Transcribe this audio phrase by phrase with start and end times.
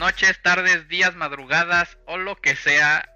[0.00, 3.06] noches, tardes, días, madrugadas o lo que sea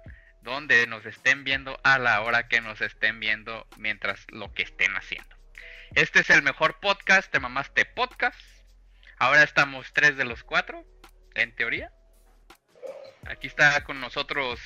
[0.43, 4.95] donde nos estén viendo a la hora que nos estén viendo mientras lo que estén
[4.95, 5.35] haciendo.
[5.95, 8.39] Este es el mejor podcast, te mamaste podcast.
[9.17, 10.85] Ahora estamos tres de los cuatro,
[11.33, 11.91] en teoría.
[13.25, 14.59] Aquí está con nosotros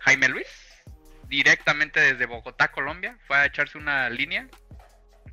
[0.00, 0.82] Jaime Luis,
[1.26, 3.16] directamente desde Bogotá, Colombia.
[3.26, 4.46] Fue a echarse una línea.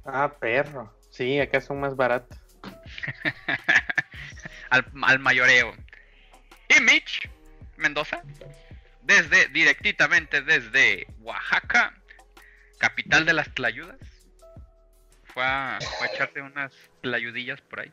[0.05, 0.97] Ah, perro.
[1.11, 2.39] Sí, acá son más baratos.
[4.69, 5.75] al, al mayoreo.
[6.75, 7.29] Y Mitch
[7.77, 8.23] Mendoza,
[9.01, 11.93] desde, directamente desde Oaxaca,
[12.77, 13.97] capital de las tlayudas.
[15.25, 17.91] Fue a, fue a echarse unas tlayudillas por ahí.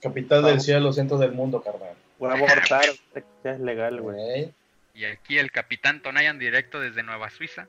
[0.00, 1.94] Capital del cielo, centro del mundo, carnal.
[2.18, 2.84] Voy a abortar,
[3.42, 4.16] ya es legal, güey.
[4.16, 4.54] Güey.
[4.94, 7.66] Y aquí el capitán Tonayan directo desde Nueva Suiza.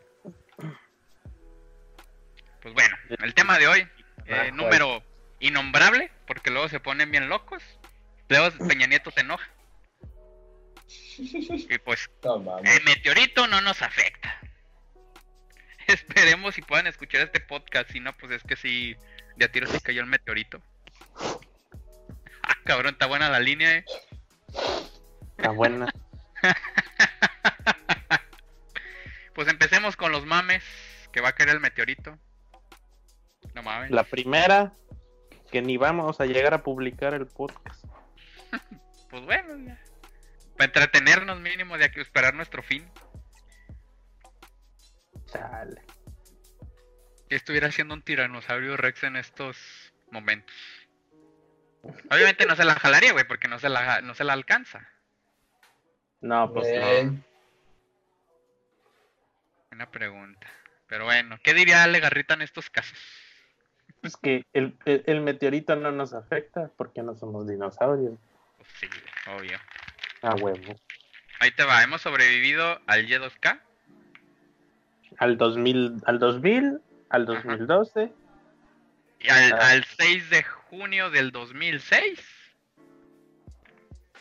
[2.62, 3.80] Pues bueno, el tema de hoy,
[4.26, 5.04] eh, Ah, número
[5.40, 7.64] innombrable, porque luego se ponen bien locos.
[8.30, 9.48] Luego Peña Nieto se enoja.
[11.28, 14.40] Y pues No el meteorito no nos afecta.
[15.88, 18.96] Esperemos si puedan escuchar este podcast, si no, pues es que sí,
[19.36, 20.62] de a tiro se cayó el meteorito.
[22.48, 23.86] Ah, cabrón, está buena la línea, eh.
[25.36, 25.92] Está buena.
[29.36, 30.64] Pues empecemos con los mames,
[31.12, 32.18] que va a caer el meteorito.
[33.54, 33.92] No mames.
[33.92, 34.74] La primera,
[35.52, 37.84] que ni vamos a llegar a publicar el podcast.
[39.10, 39.85] Pues bueno, ya.
[40.58, 42.90] Para entretenernos mínimo de aquí esperar nuestro fin.
[45.28, 45.82] Chale.
[47.30, 49.58] Que estuviera haciendo un tiranosaurio Rex en estos
[50.12, 50.56] momentos.
[52.10, 54.88] Obviamente no se la jalaría, güey, porque no se la, no se la alcanza.
[56.22, 57.24] No, pues no.
[59.72, 60.48] Una pregunta.
[60.88, 62.98] Pero bueno, ¿qué diría Ale Garrita en estos casos?
[64.04, 68.18] Es que el, el- el meteorito no nos afecta porque no somos dinosaurios.
[68.58, 68.88] Pues sí,
[69.28, 69.58] obvio.
[70.26, 70.76] A huevo.
[71.40, 73.62] Ahí te va, hemos sobrevivido al Y2K.
[75.18, 78.12] Al 2000, al 2000, al 2012.
[79.20, 79.70] Y al, Ah.
[79.70, 82.20] al 6 de junio del 2006.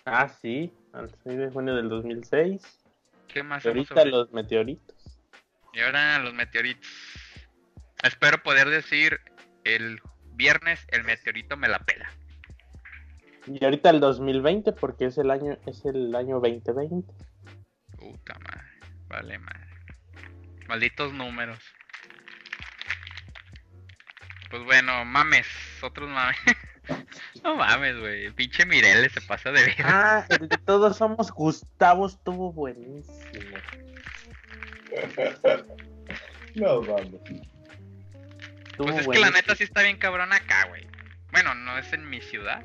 [0.04, 2.62] Ah, sí, al 6 de junio del 2006.
[3.28, 5.18] ¿Qué más ahorita los meteoritos.
[5.72, 6.88] Y ahora los meteoritos.
[8.02, 9.18] Espero poder decir
[9.64, 10.00] el
[10.34, 12.10] viernes el meteorito me la pela.
[13.46, 17.12] Y ahorita el 2020 porque es el año es el año 2020.
[17.98, 18.64] Puta madre.
[19.08, 19.68] Vale madre.
[20.66, 21.58] Malditos números.
[24.50, 25.46] Pues bueno, mames.
[25.82, 26.36] Otros mames.
[27.44, 28.26] no mames, güey.
[28.26, 29.76] El pinche Mireles se pasa de ver.
[29.84, 33.58] Ah, el de todos somos Gustavo estuvo buenísimo.
[36.54, 37.20] No mames.
[38.66, 40.86] Estuvo Pues es que la neta sí está bien cabrón acá, güey.
[41.30, 42.64] Bueno, no es en mi ciudad.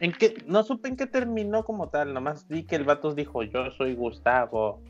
[0.00, 0.36] ¿En qué?
[0.46, 3.94] No supe en qué terminó como tal, nomás vi que el vato dijo yo soy
[3.94, 4.82] Gustavo.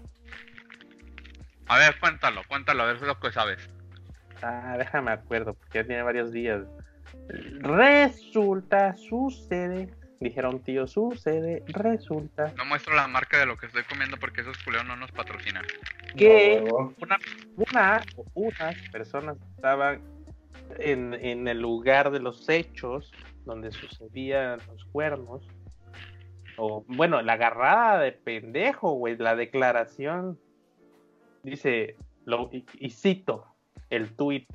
[1.67, 3.69] A ver, cuéntalo, cuéntalo, a ver lo que sabes.
[4.43, 6.63] Ah, déjame acuerdo, porque ya tiene varios días.
[7.61, 9.95] Resulta, sucede.
[10.21, 14.59] Dijeron tío, sucede, resulta No muestro la marca de lo que estoy comiendo porque esos
[14.65, 15.65] culeos no nos patrocinan.
[16.17, 16.95] que No, huevo.
[17.01, 17.19] una,
[17.57, 20.03] una o unas personas estaban
[20.81, 23.13] en, en el lugar de los hechos
[23.49, 25.43] donde sucedían los cuernos.
[26.57, 30.39] O, bueno, la agarrada de pendejo, güey, la declaración.
[31.43, 33.47] Dice, lo, y, y cito
[33.91, 34.47] el tweet.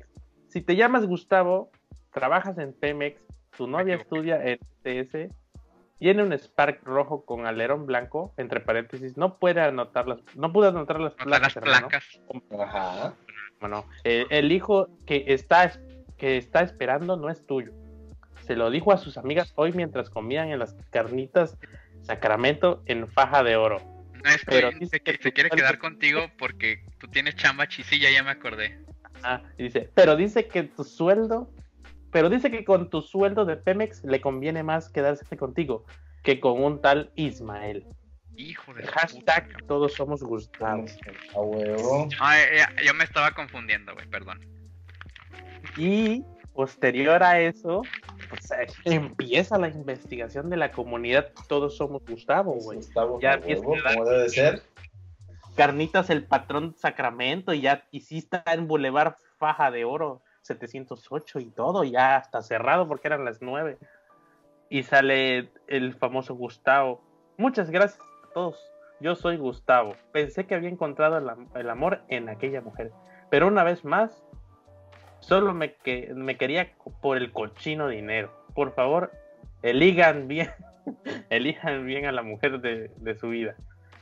[0.48, 1.70] Si te llamas Gustavo,
[2.12, 3.20] trabajas en Pemex,
[3.56, 5.34] tu novia estudia en TS,
[5.98, 10.68] tiene un Spark rojo con alerón blanco, entre paréntesis, no puede anotar las, no pude
[10.68, 12.20] anotar las las placas.
[12.58, 13.14] Ajá.
[13.60, 15.72] Bueno, eh, el hijo que está,
[16.18, 17.72] que está esperando no es tuyo.
[18.46, 21.56] Se lo dijo a sus amigas hoy mientras comían en las carnitas
[22.02, 23.78] Sacramento en faja de oro.
[24.22, 27.66] No es Pero que dice se, que se quiere quedar contigo porque tú tienes chamba
[27.66, 28.78] chisilla, ya me acordé.
[29.22, 31.50] Ah, dice, pero dice que tu sueldo,
[32.12, 35.86] pero dice que con tu sueldo de Pemex le conviene más quedarse contigo
[36.22, 37.86] que con un tal Ismael.
[38.36, 39.66] Hijo de Hashtag puta.
[39.66, 40.84] todos somos Gustavo.
[41.34, 42.08] A huevo.
[42.20, 44.40] Ah, eh, eh, yo me estaba confundiendo, güey, perdón.
[45.76, 47.82] Y posterior a eso,
[48.28, 48.48] pues,
[48.84, 52.78] empieza la investigación de la comunidad Todos Somos Gustavo, güey.
[52.78, 54.62] Gustavo, Ya huevo, como debe de ser.
[55.56, 61.40] Carnitas el patrón Sacramento y ya y sí está en Boulevard Faja de Oro 708
[61.40, 63.78] y todo, ya está cerrado porque eran las 9.
[64.68, 67.00] Y sale el famoso Gustavo.
[67.36, 68.58] Muchas gracias a todos.
[69.00, 69.94] Yo soy Gustavo.
[70.12, 71.18] Pensé que había encontrado
[71.54, 72.92] el amor en aquella mujer.
[73.30, 74.24] Pero una vez más,
[75.26, 78.30] solo me, que, me quería por el cochino dinero.
[78.54, 79.12] Por favor,
[79.62, 80.50] eligan bien
[81.30, 83.56] Elijan bien a la mujer de, de su vida.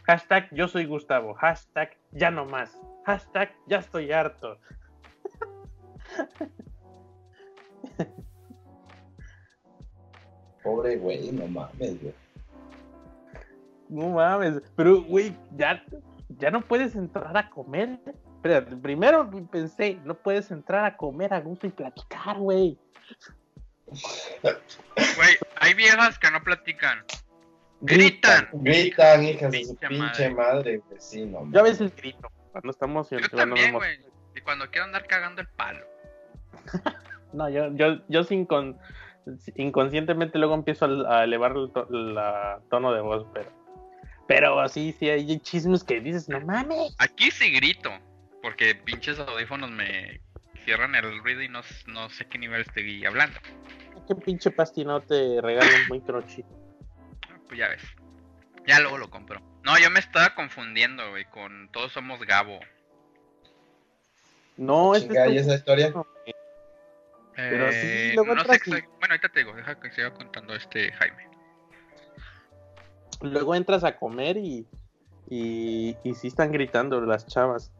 [0.04, 1.34] Hashtag yo soy Gustavo.
[1.34, 2.78] Hashtag ya no más.
[3.04, 4.58] Hashtag ya estoy harto.
[10.62, 12.14] Pobre güey, no mames, güey.
[13.88, 14.62] No mames.
[14.76, 15.82] Pero, güey, ya,
[16.38, 17.98] ya no puedes entrar a comer.
[18.42, 22.76] Espérate, primero pensé, no puedes entrar a comer a gusto y platicar, güey.
[23.86, 27.04] Güey, hay viejas que no platican.
[27.82, 28.48] Gritan.
[28.52, 31.00] Gritan, hijas de su Pinche madre, güey.
[31.00, 34.00] Sí, no Yo a veces grito cuando estamos Yo cuando también, güey.
[34.34, 35.86] Y cuando quiero andar cagando el palo.
[37.32, 38.76] No, yo, yo, yo sin con-
[39.54, 43.50] inconscientemente luego empiezo a, a elevar el to- la tono de voz, pero
[44.26, 46.94] pero así sí hay chismes que dices, no mames.
[46.98, 47.88] Aquí sí grito.
[48.42, 50.20] Porque pinches audífonos me
[50.64, 53.38] cierran el ruido y no, no sé qué nivel estoy hablando.
[54.06, 56.44] Qué pinche pasti no te regala un micro chip.
[57.46, 57.82] Pues ya ves.
[58.66, 59.40] Ya luego lo compro.
[59.64, 62.58] No, yo me estaba confundiendo, güey, con Todos Somos Gabo.
[64.56, 65.92] No, este Chinga, ¿y es esa historia?
[67.34, 70.54] Pero sí, Eh, luego no sé y- Bueno, ahorita te digo, deja que siga contando
[70.54, 71.28] este Jaime.
[73.22, 74.66] luego entras a comer y
[75.28, 77.72] y, y sí están gritando las chavas.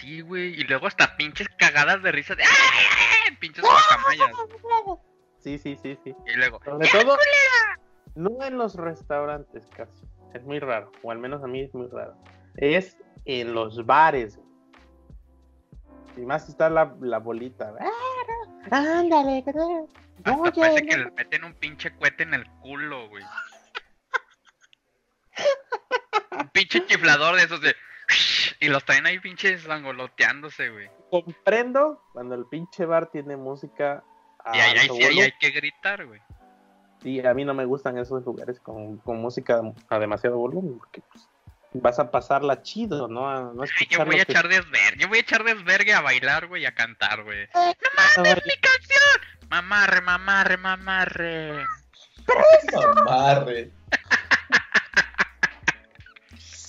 [0.00, 3.36] Sí, güey, y luego hasta pinches cagadas de risa de ¡Ay!
[3.36, 4.30] Pinches guacamayas.
[5.38, 6.14] Sí, sí, sí, sí.
[6.26, 7.16] Y luego, Sobre todo
[8.14, 10.06] no en los restaurantes casi.
[10.34, 12.16] Es muy raro, o al menos a mí es muy raro.
[12.56, 14.38] Es en los bares.
[16.16, 17.74] Y más está la, la bolita.
[17.80, 23.24] Ah, Ándale, hasta Oye, parece que les meten un pinche cohete en el culo, güey.
[26.30, 27.74] un pinche chiflador de esos de.
[28.62, 30.88] Y los traen ahí pinches angoloteándose, güey.
[31.10, 34.02] comprendo cuando el pinche bar tiene música.
[34.44, 36.20] a Y ahí, sí ahí hay que gritar, güey.
[37.04, 41.02] Y a mí no me gustan esos lugares con, con música a demasiado volumen, porque
[41.12, 41.28] pues,
[41.74, 43.28] vas a pasarla chido, ¿no?
[43.28, 46.00] A, no Ay, yo voy a que- echar desvergue, yo voy a echar desvergue a
[46.00, 47.48] bailar, güey, a cantar, güey.
[47.54, 47.74] Ay,
[48.18, 49.48] ¡Mi canción!
[49.50, 51.64] Mamarre, mamarre, mamarre.
[53.04, 53.70] Mamarre.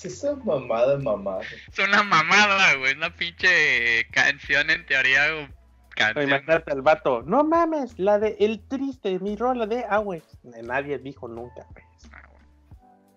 [0.04, 1.48] ¿Qué es esa mamada, mamarre?
[1.72, 5.48] Es una mamada, güey, una pinche canción en teoría,
[5.96, 6.28] canción.
[6.28, 10.22] Imagínate al vato, no mames, la de El Triste, mi rola de ah, güey.
[10.44, 11.66] Nadie dijo nunca.
[12.12, 12.44] Ah, güey.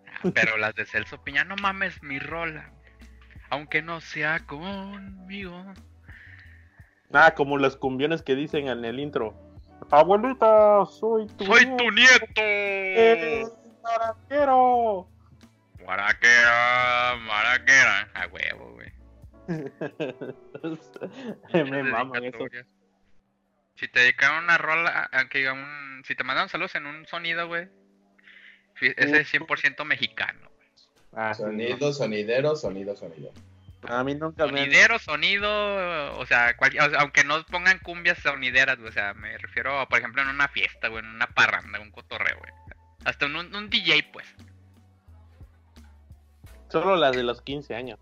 [0.06, 2.70] Ah, Pero las de Celso Piña, no mames, mi rola.
[3.50, 5.64] Aunque no sea conmigo.
[7.12, 9.34] Ah, como los cumbiones que dicen en el intro.
[9.90, 12.40] Abuelita, soy tu ¡Soy nieto, tu nieto!
[12.40, 15.08] eres maraquero".
[15.86, 18.08] Maraquera, maraquera.
[18.14, 18.92] A huevo, güey.
[21.52, 22.38] Me maman eso.
[23.76, 27.68] Si te dedicaron una rola, aunque un, si te mandaron saludos en un sonido, güey,
[28.80, 30.40] ese es 100% mexicano.
[30.40, 30.68] güey.
[31.12, 33.32] Ah, Sonido, sonidero, sonido, sonido.
[33.88, 38.18] A mí nunca me Sonidero, sonido, o sea, cual- o sea, aunque no pongan cumbias
[38.18, 41.26] sonideras, güey, o sea, me refiero, a, por ejemplo, en una fiesta, güey, en una
[41.28, 42.52] parranda, un cotorreo, güey.
[43.04, 44.26] Hasta en un, un DJ, pues.
[46.68, 47.98] Solo las de los 15 años.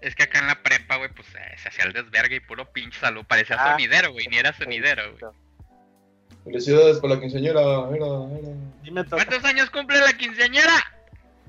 [0.00, 2.70] Es que acá en la prepa, güey, pues eh, se hacía el desvergue y puro
[2.72, 3.24] pinche salud.
[3.26, 3.72] Parecía Ah.
[3.72, 5.32] sonidero, güey, ni era sonidero, güey.
[6.44, 9.06] Felicidades por la quinceañera, era, era.
[9.08, 10.74] ¿Cuántos años cumple la quinceañera?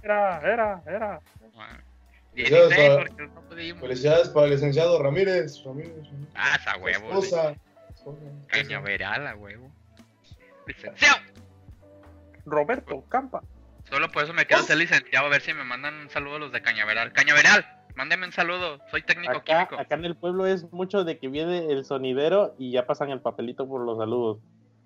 [0.02, 1.20] Era, era, era.
[1.54, 1.80] Bueno,
[2.34, 3.82] Felicidades 16, para- porque no pudimos.
[3.82, 5.62] Felicidades para el licenciado Ramírez.
[5.66, 6.32] Ramírez, Ramírez.
[6.36, 7.08] Ah, esa huevo.
[7.08, 7.56] esposa,
[8.48, 9.70] Cañaveral, a huevo.
[10.68, 11.18] Licenciado.
[12.46, 13.42] Roberto Campa.
[13.90, 16.40] Solo por eso me quedo ser licenciado, a ver si me mandan un saludo a
[16.40, 17.14] los de Cañaveral.
[17.14, 17.66] ¡Cañaveral!
[17.96, 19.82] Mándeme un saludo, soy técnico acá, químico.
[19.82, 23.22] Acá en el pueblo es mucho de que viene el sonidero y ya pasan el
[23.22, 24.40] papelito por los saludos.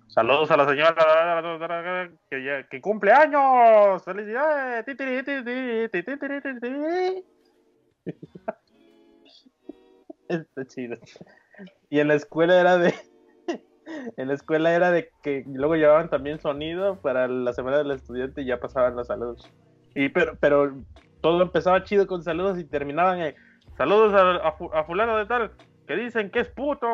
[0.06, 4.02] Saludos a la señora que, ya, que cumple años.
[4.04, 4.84] ¡Felicidades!
[10.28, 10.96] Está chido.
[11.88, 12.94] Y en la escuela era de
[14.16, 18.42] En la escuela era de que luego llevaban también sonido para la semana del estudiante
[18.42, 19.50] y ya pasaban los saludos.
[19.94, 20.72] Y pero, pero
[21.20, 23.34] todo empezaba chido con saludos y terminaban en
[23.76, 25.52] saludos a, a fu- a fulano de tal
[25.86, 26.88] que dicen que es puto.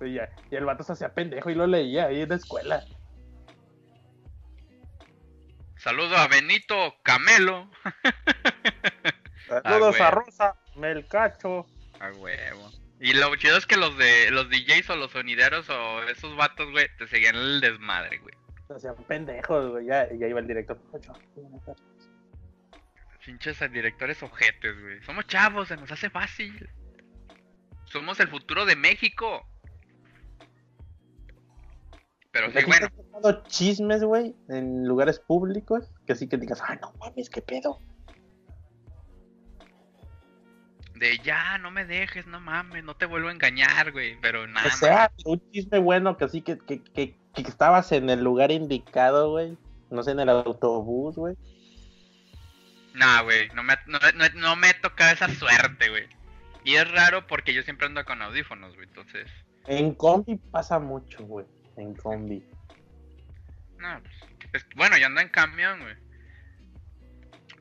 [0.00, 2.84] Y el vato se hacía pendejo y lo leía ahí en la escuela.
[5.76, 7.70] Saludo a Benito Camelo.
[9.48, 10.02] Saludos güey.
[10.02, 11.66] a Rosa, Melcacho.
[12.00, 12.70] A huevo.
[13.00, 16.70] Y lo chido es que los de los DJs o los sonideros o esos vatos,
[16.70, 18.34] güey, te seguían el desmadre, güey.
[18.66, 19.86] Se hacían pendejos, güey.
[19.86, 20.78] Ya, y ya iba el director.
[23.24, 25.02] Pinches directores ojetes, güey.
[25.02, 26.68] Somos chavos, se nos hace fácil.
[27.84, 29.46] Somos el futuro de México.
[32.30, 37.30] Pero sí, bueno, chismes, güey, en lugares públicos, que así que digas, ay, no mames,
[37.30, 37.80] qué pedo.
[40.98, 44.18] De ya, no me dejes, no mames, no te vuelvo a engañar, güey.
[44.20, 48.10] Pero nada, O sea, un chisme bueno, que así que, que, que, que estabas en
[48.10, 49.56] el lugar indicado, güey.
[49.90, 51.34] No sé, en el autobús, güey.
[52.94, 56.06] Nah, güey, no me, no, no- no me toca esa suerte, güey.
[56.64, 58.88] Y es raro porque yo siempre ando con audífonos, güey.
[58.88, 59.26] Entonces,
[59.66, 61.46] En combi pasa mucho, güey.
[61.76, 62.44] En combi.
[63.78, 64.14] no, pues,
[64.64, 65.94] es- bueno, yo ando en camión, güey.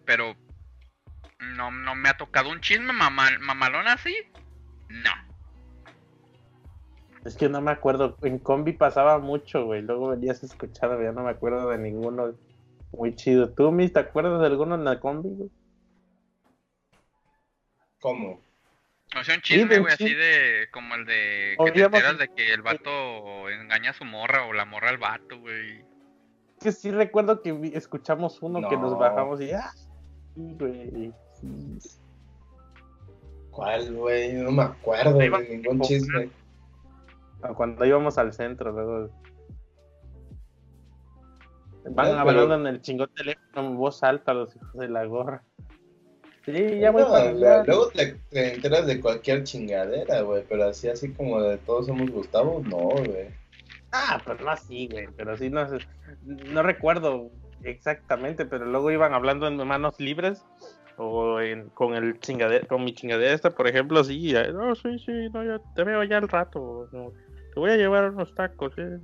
[0.05, 0.35] Pero
[1.39, 4.15] no, no me ha tocado un chisme mamal, mamalón así.
[4.89, 5.11] No.
[7.25, 8.17] Es que no me acuerdo.
[8.23, 9.81] En combi pasaba mucho, güey.
[9.81, 12.33] Luego venías escuchado, ya no me acuerdo de ninguno.
[12.93, 13.53] Muy chido.
[13.53, 15.49] ¿Tú, Mis, te acuerdas de alguno en la combi, güey?
[17.99, 18.41] ¿Cómo?
[19.19, 22.53] O sea, un chisme, güey, así de como el de que te enteras de que
[22.53, 25.83] el vato engaña a su morra o la morra al vato, güey.
[26.61, 28.97] Que sí recuerdo que escuchamos uno que nos No.
[28.97, 29.71] bajamos y ah,
[30.35, 31.13] sí, güey.
[33.51, 34.33] ¿Cuál, güey?
[34.33, 36.29] No me acuerdo de ningún chisme.
[37.41, 39.09] Ah, Cuando íbamos al centro, luego.
[41.89, 45.43] Van hablando pero- en el chingón teléfono en voz alta los hijos de la gorra.
[46.45, 50.65] Sí, ya voy No, para la- luego te, te enteras de cualquier chingadera, güey, pero
[50.65, 53.27] así, así como de todos somos Gustavo, no, güey.
[53.91, 55.65] Ah, pues no así, güey, pero sí no
[56.25, 57.29] no recuerdo
[57.63, 60.45] exactamente, pero luego iban hablando en manos libres
[60.97, 65.11] o en- con el chingadera, con mi chingadera esta, por ejemplo, sí, no, sí, sí,
[65.33, 66.87] no, ya te veo ya al rato,
[67.53, 68.99] te voy a llevar unos tacos, eh.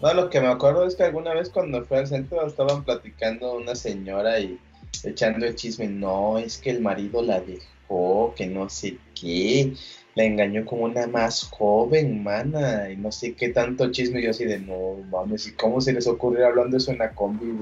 [0.00, 3.54] No, lo que me acuerdo es que alguna vez cuando fui al centro estaban platicando
[3.54, 4.58] una señora y
[5.04, 9.72] echando el chisme, no, es que el marido la dejó, que no sé qué,
[10.16, 14.44] la engañó con una más joven, mana, y no sé qué tanto chisme, yo así
[14.44, 17.52] de, no mames, ¿y cómo se les ocurre hablando eso en la combi?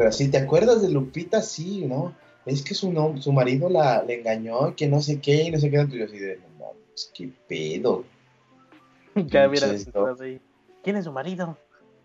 [0.00, 1.42] Pero sí, ¿te acuerdas de Lupita?
[1.42, 2.14] Sí, ¿no?
[2.46, 5.58] Es que su, no, su marido la, le engañó, que no sé qué, y no
[5.58, 8.04] sé qué tanto, y yo así de, no mames, qué pedo.
[9.14, 10.40] Ya estado ahí.
[10.82, 11.58] ¿Quién es su marido?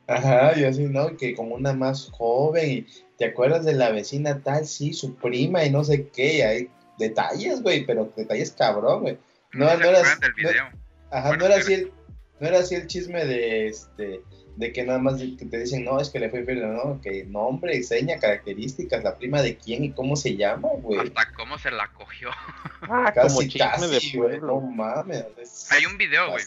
[0.08, 1.16] Ajá, y así, ¿no?
[1.16, 2.86] Que como una más joven, y
[3.18, 4.66] ¿te acuerdas de la vecina tal?
[4.66, 9.18] Sí, su prima y no sé qué, y hay detalles, güey, pero detalles cabrón, güey.
[9.54, 10.64] No, se no era- no- video.
[11.12, 11.92] Ajá, Bueno, no era sí, así el,
[12.40, 14.22] no era así el chisme de este,
[14.58, 17.24] de que nada más que te dicen, no, es que le fue infiel, no, que
[17.26, 21.00] nombre, seña, características, la prima de quién y cómo se llama, güey.
[21.00, 22.30] Hasta cómo se la cogió.
[22.88, 24.48] Ah, como Casi, chisme de casi, güey, pueblo.
[24.48, 25.26] no mames.
[25.42, 26.44] es Hay un video, güey.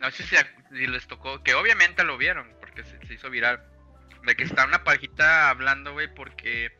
[0.00, 0.36] No sé si,
[0.74, 3.62] si les tocó, que obviamente lo vieron, porque se, se hizo viral.
[4.24, 6.70] De que está una parejita hablando, güey, porque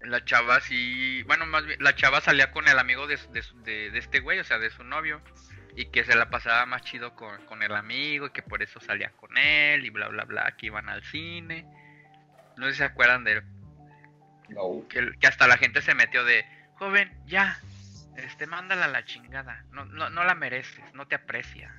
[0.00, 1.22] la chava sí.
[1.24, 4.20] Bueno, más bien, la chava salía con el amigo de, su- de, de- de este
[4.20, 5.20] güey, o sea, de su novio.
[5.76, 8.80] Y que se la pasaba más chido con, con el amigo, y que por eso
[8.80, 11.66] salía con él, y bla, bla, bla, que iban al cine.
[12.56, 13.42] No sé si se acuerdan de
[14.48, 16.44] No, que, que hasta la gente se metió de,
[16.76, 17.58] joven, ya,
[18.16, 21.74] este, mándala a la chingada, no, no, no la mereces, no te aprecia.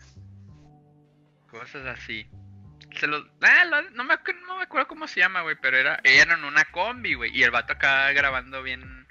[1.49, 2.29] Cosas así.
[2.99, 5.99] Se lo, ah, lo- no, me, no me acuerdo cómo se llama, güey, pero era,
[6.03, 9.07] ella era en una combi, güey, y el vato acá grabando bien,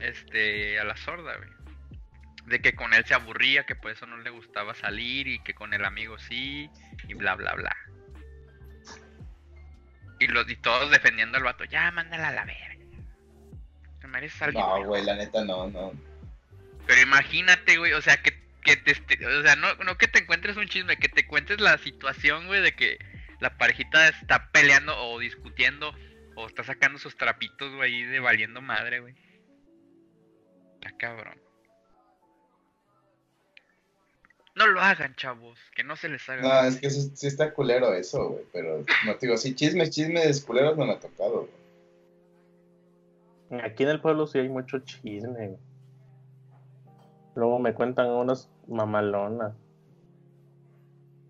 [0.00, 1.55] este, a la sorda, güey.
[2.46, 5.54] De que con él se aburría, que por eso no le gustaba salir, y que
[5.54, 6.70] con el amigo sí,
[7.08, 7.76] y bla, bla, bla.
[10.18, 12.84] Y, los, y todos defendiendo al vato, ya, mándala a la verga.
[14.00, 14.86] Te mereces no, mejor".
[14.86, 15.92] güey, la neta no, no.
[16.86, 20.20] Pero imagínate, güey, o sea, que, que te, este- o sea, no, no que te
[20.20, 22.98] encuentres un chisme, que te cuentes la situación, güey, de que
[23.40, 25.94] la parejita está peleando o discutiendo
[26.36, 29.14] o está sacando sus trapitos, güey, de valiendo madre, güey.
[30.74, 31.40] Está cabrón.
[34.56, 36.42] No lo hagan, chavos, que no se les haga.
[36.42, 39.90] No, es que sí, sí está culero eso, güey, pero no te digo, sí, chismes,
[39.90, 41.46] chismes culeros no me ha tocado,
[43.50, 43.60] güey.
[43.62, 45.48] Aquí en el pueblo sí hay mucho chisme.
[45.48, 45.58] güey.
[47.34, 49.52] Luego me cuentan unas mamalonas.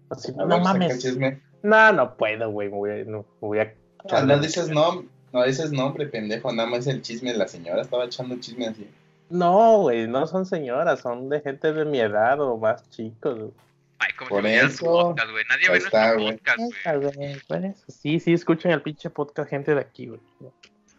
[0.08, 1.02] Así, A no mames.
[1.02, 1.42] chisme.
[1.62, 2.68] No, no puedo, güey.
[2.68, 3.74] me Voy a, no, voy a
[4.08, 8.04] Ah, no dices nombre, no dices nombre, pendejo, nada más el chisme, la señora estaba
[8.04, 8.88] echando chisme así.
[9.28, 13.52] No, güey, no son señoras, son de gente de mi edad o más chicos.
[13.98, 15.44] Ay, como Por si eso, podcast, güey.
[15.48, 16.36] Nadie ve está, nuestro güey.
[16.36, 17.40] podcast, güey.
[17.40, 17.84] Por eso.
[17.88, 20.20] Sí, sí, escuchen el pinche podcast gente de aquí, güey.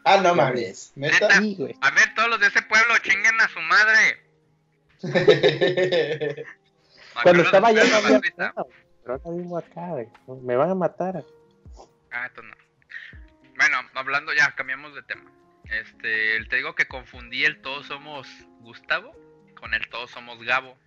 [0.03, 1.27] Ah, no mames, neta.
[1.27, 1.39] A
[1.91, 4.23] ver, todos los de ese pueblo, chinguen a su madre.
[7.23, 8.21] Cuando estaba allá no había.
[9.03, 10.07] Pero ahora vivo acá, güey.
[10.41, 11.23] Me van a matar.
[12.11, 12.55] Ah, no.
[13.57, 15.31] Bueno, hablando ya, cambiamos de tema.
[15.71, 18.27] Este, te digo que confundí el todos somos
[18.61, 19.15] Gustavo
[19.59, 20.77] con el Todos Somos Gabo.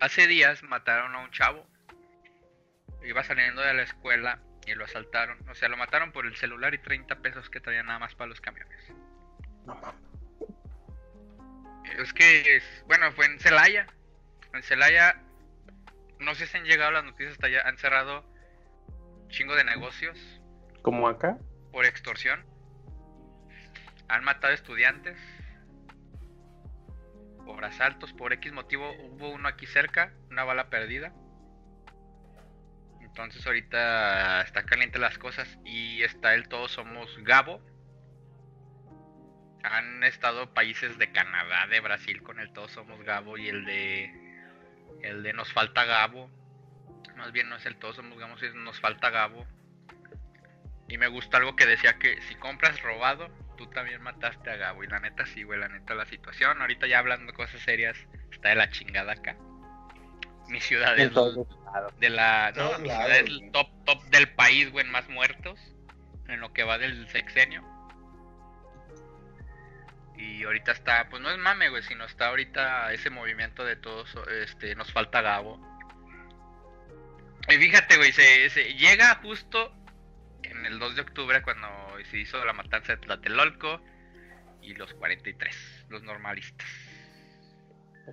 [0.00, 1.66] Hace días mataron a un chavo.
[3.04, 5.38] Iba saliendo de la escuela y lo asaltaron.
[5.48, 8.28] O sea, lo mataron por el celular y 30 pesos que traía nada más para
[8.28, 8.78] los camiones.
[11.98, 13.86] Es que, es- bueno, fue en Celaya.
[14.52, 15.20] En Celaya,
[16.18, 17.62] no sé si han llegado las noticias hasta allá.
[17.66, 18.24] Han cerrado
[19.28, 20.18] chingo de negocios
[20.82, 21.38] Como acá.
[21.72, 22.44] por extorsión.
[24.12, 25.18] Han matado estudiantes.
[27.46, 28.92] Por asaltos, por X motivo.
[28.92, 31.14] Hubo uno aquí cerca, una bala perdida.
[33.00, 35.58] Entonces ahorita está caliente las cosas.
[35.64, 37.62] Y está el Todos Somos Gabo.
[39.62, 44.12] Han estado países de Canadá, de Brasil con el Todos Somos Gabo y el de...
[45.00, 46.30] El de Nos Falta Gabo.
[47.16, 49.46] Más bien no es el Todos Somos Gabo, es Nos Falta Gabo.
[50.86, 53.30] Y me gusta algo que decía que si compras robado,
[53.62, 54.82] tú también mataste a Gabo.
[54.84, 56.60] Y la neta sí, güey, la neta la situación.
[56.60, 57.96] Ahorita ya hablando cosas serias,
[58.30, 59.36] está de la chingada acá.
[60.48, 61.12] Mi ciudad es
[61.98, 62.52] de la...
[62.56, 65.58] No, mi ciudad es el top, top del país, güey, en más muertos.
[66.28, 67.62] En lo que va del sexenio.
[70.16, 74.14] Y ahorita está, pues no es mame, güey, sino está ahorita ese movimiento de todos,
[74.42, 75.60] este, nos falta Gabo.
[77.48, 79.74] Y fíjate, güey, se, se llega justo
[80.42, 81.68] en el 2 de octubre cuando
[82.10, 83.80] se hizo la matanza de Tlatelolco
[84.60, 86.66] y los 43, los normalistas.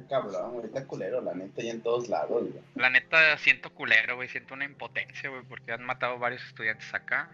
[0.08, 2.64] Cabrón, güey, está culero, la neta, y en todos lados, güey.
[2.76, 7.30] La neta siento culero, güey, siento una impotencia, güey, porque han matado varios estudiantes acá.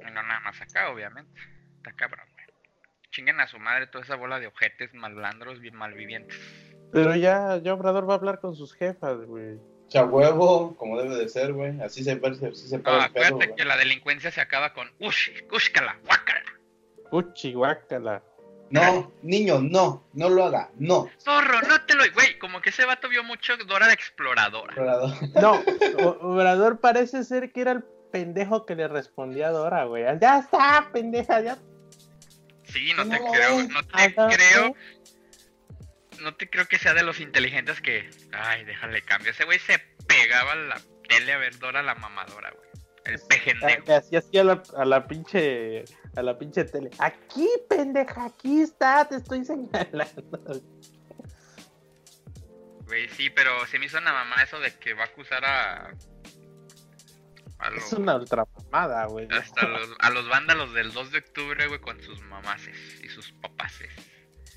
[0.00, 1.40] Y no nada más acá, obviamente.
[1.76, 2.46] Está cabrón, güey.
[3.10, 6.36] Chinguen a su madre toda esa bola de ojetes malblandros, bien malvivientes.
[6.92, 9.58] Pero ya, ya Obrador va a hablar con sus jefas, güey.
[9.94, 11.80] Chahuevo, como debe de ser, güey.
[11.80, 14.90] Así se, así se No, para el pedo, acuérdate que la delincuencia se acaba con
[14.98, 16.42] ush, cúscala, guácala.
[17.12, 18.20] Uchi, guácala.
[18.70, 21.08] No, niño, no, no lo haga, no.
[21.22, 22.02] Zorro, no te lo.
[22.12, 24.72] Güey, como que ese vato vio mucho Dora la exploradora.
[24.72, 25.12] Explorador.
[25.40, 30.02] No, Obrador parece ser que era el pendejo que le respondía a Dora, güey.
[30.20, 31.56] Ya está, pendeja, ya.
[32.64, 33.30] Sí, no te No.
[33.30, 34.28] creo, no te Ajá.
[34.34, 34.74] creo.
[36.24, 38.08] No te creo que sea de los inteligentes que.
[38.32, 39.30] Ay, déjale cambio.
[39.30, 42.64] Ese güey se pegaba a la tele a ver Dora la mamadora, güey.
[43.04, 43.94] El pejendejo.
[43.94, 45.84] Hacía así a la, a la pinche
[46.16, 46.90] a la pinche tele.
[46.98, 50.62] Aquí, pendeja, aquí está, te estoy señalando.
[52.86, 55.90] Güey, sí, pero se me hizo una mamá eso de que va a acusar a.
[57.58, 59.28] A los, Es una ultramamada, güey.
[59.30, 63.32] hasta los, a los vándalos del 2 de octubre, güey, con sus mamases y sus
[63.32, 63.90] papaces.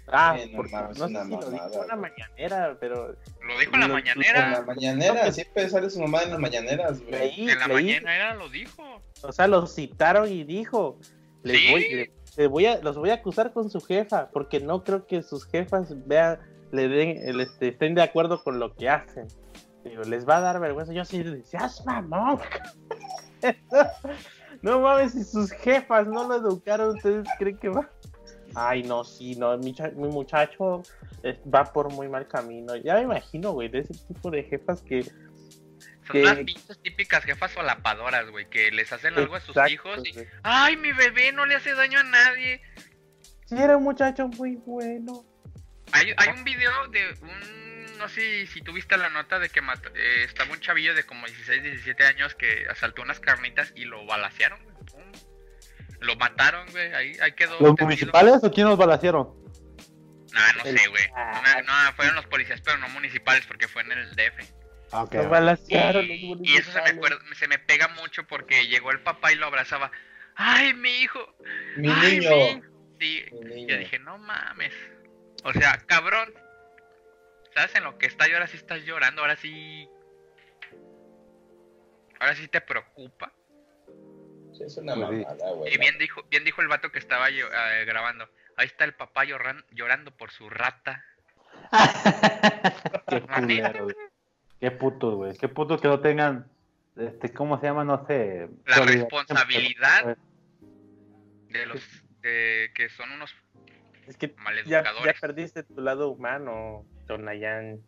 [0.10, 2.12] Ah, Sí, no porque no, mames, sé una si lo dijo en güey.
[2.12, 3.08] mañanera, pero
[3.41, 4.63] Lo dijo en la Lo- En la mañanera.
[4.65, 7.12] mañanera, siempre sale su mamá en las mañaneras, güey.
[7.12, 9.02] leí, En la leí, mañanera lo dijo.
[9.22, 10.98] o sea, los citaron y dijo,
[11.43, 11.72] les Sí.
[11.72, 15.08] voy, le- le voy a, los voy a acusar con su jefa, porque no creo
[15.08, 16.39] que sus jefas vean,
[16.72, 19.28] le den, este, estén de acuerdo con lo que hacen.
[19.84, 20.93] Digo, les va a dar vergüenza.
[20.93, 22.39] Yo sí decía, "Haz mamón.
[24.62, 27.89] no mames, si sus jefas no lo educaron, ¿ustedes creen que va?
[28.60, 30.82] Ay, no, sí, no, mi, cha- mi muchacho
[31.22, 32.76] eh, va por muy mal camino.
[32.76, 37.52] Ya me imagino, güey, de ese tipo de jefas que Son las pinches típicas jefas
[37.52, 40.12] solapadoras, güey, que les hacen algo a sus hijos y.
[40.12, 40.28] güey.
[40.41, 42.62] ¡Ay, mi bebé no le hace daño a nadie!
[43.46, 45.24] Sí, era un muchacho muy bueno.
[45.91, 47.98] Hay, hay un video de un.
[48.00, 51.63] No sé si tuviste la nota de que eh, estaba un chavillo de como 16,
[51.63, 54.60] 17 años que asaltó unas carnitas y lo balacearon.
[55.99, 56.93] Lo mataron, güey.
[56.93, 57.60] Ahí, ahí quedó.
[57.60, 59.33] ¿Los municipales o quién los balacearon?
[60.33, 61.03] Nah, no El- sé, güey.
[61.15, 61.62] Ah.
[61.65, 64.53] No, no, fueron los policías, pero no municipales porque fue en el DF.
[64.91, 65.13] Ah, ok.
[65.15, 68.91] Lo balacearon los Y, y eso se me, acuerda- se me pega mucho porque llegó
[68.91, 69.91] el papá y lo abrazaba.
[70.36, 71.19] ¡Ay, mi hijo!
[71.77, 72.29] Mi ¡Ay, niño.
[72.29, 72.62] mi!
[72.99, 73.67] Sí, Mi niño.
[73.69, 74.73] yo dije, no mames.
[75.43, 76.33] O sea, cabrón.
[77.55, 78.27] ¿Sabes en lo que está?
[78.29, 79.88] Y ahora sí estás llorando, ahora sí.
[82.19, 83.31] Ahora sí te preocupa.
[84.58, 85.74] Sí, es una Pues mamada, güey.
[85.74, 88.28] Y bien dijo, bien dijo el vato que estaba yo- eh, grabando.
[88.56, 91.04] Ahí está el papá lloran- llorando por su rata.
[93.08, 93.96] Qué culero, güey.
[94.60, 95.38] Qué putos, güey.
[95.38, 96.48] Qué putos que no tengan,
[96.96, 97.84] este, ¿cómo se llama?
[97.84, 98.50] No sé.
[98.65, 100.17] La responsabilidad
[101.50, 101.82] de los
[102.22, 103.34] de que son unos
[104.08, 105.13] Es que ya, maleducadores.
[105.15, 107.80] ya perdiste tu lado humano, Tonayan.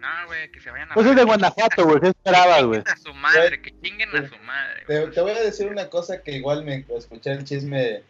[0.00, 0.94] No, güey, que se vayan a.
[0.94, 2.00] Pues es de Guanajuato, güey.
[2.00, 2.82] ¿Qué esperabas, güey?
[2.82, 4.84] Que chinguen a su madre, que chinguen a su madre.
[4.86, 8.04] Te, voy a decir una cosa que igual me escuché el chisme de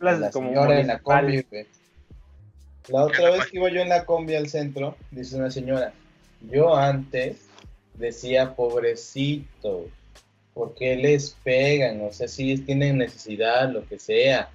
[0.00, 1.66] la como señora en la combi, güey.
[2.88, 5.92] La otra vez que iba yo en la combi al centro, dice una señora,
[6.50, 7.48] yo antes
[7.94, 9.88] decía, pobrecito,
[10.54, 12.00] ¿por qué les pegan?
[12.02, 14.48] O sea, si tienen necesidad, lo que sea.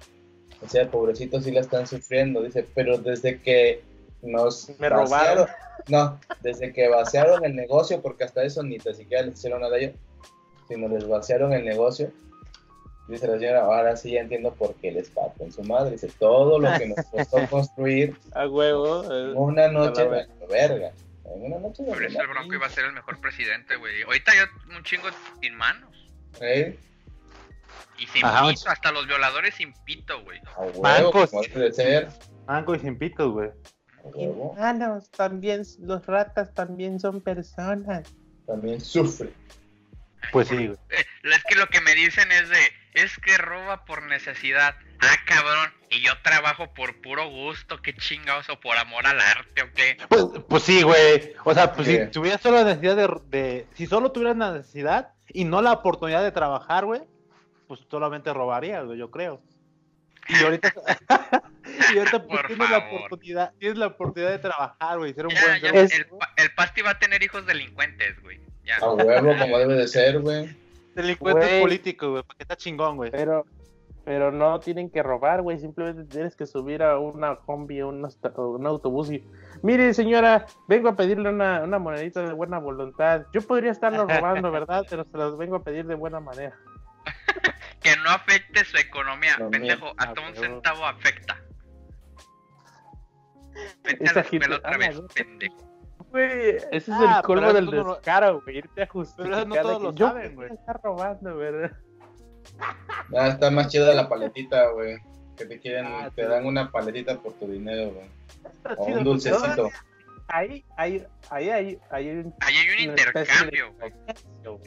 [0.60, 3.82] O sea, pobrecitos sí la están sufriendo, dice, pero desde que
[4.24, 5.46] nos Me robaron.
[5.88, 9.76] no, desde que vaciaron el negocio, porque hasta eso ni tan siquiera les hicieron nada
[9.76, 9.94] a ellos,
[10.68, 12.10] sino les vaciaron el negocio,
[13.08, 16.58] dice la señora, ahora sí ya entiendo por qué les parten su madre, dice, todo
[16.58, 19.02] lo que nos costó construir A huevo.
[19.12, 20.92] eh, en una noche, la verga.
[21.26, 24.02] en una noche, Por eso el Bronco iba a ser el mejor presidente, güey.
[24.02, 25.08] Ahorita ya un chingo
[25.40, 25.90] sin manos.
[26.40, 26.78] ¿Eh?
[27.98, 28.48] Y sin Ajá.
[28.48, 30.40] pito, hasta los violadores sin pito, güey.
[30.56, 31.30] A huevo, Bancos.
[31.30, 32.08] como debe de ser,
[32.46, 33.50] Manco y sin pitos, güey.
[34.04, 38.14] Humanos, también, los ratas también son personas.
[38.46, 39.32] también sufre.
[40.32, 40.78] Pues sí, güey.
[40.90, 42.58] Eh, es que lo que me dicen es de,
[42.94, 44.74] es que roba por necesidad.
[45.00, 49.62] Ah, cabrón, y yo trabajo por puro gusto, qué chingados, o por amor al arte,
[49.62, 49.96] o qué.
[50.08, 51.34] Pues, pues sí, güey.
[51.44, 55.12] O sea, pues si tuvieras solo la necesidad de, de- Si solo tuvieras la necesidad
[55.28, 57.02] y no la oportunidad de trabajar, güey,
[57.68, 59.42] pues solamente robarías, güey, yo creo.
[60.28, 60.72] Y ahorita.
[61.94, 65.34] y ahorita pues Por tienes la oportunidad, tienes la oportunidad de trabajar, güey, ser un
[65.34, 68.40] Ya, buen ya, ser el, el Pasti va a tener hijos delincuentes, güey.
[68.64, 68.76] Ya.
[68.78, 70.48] A huevo, como debe de ser, güey.
[70.94, 71.60] delincuente Güey.
[71.60, 73.10] político, güey, porque está chingón, güey.
[73.10, 73.44] Pero,
[74.04, 75.58] pero no tienen que robar, güey.
[75.58, 79.24] Simplemente tienes que subir a una combi, un, o un autobús y.
[79.62, 83.26] Mire, señora, vengo a pedirle una, una monedita de buena voluntad.
[83.32, 84.84] Yo podría estarlo robando, ¿verdad?
[84.88, 86.56] Pero se las vengo a pedir de buena manera.
[87.82, 89.92] Que no afecte su economía, No, pendejo.
[89.98, 91.36] Hasta un centavo afecta.
[93.84, 95.56] Vete a Esa la escuela otra ah, vez, pendejo.
[96.10, 98.58] Güey, ese es Ah, el colmo pero del no descaro, güey.
[98.58, 99.30] Irte a justificar.
[99.30, 100.52] Pero eso no de todos lo yo saben, güey.
[100.52, 101.72] estar robando, ¿verdad?
[103.16, 104.98] Ah, está más chida la paletita, güey.
[105.36, 106.28] Que te quieren, Ah, te sí.
[106.28, 108.06] dan una paletita por tu dinero, güey.
[108.44, 109.70] Está O chido, un dulcecito.
[110.28, 113.92] Ahí, ahí, ahí, ahí, ahí hay un Ahí hay un intercambio, güey.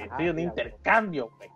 [0.10, 1.50] Ah, Sí, un intercambio, güey.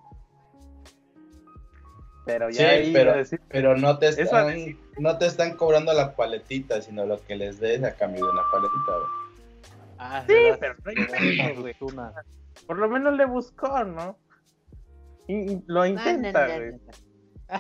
[2.26, 6.16] Pero ya Sí, ahí pero- decir, Pero no te están, no te están cobrando la
[6.16, 9.10] paletita, sino lo que les des a cambio de una paletita, güey.
[9.98, 10.76] Ah, Sí, pero
[11.62, 11.76] güey.
[12.68, 14.18] por lo menos le buscó, ¿no?
[15.28, 16.74] Y, y lo intenta, güey.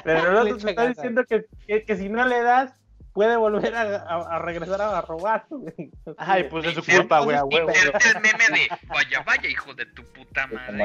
[0.04, 2.74] Pero el otro te está diciendo que, que, que si no le das,
[3.14, 5.92] puede volver a, a- a regresar a, robar, güey.
[6.18, 7.70] Ay, pues es su culpa, güey, a huevo.
[7.70, 10.78] Inserte el meme de, vaya, vaya, hijo de tu puta madre.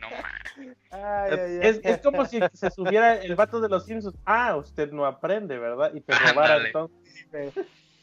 [0.00, 1.62] no mames.
[1.62, 4.16] Es, es como si se subiera el vato de los Simpsons.
[4.24, 5.92] Ah, usted no aprende, ¿verdad?
[5.94, 7.54] Y te robara entonces.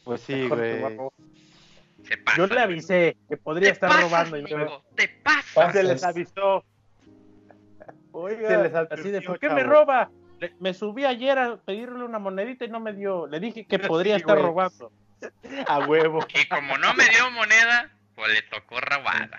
[0.04, 0.80] Pues sí, güey.
[2.04, 2.36] Se pasa.
[2.36, 4.36] Yo le avisé que podría Te estar pasas, robando.
[4.36, 5.42] y no- te pasa.
[5.54, 5.72] Pasas.
[5.72, 6.64] Se les avisó.
[8.14, 10.10] Oiga, Se les así de, ¿por qué me roba?
[10.42, 13.26] Le- me subí ayer a pedirle una monedita y no me dio.
[13.28, 14.46] Le dije que podría Sí, estar güey.
[14.48, 14.92] robando.
[15.68, 16.18] A huevo.
[16.34, 19.30] Y como no me dio moneda, pues le tocó robada.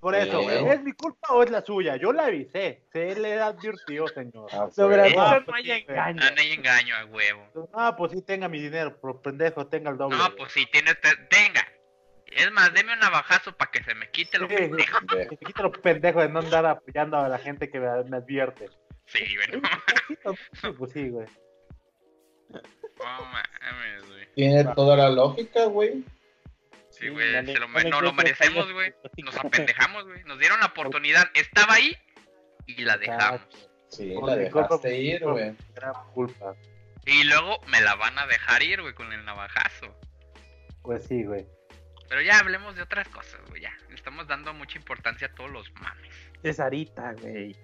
[0.00, 0.44] Por eso, Sí.
[0.44, 0.68] güey.
[0.68, 1.96] ¿Es mi culpa o es la suya?
[1.96, 2.84] Yo le avisé.
[2.92, 4.48] Se le advirtió, señor.
[4.52, 5.10] Ah, Sobre güey.
[5.12, 5.80] eso Ah, no pues hay sí, güey.
[5.98, 6.22] engaño.
[6.24, 7.70] Ah, no hay engaño a huevo.
[7.74, 10.18] Ah, pues sí, tenga mi dinero, pero pendejo, tenga el doble.
[10.18, 11.00] No, pues si tienes.
[11.00, 11.66] te- Tenga.
[12.26, 14.54] Es más, deme un navajazo para que se me quite lo Sí.
[14.56, 14.98] pendejo.
[15.30, 18.68] Te quite lo pendejo de no andar apoyando a la gente que me, me advierte.
[19.08, 19.62] Sí, güey.
[20.24, 21.26] No, Sí, pues sí, güey.
[22.50, 22.62] no
[22.98, 24.28] mames, güey.
[24.34, 26.04] Tiene toda la lógica, güey.
[26.90, 27.32] Sí, güey.
[27.32, 28.92] dale, se lo no lo merecemos, güey.
[29.24, 30.24] Nos apendejamos, güey.
[30.24, 31.24] Nos dieron la oportunidad.
[31.34, 31.96] Estaba ahí
[32.66, 33.40] y la dejamos.
[33.88, 35.54] Sí, la culpa, dejaste ir, güey.
[35.74, 36.54] Gran culpa.
[37.06, 39.94] Y luego me la van a dejar ir, güey, con el navajazo.
[40.82, 41.46] Pues sí, güey.
[42.08, 43.62] Pero ya hablemos de otras cosas, güey.
[43.62, 43.72] Ya.
[43.88, 46.10] Le estamos dando mucha importancia a todos los mames.
[46.42, 47.56] Cesarita, güey.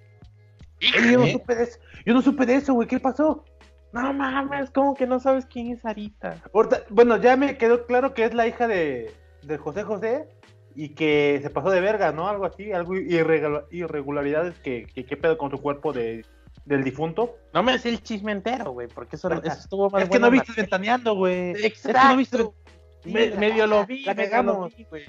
[0.80, 1.78] Yo no supe de eso.
[2.06, 2.88] Yo no supe de eso, güey.
[2.88, 3.44] ¿Qué pasó?
[3.92, 6.42] No mames, ¿cómo que no sabes quién es Sarita?
[6.52, 10.28] Ahorita- bueno, ya me quedó claro que es la hija de, de José José
[10.74, 12.28] y que se pasó de verga, ¿no?
[12.28, 16.26] Algo así, algo irregula- irregularidades que, que qué pedo con su cuerpo de,
[16.64, 17.36] del difunto.
[17.52, 20.28] No me sé el chisme entero, güey, porque eso, eso estuvo más es que no
[20.30, 21.52] viste ventaneando, güey.
[21.52, 22.08] Es que Exacto.
[22.08, 22.44] no viste
[23.04, 24.56] Me- medio lo vi, la medio cagamos.
[24.72, 25.04] lo vi, güey.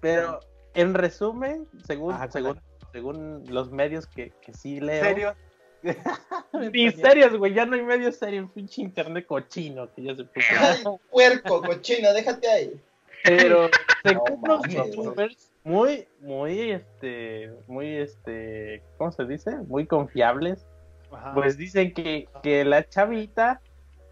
[0.00, 0.40] Pero,
[0.74, 2.60] en resumen, según, Ajá, según,
[2.94, 4.94] según los medios que, que sí leo.
[4.94, 5.34] ¿En serio?
[6.72, 10.46] Ni serios, güey, ya no hay medios serios, pinche internet cochino que ya se puso.
[10.60, 12.80] Ay, puerco, cochino, déjate ahí.
[13.24, 13.68] Pero
[14.04, 19.56] según No los youtubers muy, muy, este, muy, este, ¿cómo se dice?
[19.66, 20.64] Muy confiables,
[21.10, 21.34] Ajá.
[21.34, 23.60] pues dicen que, que la chavita,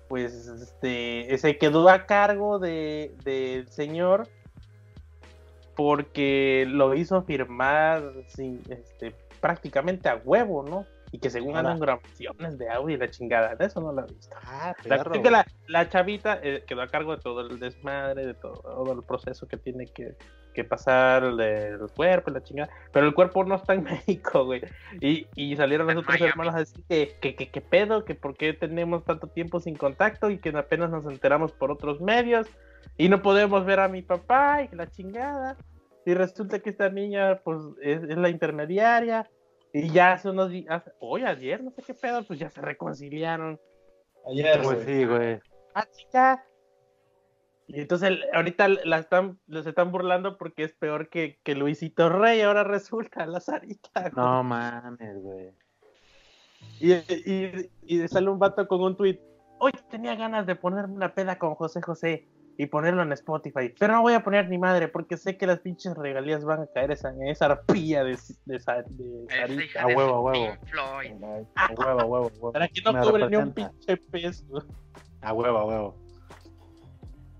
[0.08, 4.28] pues, este, se quedó a cargo de, del señor
[5.76, 10.86] porque lo hizo firmar sin, este, prácticamente a huevo, ¿no?
[11.10, 14.12] Y que según andan grabaciones de audio y la chingada, de eso no lo he
[14.12, 14.34] visto.
[14.44, 18.34] Ah, La que la, la chavita eh, quedó a cargo de todo el desmadre, de
[18.34, 20.16] todo, todo el proceso que tiene que,
[20.52, 22.70] que pasar el, cuerpo y la chingada.
[22.92, 24.62] Pero el cuerpo no está en México, güey.
[25.00, 26.30] Y, y salieron los En otros Miami.
[26.30, 29.76] hermanos a decir que, que, que, que pedo, que por qué tenemos tanto tiempo sin
[29.76, 32.46] contacto y que apenas nos enteramos por otros medios
[32.96, 35.56] y no podemos ver a mi papá y que la chingada.
[36.04, 39.30] Y resulta que esta niña, pues, es, es la intermediaria.
[39.72, 43.58] Y ya hace unos días, hoy, ayer, no sé qué pedo, pues ya se reconciliaron.
[44.30, 44.86] Ayer, Pues güey.
[44.86, 45.40] sí, güey.
[45.74, 46.44] Ah, chica.
[47.72, 52.08] Y entonces el- ahorita la están, los están burlando porque es peor que, que Luisito
[52.10, 54.00] Rey, ahora resulta la Sarita.
[54.10, 54.12] güey.
[54.14, 55.50] No mames, güey.
[56.80, 59.18] Y, y, y sale un vato con un tweet.
[59.58, 62.26] Hoy tenía ganas de ponerme una peda con José José
[62.58, 65.60] y ponerlo en Spotify, pero no voy a poner ni madre porque sé que las
[65.60, 70.20] pinches regalías van a caer esa- en esa arpilla de, de, de a huevo, a
[70.20, 70.54] huevo.
[70.66, 71.12] Floyd.
[71.54, 72.52] A huevo, a huevo, a huevo.
[72.52, 73.70] Para que no Me cobre ni un representa.
[73.86, 74.44] pinche peso.
[75.22, 76.01] A huevo, a huevo.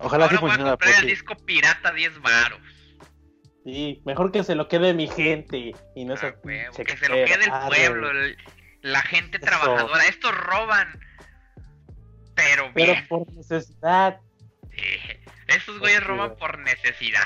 [0.02, 2.60] Ojalá Ahora sí voy a el disco pirata 10 varos.
[3.64, 6.96] Sí, mejor que se lo quede mi gente y no Ah, esa huevo, pinche que
[6.96, 8.36] se lo quede el pueblo, el-
[8.82, 9.46] la gente Eso.
[9.46, 10.04] trabajadora.
[10.06, 10.98] Estos roban.
[12.34, 13.06] Pero Pero bien.
[13.08, 14.18] por necesidad.
[14.70, 14.82] Sí.
[15.48, 16.38] Estos güeyes sí, roban güey.
[16.40, 17.20] por necesidad.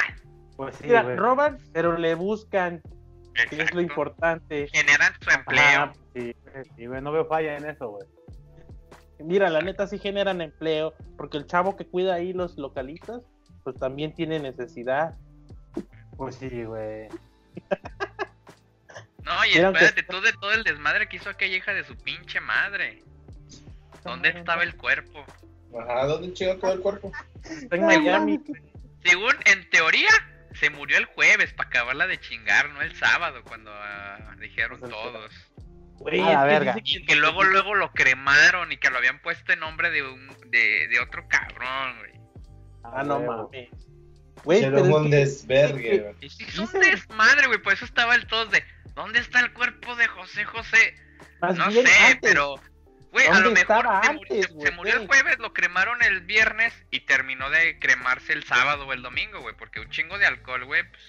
[0.56, 1.16] Pues sí, Mira, güey.
[1.16, 2.82] roban, pero le buscan,
[3.50, 4.68] que es lo importante.
[4.72, 5.62] Generan su empleo.
[5.80, 6.34] Ah, sí,
[6.76, 8.06] sí, güey, no veo falla en eso, güey.
[9.18, 13.22] Mira, la neta sí generan empleo, porque el chavo que cuida ahí los localistas,
[13.64, 15.14] pues también tiene necesidad.
[16.16, 17.08] Pues sí, güey.
[19.24, 21.96] No, y espérate, está- tú de todo el desmadre que hizo aquella hija de su
[21.96, 23.02] pinche madre.
[24.04, 25.24] ¿Dónde estaba el cuerpo?
[25.78, 27.10] Ajá, ¿dónde chido quedó el cuerpo?
[27.42, 28.40] Está en Miami.
[29.04, 30.08] Según, en teoría,
[30.54, 34.92] se murió el jueves para acabarla de chingar, no el sábado, cuando ah, dijeron Pues
[34.92, 35.32] el todos.
[35.98, 36.72] Güey, A la es que verga.
[36.74, 40.02] dice Y que luego, luego lo cremaron y que lo habían puesto en nombre de
[40.02, 42.12] un de, de otro cabrón, güey.
[42.84, 43.68] Ah, no mames.
[44.44, 46.14] Güey, pero es un desvergue, güey.
[46.20, 48.62] Es un desmadre, güey, por eso estaba el todos de,
[48.94, 50.94] ¿dónde está el cuerpo de José José?
[51.40, 52.18] más No sé, antes.
[52.22, 52.54] pero,
[53.10, 54.66] güey, a ¿Dónde lo mejor se, murió, antes, se- güey?
[54.66, 58.92] se murió el jueves, lo cremaron el viernes y terminó de cremarse el sábado o
[58.92, 61.02] el domingo, güey, porque un chingo de alcohol, güey, pues,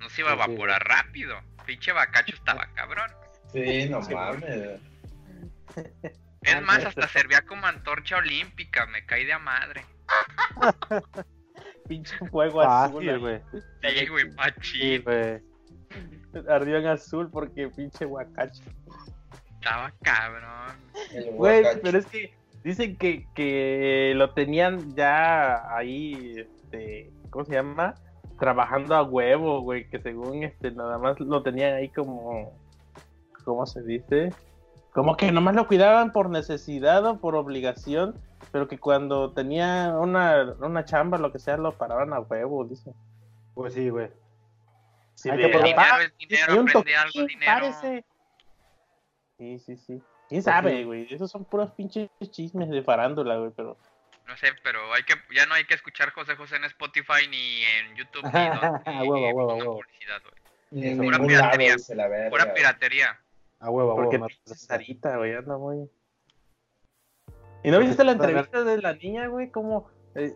[0.00, 1.40] no se iba a Pues sí, evaporar rápido.
[1.66, 3.10] Pinche bacacho estaba cabrón.
[3.52, 4.80] Sí, no mames.
[6.42, 9.84] Es más, hasta servía como antorcha olímpica, me caí de a madre.
[11.88, 13.18] Pinche fuego azul.
[13.18, 13.40] Güey.
[13.82, 15.02] Sí, güey, Sí, machín.
[15.04, 15.42] güey.
[16.48, 18.62] Ardió en azul porque pinche guacacho.
[19.54, 20.76] Estaba cabrón.
[21.32, 27.94] Güey, pero es que dicen que, que lo tenían ya ahí, este, ¿cómo se llama?
[28.38, 32.52] Trabajando a huevo, güey, que según este nada más lo tenían ahí como,
[33.48, 34.30] ¿cómo se dice?
[34.92, 38.14] Como que nomás lo cuidaban por necesidad o por obligación,
[38.52, 42.92] pero que cuando tenía una, una chamba, lo que sea, lo paraban a huevo, dicen.
[43.54, 44.10] Pues sí, güey.
[45.14, 45.66] Sí, Hay que El probar.
[45.66, 47.52] dinero es dinero, Hay un aprende algo, dinero.
[47.52, 48.04] párese.
[49.38, 50.02] Sí, sí, sí.
[50.28, 50.84] ¿Quién sabe, sí.
[50.84, 51.06] güey?
[51.14, 53.76] Esos son puros pinches chismes de farándula, güey, pero...
[54.26, 57.62] No sé, pero hay que, ya no hay que escuchar José José en Spotify ni
[57.62, 58.30] en YouTube ni,
[58.98, 59.76] A huevo, a huevo, huevo.
[59.80, 60.20] publicidad,
[60.70, 60.96] güey.
[60.98, 61.72] Pura piratería.
[61.76, 61.96] dice.
[62.28, 63.18] Pura piratería.
[63.60, 64.10] A huevo, a huevo.
[64.10, 64.36] Porque.
[64.44, 65.88] Sarita, güey, anda muy...
[67.64, 69.50] ¿Y no viste la entrevista de la niña, güey?
[69.50, 70.34] Cómo eh,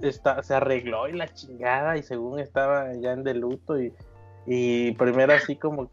[0.00, 3.92] está, se arregló y la chingada y según estaba ya en de luto y,
[4.46, 5.90] y primero así como...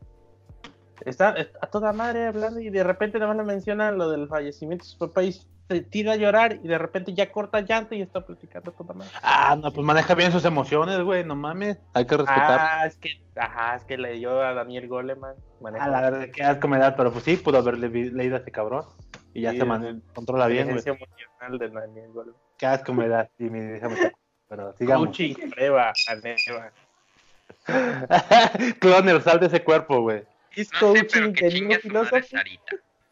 [1.05, 4.27] Está, está a toda madre hablando y de repente nada más le mencionan lo del
[4.27, 5.33] fallecimiento de su papá y
[5.69, 9.11] se tira a llorar y de repente ya corta llanto y está platicando toda madre.
[9.21, 11.77] Ah, no, pues maneja bien sus emociones, güey, no mames.
[11.93, 12.59] Hay que respetar.
[12.59, 15.35] Ah, es que, ajá, es que le dio a Daniel Goleman.
[15.61, 18.39] maneja- A la verdad, qué asco me da, pero pues sí, pudo haberle leído a
[18.39, 18.83] ese cabrón.
[19.33, 20.83] Y ya Sí, se man- controla bien, güey.
[20.83, 22.41] emocional de Daniel Goleman.
[22.57, 23.29] Qué asco me da.
[23.37, 24.13] Sí, mi, déjame tocar.
[24.49, 25.07] Pero sigamos.
[25.07, 26.71] Coaching, prueba, Aneva.
[28.79, 30.23] Cloner, sal de ese cuerpo, güey.
[30.55, 32.17] Es No sé, pero coaching que de niño filósofo.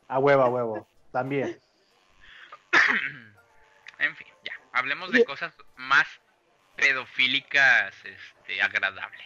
[0.08, 0.88] A huevo, a huevo.
[1.12, 1.58] También.
[4.00, 4.54] en fin, ya.
[4.73, 6.08] Hablemos de cosas más
[6.76, 9.21] pedofílicas, este, agradables.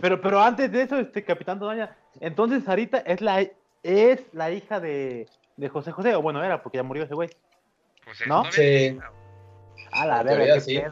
[0.00, 3.46] Pero, pero antes de eso, este Capitán Doña, entonces Sarita es la
[3.84, 7.30] es la hija de, de José José, o bueno, era porque ya murió ese güey.
[8.04, 8.50] Pues es ¿No?
[8.50, 8.98] Sí.
[9.92, 10.82] A la verga, sí.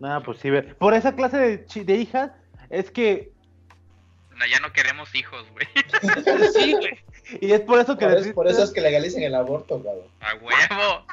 [0.00, 0.50] No, pues sí.
[0.78, 2.32] Por esa clase de, hijas
[2.70, 3.32] es que.
[4.36, 5.66] No, ya no queremos hijos, güey.
[6.52, 6.98] Sí, güey.
[7.40, 8.04] Y es por eso que.
[8.04, 10.08] Por, les eso, por eso es que legalicen el aborto, cabrón.
[10.20, 11.03] A huevo.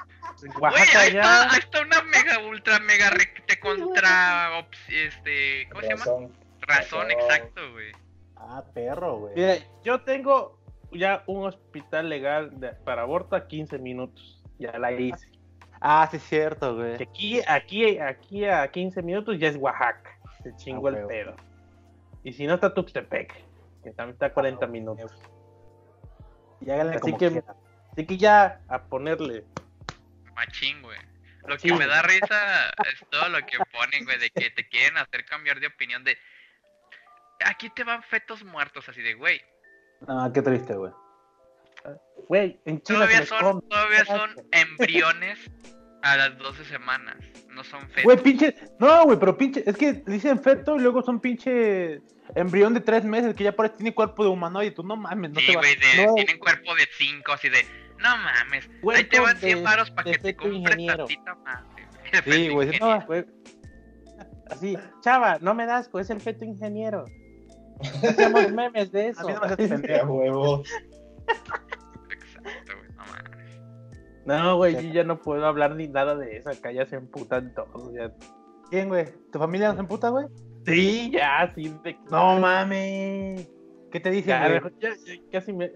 [0.60, 1.22] Oaxaca ahí ya.
[1.22, 6.06] está, ahí está una mega, ultra, mega recte contra, ops- este, ¿cómo se llama?
[6.62, 7.12] Razón.
[7.12, 7.92] Exacto, güey.
[8.36, 9.34] Ah, perro, güey.
[9.36, 10.58] Mira, yo tengo
[10.92, 14.44] ya un hospital legal de- para aborto a 15 minutos.
[14.60, 15.28] Ya la hice.
[15.80, 16.98] Ah, sí, es cierto, güey.
[16.98, 20.18] Que Aquí, aquí, aquí a 15 minutos ya es Oaxaca.
[20.44, 21.36] te chingo Ah, el pedo.
[22.24, 23.34] Y si no está Tuxtepec,
[23.84, 25.12] que también está a 40 minutos.
[26.60, 27.44] Y háganle Así como que-.
[27.92, 29.46] Así que ya, a ponerle.
[30.36, 30.98] Machín, güey.
[31.48, 34.98] Lo que me da risa es todo lo que ponen, güey, de que te quieren
[34.98, 36.18] hacer cambiar de opinión de...
[37.46, 39.42] Aquí te van fetos muertos, así de, güey.
[40.08, 40.92] No, qué triste, güey.
[42.28, 45.40] Güey, en China Todavía son, todavía son embriones
[46.04, 47.18] a las 12 semanas.
[47.50, 48.04] No son fetos.
[48.04, 48.56] Güey, pinche.
[48.80, 49.64] No, güey, pero pinche.
[49.66, 52.02] Es que dicen feto y luego son pinche
[52.36, 54.72] embrión de tres meses que ya parece tiene cuerpo de humanoide.
[54.72, 55.62] Tú no mames, no sí, te va.
[55.62, 56.14] güey, de- no.
[56.14, 57.66] tienen cuerpo de 5, así de...
[58.02, 58.66] No mames.
[58.68, 60.98] Ahí Cuerpo te van de- 100 varos para que te compres ingeniero.
[61.06, 61.88] tantita madre.
[62.26, 63.26] Sí, güey, no, Güey,
[64.50, 67.06] Así, chava, no me das, pues es el feto ingeniero.
[68.04, 69.28] Hacemos memes de A eso.
[69.28, 70.14] mí no me haces A pendejo.
[70.14, 70.64] huevo.
[72.10, 73.62] Exacto, güey, no mames.
[74.26, 76.50] No, güey, yo ya no puedo hablar ni nada de eso.
[76.50, 77.94] Acá ya se emputan todos.
[77.94, 78.12] Ya.
[78.70, 79.06] ¿Quién, güey?
[79.32, 80.26] ¿Tu familia no se emputa, güey?
[80.66, 81.74] Sí, ya, sí.
[81.84, 83.50] de- No mames.
[83.92, 84.74] ¿Qué te dicen, Ya, güey?
[84.80, 85.72] ya- ya casi me.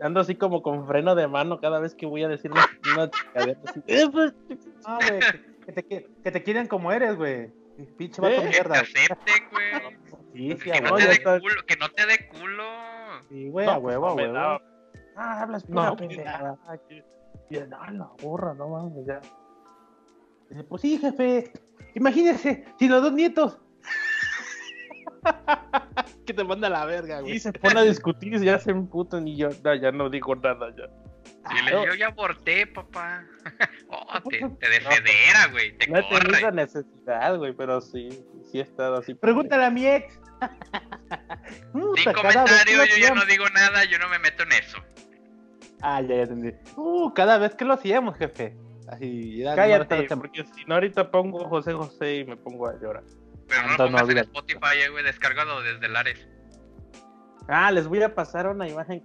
[0.00, 3.10] Ando así como con freno de mano cada vez que voy a decir una, una
[3.10, 3.82] chingadera así.
[3.86, 4.34] Eh, pues,
[4.86, 5.20] No, güey.
[5.20, 7.52] Que, que te, que te quieren como eres, güey.
[7.96, 8.80] Pinche vato Eh, Que te mierda.
[8.80, 9.98] acepten, güey.
[10.32, 11.40] Sí, sí, Que no te está.
[11.40, 12.64] culo, que no te dé culo.
[13.28, 14.60] Sí, güey, No, a huevo, a pues, no huevo.
[15.16, 16.58] Ah, hablas No, pura pues, pendejada.
[17.50, 19.20] No, la burra, no mames, ya.
[20.50, 21.52] Dice, Pues sí, jefe.
[21.94, 23.58] Imagínese, si los dos nietos.
[26.26, 27.38] que te manda a la verga, Y güey.
[27.38, 30.68] se pone a discutir y ya se emputan y yo no, ya no digo nada
[30.76, 30.84] ya.
[31.54, 31.86] Dile, no.
[31.86, 33.24] yo ya aborté, papá.
[33.88, 35.76] oh, te, te desfedera, güey.
[35.78, 36.40] Te No he tenido corre.
[36.42, 38.08] la necesidad, güey, pero sí,
[38.50, 39.14] sí he estado así.
[39.14, 40.20] Pregúntale a mi ex.
[41.96, 44.78] Sin comentario, yo ya no digo nada, yo no me meto en eso.
[45.82, 46.52] Ah, ya, ya entendí.
[46.76, 48.54] Uh, cada vez que lo hacíamos, jefe.
[48.88, 53.04] Así, Cállate, porque si no ahorita pongo José José y me pongo a llorar.
[53.50, 54.18] Pero no no en.
[54.18, 55.04] Spotify, eh, güey.
[55.04, 56.26] Descárgalo desde Lares.
[57.48, 59.02] Ah, les voy a pasar una imagen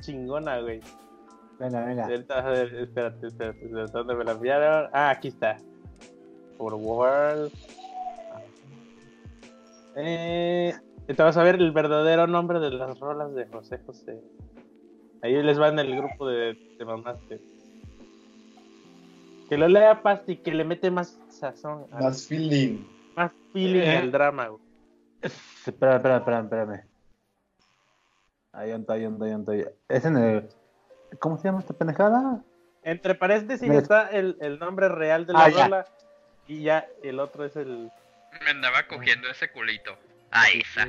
[0.00, 0.80] chingona, güey.
[1.58, 2.12] Venga, venga.
[2.12, 4.88] Espérate, espérate, espérate, ¿dónde me la enviaron?
[4.92, 5.56] Ah, aquí está.
[6.56, 7.50] Forward.
[9.96, 10.72] Eh,
[11.06, 14.20] te vas a ver el verdadero nombre de las rolas de José José.
[15.22, 17.16] Ahí les va en el grupo de, de mamás.
[19.48, 22.84] Que, lo lea Pasti, que le mete más sazón, Más feeling.
[23.52, 23.96] Feeling Eh.
[23.98, 24.62] al drama, güey.
[25.22, 26.84] Espera, espera, espera, espérame.
[28.52, 29.52] Ahí anda, ahí anda, ahí anda.
[29.52, 29.64] ahí.
[29.88, 30.48] Es en el.
[31.20, 32.42] ¿Cómo se llama esta pendejada?
[32.82, 35.84] Entre paréntesis Me- está el, el nombre real de la Ah, ya.
[36.46, 37.90] y ya el otro es el...
[38.44, 39.96] Me andaba cogiendo ese culito.
[40.30, 40.86] A esa.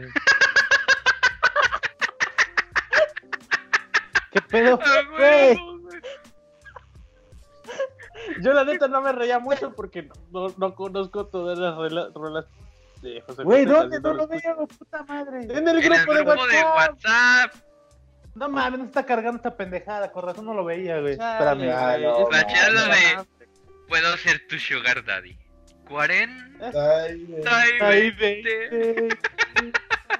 [4.31, 4.79] ¿Qué pedo?
[4.83, 5.55] Ah.
[8.41, 11.75] Yo la neta no me reía mucho porque no, no, no conozco todas las
[12.13, 12.45] rolas
[13.01, 13.99] de José Güey, ¿dónde?
[13.99, 15.43] No lo veo, puta madre.
[15.43, 17.53] En el En grupo, el grupo de de WhatsApp.
[18.35, 20.11] No mames, no está cargando esta pendejada.
[20.11, 21.13] Con razón no lo veía, güey.
[21.13, 21.69] Espérame.
[21.71, 23.47] Ah, no, La chela de-
[23.87, 25.37] Puedo ser tu sugar daddy.
[25.87, 26.71] 40.
[27.01, 27.43] Ay, güey.
[27.81, 29.09] Ay, veinte.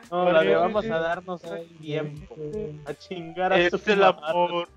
[0.10, 1.42] No, la de vamos a darnos
[1.80, 2.36] tiempo.
[2.86, 4.68] A chingar a Es su el amor.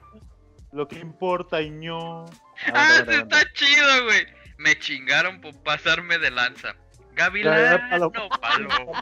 [0.72, 2.24] Lo que importa, Iño.
[2.72, 4.26] Ah, ese está chido, güey.
[4.58, 6.74] Me chingaron por pasarme de lanza.
[7.14, 9.00] Gavilán, Palo- no paloma.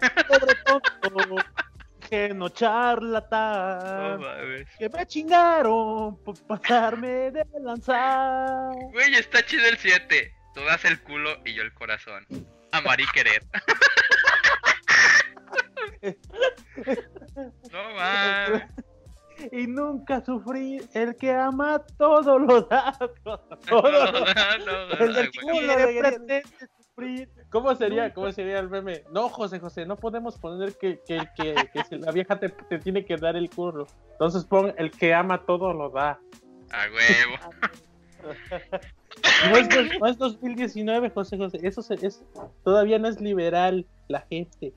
[0.28, 1.36] Pobre tonto.
[2.08, 4.20] Que no No charlatán.
[4.20, 4.66] mames.
[4.78, 8.72] Que me chingaron por pasarme de lanzar.
[8.92, 10.32] Güey, está chido el 7.
[10.54, 12.24] Tú das el culo y yo el corazón.
[12.72, 13.42] Amar y querer.
[17.72, 18.62] no mames.
[19.52, 20.88] Y nunca sufrir.
[20.94, 22.96] El que ama todo lo da.
[23.68, 24.58] Todo lo no, da.
[24.64, 25.58] no, El no, que güey.
[25.60, 26.42] quiere pretende
[26.78, 27.28] sufrir.
[27.50, 29.04] ¿Cómo sería, ¿Cómo sería el meme?
[29.12, 32.78] No, José José, no podemos poner que, que, que, que si la vieja te, te
[32.78, 33.86] tiene que dar el curro.
[34.12, 36.18] Entonces pon el que ama todo lo da.
[36.70, 37.36] A huevo.
[39.50, 41.58] No es, dos- no es 2019, José José.
[41.62, 42.22] Eso se- es,
[42.64, 44.72] todavía no es liberal la gente.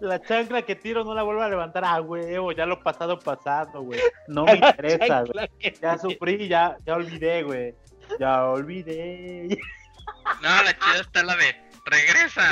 [0.00, 2.52] La chancla que tiro no la vuelvo a levantar a huevo.
[2.52, 4.00] Ya lo pasado, pasado, güey.
[4.26, 5.48] No me interesa, güey.
[5.80, 7.74] Ya sufrí, ya, ya olvidé, güey.
[8.18, 9.58] Ya olvidé.
[10.42, 12.50] No, la chida está la de regresa.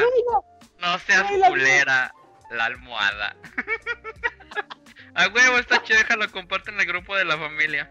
[0.81, 2.13] No seas culera,
[2.51, 3.37] la almohada.
[5.15, 7.91] A huevo, está chido, déjalo, comparte en el grupo de la familia.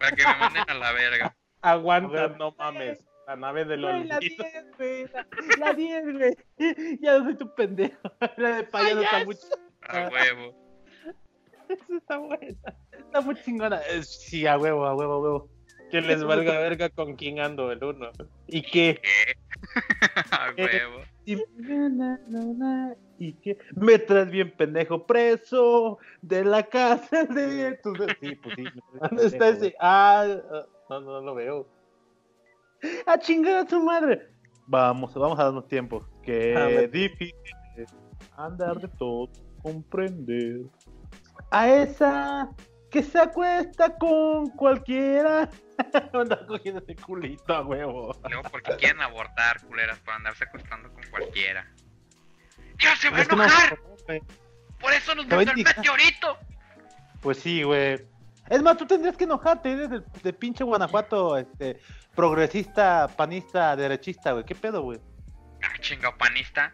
[0.00, 1.36] Para que me manden a la verga.
[1.60, 2.98] Aguanta, no mames.
[3.26, 4.44] La nave del Güey, la olvido.
[4.44, 5.06] 10, güey.
[5.12, 5.26] La,
[5.58, 6.36] la 10, güey.
[7.00, 7.96] Ya no soy tu pendejo.
[8.36, 9.36] La de payaso está muy,
[9.88, 10.54] A huevo.
[11.96, 12.56] está buena.
[12.92, 13.80] Está muy chingona.
[13.90, 15.48] Eh, Sí, a huevo, a huevo, a huevo.
[15.90, 18.10] Que les valga verga con quién ando el uno.
[18.48, 19.00] ¿Y qué?
[19.02, 19.34] ¿Qué?
[20.32, 21.02] A huevo.
[21.24, 27.78] Y, na, na, na, y que me traes bien pendejo preso de la casa de
[27.82, 27.94] tu...
[28.20, 28.64] Sí, pues sí.
[29.00, 29.74] ¿Dónde está ese?
[29.80, 31.75] Ah, ah, no, no lo veo.
[33.06, 34.28] ¡A chingar a su madre!
[34.66, 36.06] Vamos, vamos a darnos tiempo.
[36.22, 37.34] Que difícil
[37.76, 37.94] es
[38.36, 39.30] andar de todo,
[39.62, 40.62] comprender.
[41.50, 42.50] A esa
[42.90, 45.48] que se acuesta con cualquiera.
[46.12, 48.16] Anda cogiendo ese culito a huevo.
[48.28, 51.70] Luego porque quieren abortar, culeras, por andarse acostando con cualquiera.
[52.78, 53.78] ¡Ya se va a no- enojar!
[54.80, 56.38] Por eso nos mandó el meteorito.
[57.20, 58.04] Pues sí, güey.
[58.48, 61.80] Es más, tú tendrías que enojarte, eres de, de pinche Guanajuato, este,
[62.14, 64.44] progresista, panista, derechista, güey.
[64.44, 65.00] ¿Qué pedo, güey?
[65.62, 66.72] Ah, chingado panista.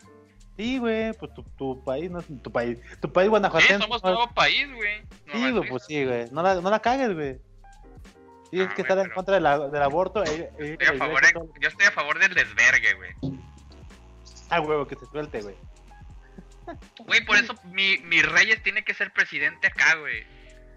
[0.57, 2.79] Sí, güey, pues tu, tu país no es tu país.
[3.01, 3.79] Tu país Sí, guanajuatense.
[3.79, 5.03] somos no es- nuevo país, güey.
[5.33, 6.27] Sí, güey, pues sí, güey.
[6.31, 7.39] No la, no la cagues, güey.
[8.51, 10.23] Tienes Ah, que estar en contra de la- del aborto.
[10.25, 13.13] e- e- Estoy a e- favor e- de- yo estoy a favor del desvergue, güey.
[14.51, 15.57] Ah, huevo, que se suelte, güey.
[16.99, 20.23] Güey, por eso mi, mi Reyes tiene que ser presidente acá, güey.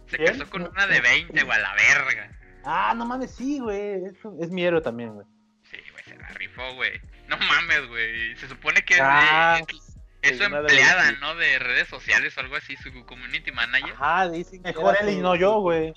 [0.07, 0.37] Se ¿Quién?
[0.37, 2.31] casó con una de 20, güey, a la verga.
[2.63, 4.05] Ah, no mames, sí, güey.
[4.05, 5.25] Es, es mi héroe también, güey.
[5.69, 6.99] Sí, güey, se la rifó, güey.
[7.27, 8.35] No mames, güey.
[8.37, 9.97] Se supone que es, Ah, de- es-
[10.33, 11.11] es su una de empleada.
[11.13, 11.35] ¿no?
[11.35, 13.93] De redes sociales o algo así, su community manager.
[13.93, 15.93] Ajá, dicen que Mejor él y su- no yo, su güey.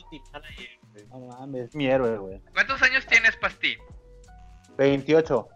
[1.11, 2.41] No mames, es mi héroe, güey.
[2.53, 3.77] ¿Cuántos años tienes, Pasti?
[4.77, 5.49] 28.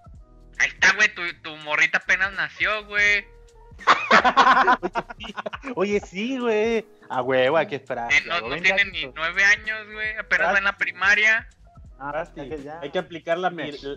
[0.59, 3.27] Ahí está, güey, tu, tu morrita apenas nació, güey.
[5.77, 6.87] Oye, sí, güey.
[7.09, 8.13] A huevo, hay que esperar.
[8.13, 10.17] Eh, no no ven, tiene ya, ni nueve años, güey.
[10.17, 11.49] Apenas va en la primaria.
[11.99, 12.81] Ah, Basti, ya que ya.
[12.81, 13.53] Hay que aplicar la,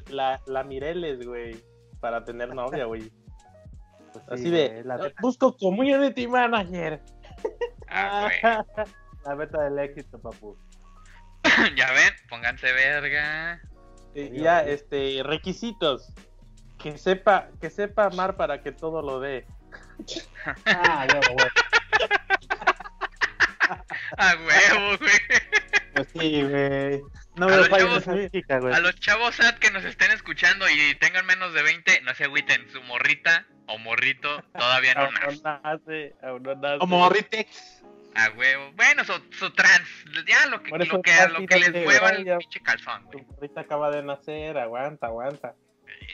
[0.10, 1.58] la, la Mireles, güey,
[2.00, 3.12] para tener novia, güey.
[4.14, 7.02] Pues sí, Así de, La, beta- busco community manager.
[7.88, 8.86] Ah, güey.
[9.26, 10.58] la beta del éxito, papu.
[11.76, 13.62] ya ven, pónganse verga.
[14.14, 16.14] Ya, este, requisitos.
[16.78, 19.46] Que sepa, que sepa amar para que todo lo dé.
[20.66, 21.36] Ah, huevo.
[24.18, 25.12] A huevo, güey.
[25.96, 27.02] Pues sí, güey.
[27.36, 28.74] No A me los falles chavos- esa chica, güey.
[28.74, 32.26] A los chavos SAT que nos estén escuchando y tengan menos de 20, no se
[32.26, 32.70] agüiten.
[32.72, 35.42] Su morrita o morrito todavía no Aún no nace.
[35.64, 36.78] nace, aún no nace.
[36.80, 37.82] Como Ritex.
[38.16, 38.72] A huevo.
[38.76, 39.88] Bueno, su, su trans.
[40.28, 43.26] Ya lo que, lo que, lo que les mueva el pinche calzón, güey.
[43.26, 45.56] morrita acaba de nacer, aguanta, aguanta.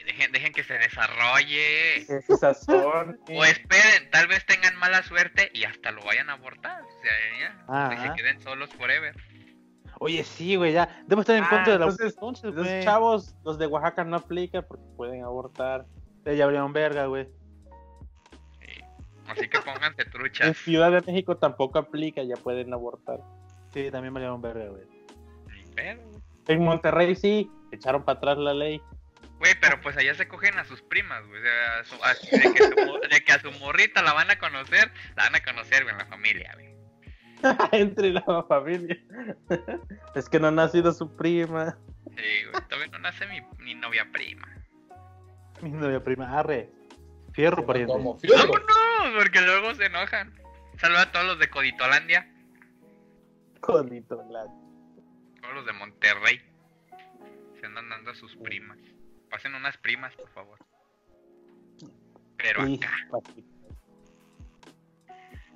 [0.06, 1.96] Dejen, dejen que se desarrolle.
[1.98, 3.18] Ese sazón.
[3.28, 6.82] O esperen, tal vez tengan mala suerte y hasta lo vayan a abortar.
[6.82, 7.64] O sea, ya.
[7.68, 7.94] Ah.
[7.94, 9.14] Y se queden solos forever.
[10.00, 11.02] Oye, sí, güey, ya.
[11.06, 12.82] Debo estar en Ah, contra de la entonces, entonces, Los güey.
[12.82, 15.86] chavos, los de Oaxaca no aplica porque pueden abortar.
[16.24, 17.28] Ya abrieron verga, güey.
[18.60, 18.82] Sí.
[19.28, 20.56] Así que pónganse En truchas.
[20.56, 23.20] Ciudad de México tampoco aplica, ya pueden abortar.
[23.72, 24.82] Sí, también abrieron verga, güey.
[26.48, 28.82] En Monterrey sí, echaron para atrás la ley.
[29.42, 31.40] Güey, pero pues allá se cogen a sus primas, güey.
[31.40, 34.12] O sea, a su- a- de, que su, mo- de que a su morrita la
[34.12, 36.72] van a conocer, la van a conocer, güey, en la familia, güey.
[37.72, 38.96] Entre la familia.
[40.14, 41.76] es que no ha nacido su prima.
[42.16, 42.62] Sí, güey.
[42.68, 44.46] Todavía no nace mi, mi novia prima.
[45.60, 46.70] Mi novia prima, arre.
[47.32, 47.92] Fierro, pariente.
[47.92, 48.36] Como fierro.
[48.46, 49.22] ¡Vámonos!
[49.24, 50.38] Porque luego se enojan.
[50.78, 52.30] Saluda a todos los de Coditolandia,
[53.60, 54.46] Colito, la-
[55.40, 56.40] todos los de Monterrey.
[57.58, 58.78] Se andan dando a sus primas.
[59.32, 60.58] Pasen unas primas, por favor.
[62.36, 62.92] Pero acá.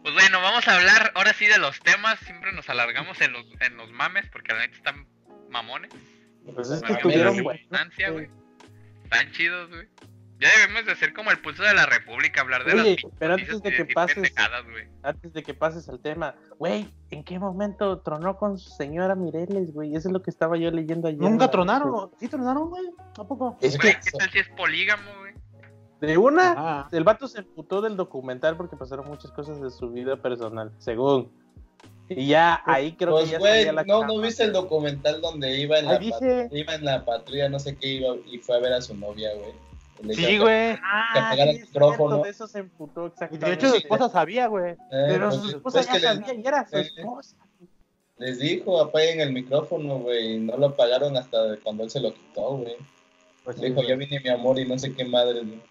[0.02, 2.18] Pues bueno, vamos a hablar ahora sí de los temas.
[2.20, 5.06] Siempre nos alargamos en los, en los mames porque la neta están
[5.50, 5.90] mamones.
[6.54, 7.36] Pues es que buenos.
[7.36, 8.30] redundancia, güey.
[9.04, 9.88] Están chidos, güey.
[10.38, 13.34] Ya debemos de hacer como el pulso de la república, hablar de Oye, las pero
[13.34, 14.34] antes de que pases-.
[15.02, 19.72] Antes de que pases al tema, güey, ¿en qué momento tronó con su señora Mireles,
[19.72, 19.94] güey?
[19.94, 21.20] Eso es lo que estaba yo leyendo ayer.
[21.20, 22.10] Nunca tronaron.
[22.20, 22.84] ¿Sí tronaron, güey?
[23.14, 23.56] ¿Tampoco?
[23.62, 25.32] Es que ¿qué tal si es polígamo, güey?
[26.00, 26.88] De una, Ajá.
[26.92, 31.32] el vato se emputó del documental porque pasaron muchas cosas de su vida personal, según.
[32.10, 34.12] Y ya ahí creo pues, que ya güey, salía la no, cama.
[34.12, 36.48] ¿no viste el documental donde iba en, la dice.
[36.52, 39.30] iba en la patrulla, no sé qué, iba, y fue a ver a su novia,
[39.34, 39.65] güey?
[40.14, 40.74] Sí, güey.
[40.76, 42.22] que Ah, apagara sí, el es cierto, micrófono.
[42.22, 43.78] de eso se emputó Y de hecho su Sí.
[43.82, 44.72] esposa sabía, güey.
[44.72, 47.36] Eh, Pero pues, su esposa pues ya que les- sabía y era su eh, esposa.
[48.18, 52.12] Les dijo, apaguen el micrófono, güey, y no lo apagaron hasta cuando él se lo
[52.14, 52.76] quitó, güey.
[53.44, 55.62] Pues Le dijo, ya vine mi amor y no sé qué madre, güey.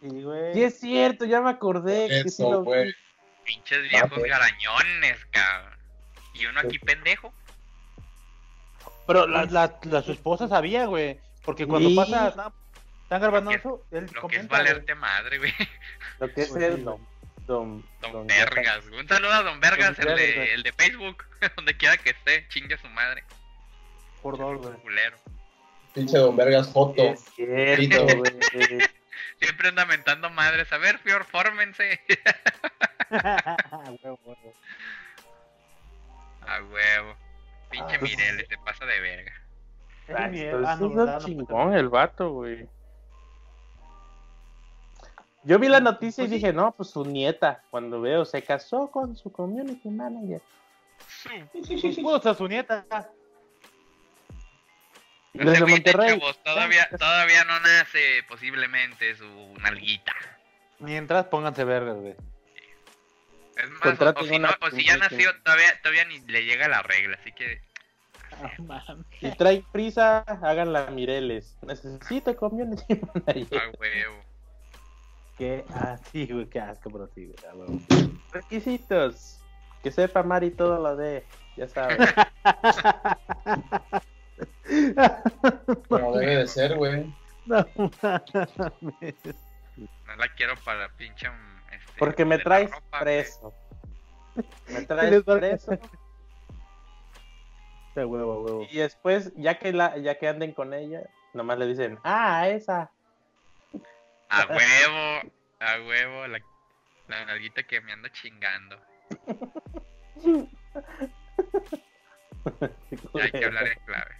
[0.00, 0.54] Sí, güey.
[0.54, 2.08] Sí, es cierto, ya me acordé.
[2.08, 2.64] que sí Eso, lo vi.
[2.66, 2.94] güey.
[3.44, 4.30] Pinches viejos pues.
[4.30, 5.78] garañones, cabrón.
[6.34, 7.32] Y uno aquí pendejo.
[9.06, 11.18] Pero la, la, la- su esposa sabía, güey.
[11.44, 11.96] Porque cuando Sí.
[11.96, 12.52] pasa,
[13.10, 15.52] están, grabando Lo que- eso, él Lo que es valerte madre, güey.
[16.20, 17.06] Lo que es Pues el don,
[17.46, 18.86] don, Don Vergas.
[18.86, 21.24] Un saludo a Don Vergas, Don el de, el de Facebook.
[21.56, 23.24] Donde quiera que esté, chingue a su madre.
[23.28, 24.74] güey, por dos, güey.
[24.80, 25.16] Culero.
[25.92, 27.02] Pinche Don Vergas Joto.
[27.02, 28.32] Es cierto, güey.
[29.40, 30.70] Siempre anda mentando madres.
[30.72, 32.00] A ver, Fior, fórmense.
[33.10, 34.54] Huevo, huevo.
[36.42, 37.16] A huevo.
[37.70, 39.32] Pinche Ah, pues- Mireles, te pasa de verga.
[40.08, 40.94] Es mi- entonces ah, no, es.
[40.94, 42.68] No, chingón el vato, güey.
[45.42, 48.90] Yo vi la noticia y Pues dije, no, pues su nieta, cuando veo, se casó
[48.90, 50.42] con su community manager.
[51.52, 52.84] Pues ser su nieta.
[55.32, 56.18] Desde Monterrey.
[56.18, 60.14] chavos, todavía, todavía no nace posiblemente su nalguita.
[60.80, 62.16] Mientras pónganse vergas, güey.
[63.56, 66.44] Es más, o, Contraten o si, no, o si ya nació, todavía, todavía ni le
[66.44, 67.60] llega la regla, así que
[69.20, 71.56] Si trae prisa, háganla Mireles.
[71.62, 73.58] Necesito community manager.
[73.58, 74.29] a huevo.
[75.40, 77.38] Qué así, güey, qué asco, pero sí, güey.
[78.30, 79.40] Requisitos.
[79.82, 81.24] Que sepa Mari todo lo de.
[81.56, 81.98] Ya sabes.
[85.88, 87.10] Como debe de ser, güey.
[87.46, 87.90] No, No
[90.16, 91.30] la quiero para pinche.
[91.30, 93.54] mm, Este, Porque me traes ropa, preso.
[94.68, 95.72] Me traes preso.
[97.94, 98.66] De huevo, huevo.
[98.70, 101.00] Y después, ya que la, ya que anden con ella,
[101.32, 102.90] nomás le dicen, ah, esa.
[104.30, 106.40] A huevo, a huevo, la,
[107.08, 108.80] la nalguita que me ando chingando.
[113.14, 114.16] Ya hay que hablar en clave.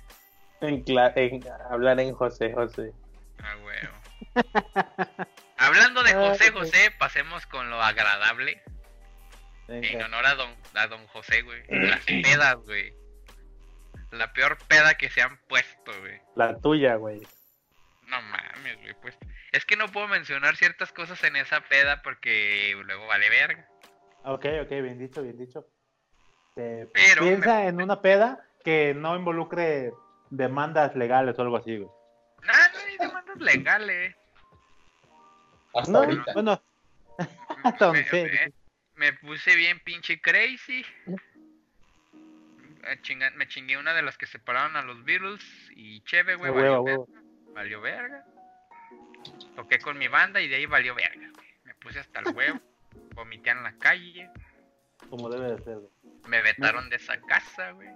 [0.60, 2.92] En, cla- en- hablar en José José.
[3.42, 3.94] A huevo.
[5.56, 6.50] Hablando de José.
[6.52, 8.62] José, pasemos con lo agradable.
[9.68, 11.62] En honor a don, a don José, güey.
[11.68, 12.92] Las pedas, güey.
[14.10, 16.20] La peor peda que se han puesto, güey.
[16.36, 17.20] La tuya, güey.
[18.08, 18.94] No mames, güey.
[19.00, 19.16] Pues
[19.52, 23.66] es que no puedo mencionar ciertas cosas en esa peda porque luego vale verga.
[24.24, 25.66] Ok, ok, bien dicho, bien dicho.
[26.56, 29.92] Eh, Pero piensa en una peda que no involucre
[30.30, 31.88] demandas legales o algo así, güey.
[32.42, 34.16] No, no hay demandas legales.
[35.74, 36.32] Hasta No, ahorita.
[36.34, 36.62] Bueno,
[37.64, 38.24] hasta me, sé.
[38.24, 38.52] me-
[38.96, 40.84] me puse bien pinche crazy.
[42.84, 45.42] A chinga- me chingué una de las que separaron a los Beatles
[45.74, 46.52] y chévere, güey.
[46.52, 47.06] Valió,
[47.54, 48.24] valió verga.
[49.62, 51.28] Toqué con mi banda y de ahí valió verga.
[51.34, 51.48] güey.
[51.64, 52.60] Me puse hasta el huevo.
[53.14, 54.30] Vomité en la calle.
[55.08, 55.90] Como debe de ser, güey.
[56.28, 57.88] Me vetaron de esa casa, güey.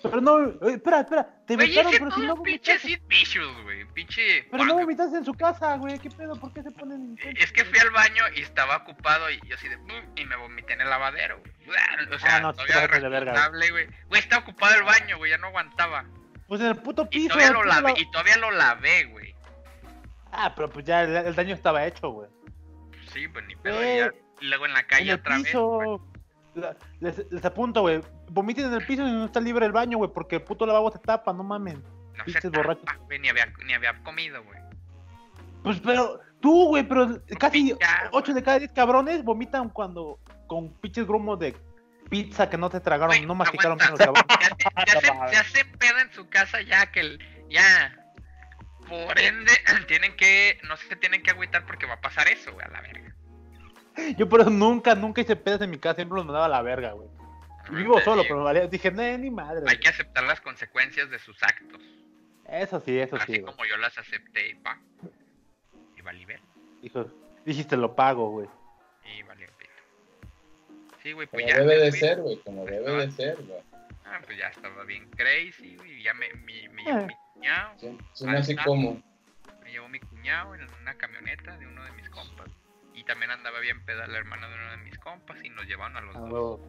[0.00, 1.28] Pero no, oye, espera, espera.
[1.44, 2.78] Te Güey, vetaron, pero si no pinche.
[2.78, 3.84] Sid Vicious, güey.
[3.86, 4.46] Pinche.
[4.48, 5.98] Pero no vomitaste en su casa, güey.
[5.98, 6.36] ¿Qué pedo?
[6.36, 9.68] ¿Por qué se ponen Es que fui al baño y estaba ocupado y yo así
[9.68, 9.76] de
[10.14, 11.52] y me vomité en el lavadero, güey.
[12.14, 13.86] O sea, Ah, no, todavía responsable, güey.
[14.06, 16.04] Güey, estaba ocupado el baño, güey, ya no aguantaba.
[16.46, 17.28] Pues en el puto Y piso.
[17.30, 19.27] todavía el lo lavé, la- y todavía lo lavé, güey.
[20.32, 22.28] Ah, pero pues ya el, el daño estaba hecho, güey.
[23.12, 23.82] Sí, pues ni pedo.
[23.82, 25.44] Y ya- y luego en la En calle el otra vez.
[25.46, 26.04] piso.
[26.54, 28.00] La- les, les apunto, güey.
[28.30, 30.10] Vomiten en el piso y no está libre el baño, güey.
[30.12, 31.76] Porque el puto lavabo se tapa, no mames.
[32.16, 32.84] No se borrachos.
[32.84, 34.58] tapa, güey, ni había, ni había comido, güey.
[35.62, 38.10] Pues, pero tú, güey, pero casi agua.
[38.12, 41.54] 8 de cada 10 cabrones vomitan cuando con pinches grumos de
[42.08, 44.24] pizza que no te tragaron, no masticaron bien los cabrones.
[44.58, 47.18] Se hace, se, se hace pedo en su casa ya que el,
[47.50, 47.97] ya.
[48.88, 49.52] Por ende,
[49.86, 52.80] tienen que, no se tienen que agüitar porque va a pasar eso, güey, a la
[52.80, 53.14] verga.
[54.16, 56.62] Yo por eso nunca, nunca hice pedas en mi casa, siempre los mandaba a la
[56.62, 57.08] verga, güey.
[57.70, 58.66] Vivo solo, digo, pero me valía.
[58.66, 59.58] Dije, no, ni madre.
[59.58, 59.80] Hay güey".
[59.80, 61.82] que aceptar las consecuencias de sus actos.
[62.48, 63.52] Eso sí, eso así sí, güey.
[63.52, 64.78] como yo las acepté y pa.
[65.96, 66.40] Y valí ver.
[66.80, 67.10] Dijo,
[67.44, 68.48] dijiste, lo pago, güey.
[69.04, 69.70] Y valió pito.
[71.02, 71.58] Sí, güey, pues Como ya.
[71.60, 71.98] debe de fui.
[72.00, 72.36] ser, güey.
[72.42, 73.60] Como debe de ser, güey.
[74.06, 76.02] Ah, pues ya estaba bien crazy, güey.
[76.02, 76.84] Ya me, me, me Eh.
[76.86, 77.74] llevó mi cuñado.
[77.78, 79.02] Sí, sí, no así como.
[79.62, 82.48] Me llevó mi cuñado en una camioneta de uno de mis compas.
[82.94, 85.96] Y también andaba bien peda la hermana de uno de mis compas y nos llevaron
[85.96, 86.60] a los Ah, dos.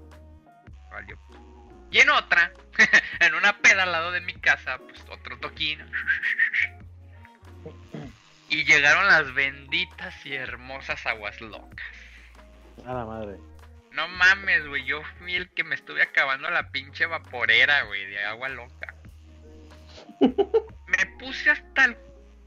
[0.92, 1.18] Valió.
[1.92, 2.52] Y en otra,
[3.20, 5.80] en una peda al lado de mi casa, pues otro toquín.
[8.50, 11.86] Y llegaron las benditas y hermosas aguas locas.
[12.86, 13.38] A la madre.
[13.92, 18.24] No mames, güey, yo fui el que me estuve acabando la pinche vaporera, güey, de
[18.26, 18.94] agua loca.
[20.20, 21.98] Me puse hasta el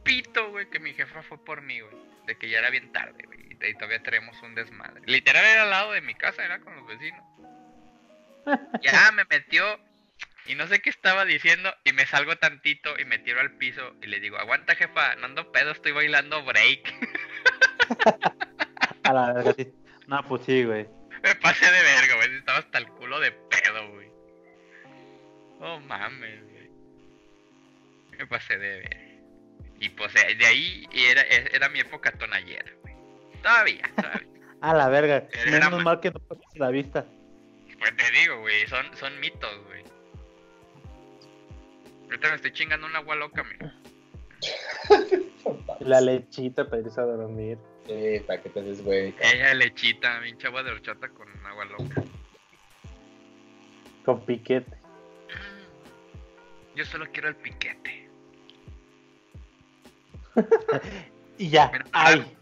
[0.04, 1.96] pito, güey, que mi jefa fue por mí, güey.
[2.26, 5.02] De que ya era bien tarde, güey, y todavía tenemos un desmadre.
[5.06, 7.22] Literal era al lado de mi casa, era con los vecinos.
[8.82, 9.64] Ya me metió
[10.46, 13.94] y no sé qué estaba diciendo y me salgo tantito y me tiro al piso
[14.02, 16.92] y le digo, aguanta jefa, no ando pedo, estoy bailando break.
[19.04, 19.72] A la verga, sí.
[20.06, 20.86] No, pues sí, güey.
[21.22, 22.36] Me pasé de verga, güey.
[22.36, 24.08] Estaba hasta el culo de pedo, güey.
[25.60, 26.61] Oh mames, güey.
[28.22, 28.96] Me pasé de verga.
[29.80, 32.94] Y pues de ahí era, era mi época tonallera, güey.
[33.42, 34.28] Todavía, todavía.
[34.60, 35.26] A la verga.
[35.32, 37.04] Era Menos ma- mal que no perdiste la vista.
[37.80, 39.82] Pues te digo, güey, son, son mitos, güey.
[42.04, 43.74] Ahorita me estoy chingando una agua loca, mira.
[45.80, 47.58] La lechita para irse a dormir.
[47.88, 49.12] Sí, para que te des güey.
[49.20, 52.04] Ella lechita, pinche agua de horchata con agua loca.
[54.04, 54.76] Con piquete.
[56.76, 58.01] Yo solo quiero el piquete.
[61.38, 61.70] Y ya.
[61.72, 62.36] Mira, Ay.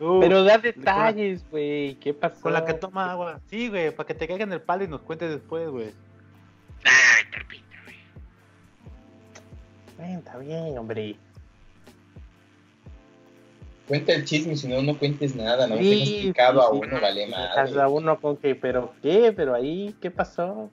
[0.00, 1.94] Uh, Pero da detalles, güey.
[1.96, 2.40] ¿Qué pasó?
[2.40, 3.40] Con la que toma agua.
[3.48, 5.92] Sí, güey, para que te caiga en el palo y nos cuentes después, güey.
[6.84, 7.96] Ay, terpita, güey.
[9.98, 11.16] Ven, está bien, hombre.
[13.88, 15.66] Cuenta el chisme, si no, no cuentes nada.
[15.66, 17.86] No Sí, dejas picado a sí, uno, vale Dejas a madre.
[17.88, 20.70] uno con que, pero qué, pero ahí, ¿qué pasó?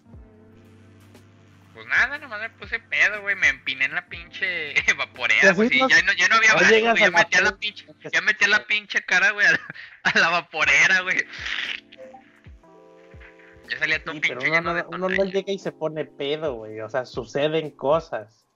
[1.91, 3.35] Nada, nomás me puse pedo, güey.
[3.35, 5.69] Me empiné en la pinche vaporera, güey.
[5.69, 6.81] ya, no, ya no había güey.
[6.81, 9.59] Ya metí a la pinche, ya metí a la pinche cara, güey, a la,
[10.03, 11.17] a la vaporera, güey.
[13.69, 15.33] Ya salía todo Sí, pinche pero uno, no, uno no tonallas.
[15.33, 16.79] llega y se pone pedo, güey.
[16.79, 18.47] O sea, suceden cosas.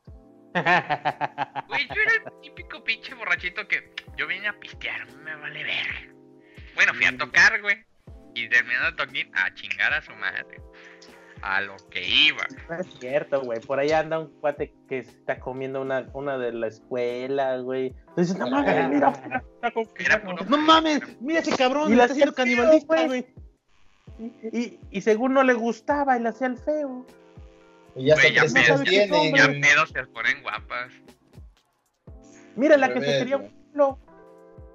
[1.67, 6.13] Güey, yo era el típico pinche borrachito que yo vine a pistear, me vale ver.
[6.75, 7.85] Bueno, fui a tocar, güey.
[8.33, 10.57] Y terminando de tocar, a chingar a su madre.
[11.47, 12.41] A lo que iba.
[12.69, 13.59] No es cierto, güey.
[13.59, 17.93] Por ahí anda un cuate que está comiendo una, una de la escuela, güey.
[18.17, 19.13] Dices, no mames, mira,
[19.99, 23.27] Era no mames, mira ese cabrón, Y la está haciendo canibalista, güey.
[24.17, 24.35] güey.
[24.51, 27.05] Y, y según no le gustaba y le hacía el feo.
[27.95, 29.35] Y ya Güey, ya hijos ya- tienen.
[29.35, 29.61] Ya güey.
[29.61, 30.91] pedos se ponen guapas.
[32.55, 33.99] Mira la que se quería un culo.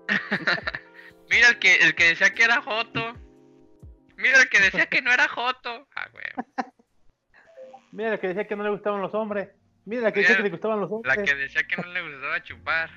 [1.30, 3.12] Mira el que, el que decía que era Joto.
[4.20, 5.88] Mira el que decía que no era Joto.
[5.96, 6.24] Ah, güey.
[7.92, 9.48] Mira la que decía que no le gustaban los hombres.
[9.84, 11.18] Mira la que decía que le gustaban los La hombres.
[11.30, 12.90] que decía que no le gustaba chupar.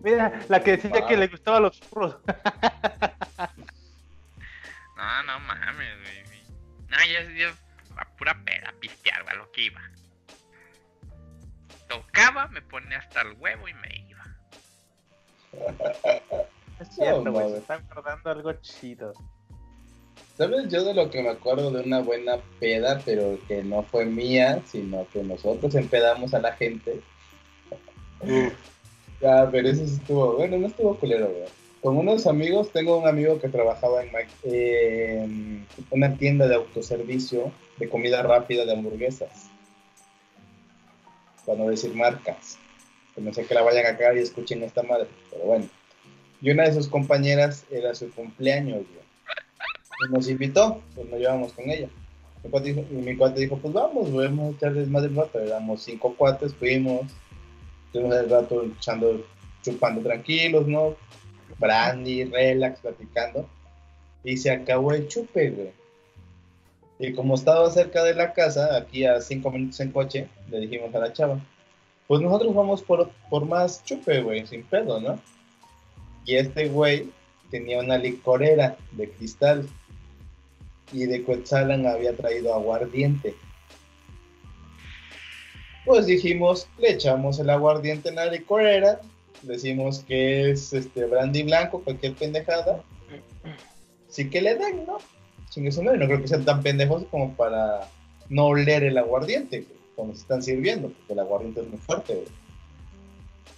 [0.00, 2.16] Mira la que decía que le gustaban los churros.
[4.96, 6.22] No, no mames, güey.
[6.88, 7.48] No, ya yo
[7.96, 9.80] a pura peda, pistear, a lo que iba.
[11.88, 14.24] Tocaba, me ponía hasta el huevo y me iba.
[16.80, 17.50] Es cierto, No, güey.
[17.50, 19.12] se está acordando algo chido.
[20.36, 24.06] ¿Sabes yo de lo que me acuerdo de una buena peda, pero que no fue
[24.06, 27.00] mía, sino que nosotros empedamos a la gente?
[29.22, 31.44] Ah, pero eso sí estuvo, bueno, no estuvo culero, güey.
[31.82, 34.10] Con unos amigos, tengo un amigo que trabajaba en,
[34.44, 39.50] en una tienda de autoservicio de comida rápida de hamburguesas.
[41.44, 42.56] Para no decir marcas.
[43.14, 45.68] Que no sé que la vayan a cagar y escuchen esta madre, pero bueno.
[46.40, 49.11] Y una de sus compañeras era su cumpleaños, güey.
[50.10, 51.88] Nos invitó, pues nos llevamos con ella.
[52.90, 55.38] Mi cuate dijo, pues vamos, vamos a echarles más del rato.
[55.38, 57.02] Éramos cinco cuates, fuimos,
[57.86, 59.24] estuvimos el rato echando,
[59.62, 60.96] chupando tranquilos, ¿no?
[61.58, 63.48] Brandy, relax, platicando.
[64.24, 65.70] Y se acabó el chupe, güey.
[66.98, 70.94] Y como estaba cerca de la casa, aquí a cinco minutos en coche, le dijimos
[70.94, 71.40] a la chava,
[72.06, 75.18] pues nosotros vamos por, por más chupe, güey, sin pedo, ¿no?
[76.24, 77.10] Y este güey
[77.50, 79.68] tenía una licorera de cristal
[80.92, 83.34] y de Coetzalan había traído aguardiente.
[85.84, 89.00] Pues dijimos, le echamos el aguardiente en la licorera,
[89.42, 92.82] decimos que es este brandy blanco, cualquier pendejada.
[94.08, 94.98] Sí que le den, ¿no?
[95.50, 97.88] Sin eso no, no creo que sean tan pendejos como para
[98.28, 99.66] no oler el aguardiente,
[99.96, 102.24] cuando se están sirviendo, porque el aguardiente es muy fuerte.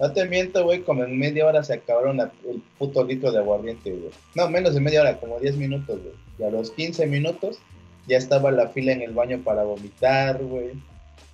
[0.01, 3.91] No te miento, güey, como en media hora se acabaron el puto litro de aguardiente,
[3.91, 4.11] güey.
[4.35, 6.15] No, menos de media hora, como 10 minutos, güey.
[6.39, 7.59] Y a los 15 minutos
[8.07, 10.73] ya estaba la fila en el baño para vomitar, güey.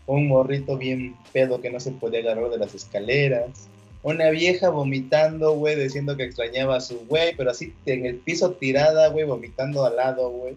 [0.07, 3.69] Un morrito bien pedo que no se podía agarrar de las escaleras.
[4.03, 8.53] Una vieja vomitando, güey, diciendo que extrañaba a su güey, pero así en el piso
[8.53, 10.57] tirada, güey, vomitando al lado, güey.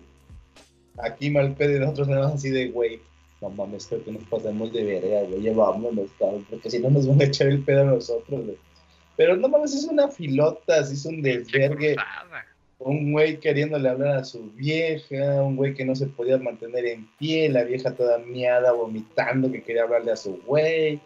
[0.98, 3.00] Aquí mal pedo y nosotros nada más así de, güey,
[3.44, 6.90] no mames, creo que nos pasamos de verga, güey, ya vámonos, cabrón, porque si no
[6.90, 8.58] nos van a echar el pedo a nosotros, güey.
[9.16, 11.96] Pero no mames, es una filota, así es un desvergue
[12.86, 17.08] un güey queriéndole hablar a su vieja, un güey que no se podía mantener en
[17.18, 21.00] pie, la vieja toda miada, vomitando, que quería hablarle a su güey,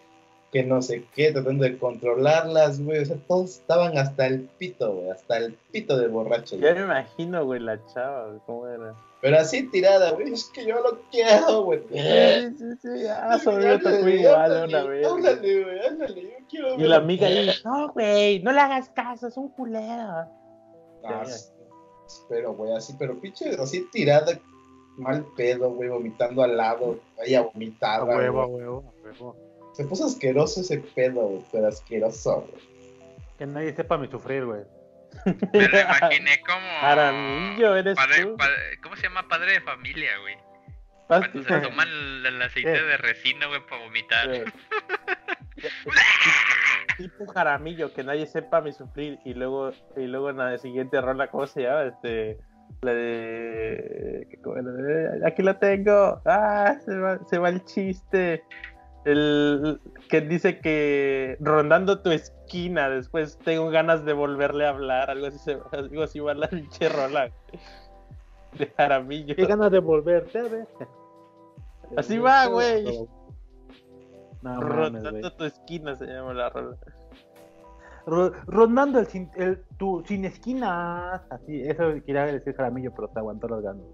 [0.52, 4.94] que no sé qué, tratando de controlarlas, güey, o sea, todos estaban hasta el pito,
[4.94, 8.96] güey, hasta el pito de borrachos, Ya me imagino, güey, la chava, cómo era.
[9.22, 11.82] Pero así tirada, güey, es que yo lo quiero, güey.
[11.92, 15.08] Sí, sí, sí, ah, sobre me tocó igual una vez.
[15.08, 19.28] Ándale, güey, ándale, yo quiero Y la amiga ahí, no, güey, no le hagas caso,
[19.28, 20.28] es un culero.
[21.04, 21.24] Ah.
[22.30, 24.40] Pero, güey, así, pero pinche, así tirada,
[24.98, 28.62] mal pedo, güey, vomitando al lado, ella vomitaba, A huevo, a güey.
[28.64, 29.36] huevo, a huevo.
[29.74, 32.78] Se puso asqueroso ese pedo, güey, pero asqueroso, güey.
[33.38, 34.62] Que nadie sepa mi sufrir, güey.
[35.26, 36.68] Me lo imaginé como.
[36.82, 38.38] Aramillo, eres padre- tú.
[38.38, 39.28] padre- ¿Cómo se llama?
[39.28, 40.38] Padre de familia, güey.
[41.08, 42.82] Cuando se toman el, el aceite ¿Qué?
[42.82, 44.28] de resina, güey, para vomitar.
[44.28, 44.44] güey.
[46.98, 49.20] tipo Jaramillo, que nadie sepa mi sufrir.
[49.26, 51.84] Y luego, y luego en la siguiente rola, ¿cómo se llama?
[51.84, 52.38] Este,
[52.82, 54.28] la de.
[54.30, 56.22] Eh, Aquí la tengo.
[56.26, 58.44] Ah, se va, se va el chiste.
[59.08, 59.80] El
[60.10, 65.10] que dice que rondando tu esquina, después tengo ganas de volverle a hablar.
[65.10, 67.32] Algo así, algo así va la pinche rola
[68.58, 69.36] de Jaramillo.
[69.36, 70.68] Qué ganas de volverte a ver.
[71.96, 72.84] Así va, güey.
[74.42, 75.14] No mames, güey.
[75.14, 76.78] Rondando tu esquina se llama la rola.
[78.06, 81.22] Ro- Rondando el sin, el, tu, sin esquinas.
[81.30, 83.86] Así, eso quería decir Jaramillo, pero te aguantó las ganas.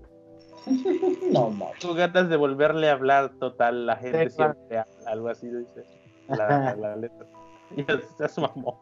[1.32, 1.80] No, mames.
[1.80, 4.54] Tengo ganas de volverle a hablar, total, la gente Sí, claro.
[4.54, 5.84] siempre habla, algo así dice
[6.28, 7.28] la, la letra.
[7.76, 8.80] Y ya se se mamó.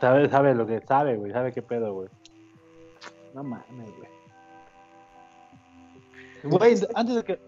[0.00, 1.32] Sabe, sabe lo que sabe, güey.
[1.32, 2.08] Sabe qué pedo, güey.
[3.34, 4.08] No mames, güey.
[6.44, 7.40] Güey, antes de que.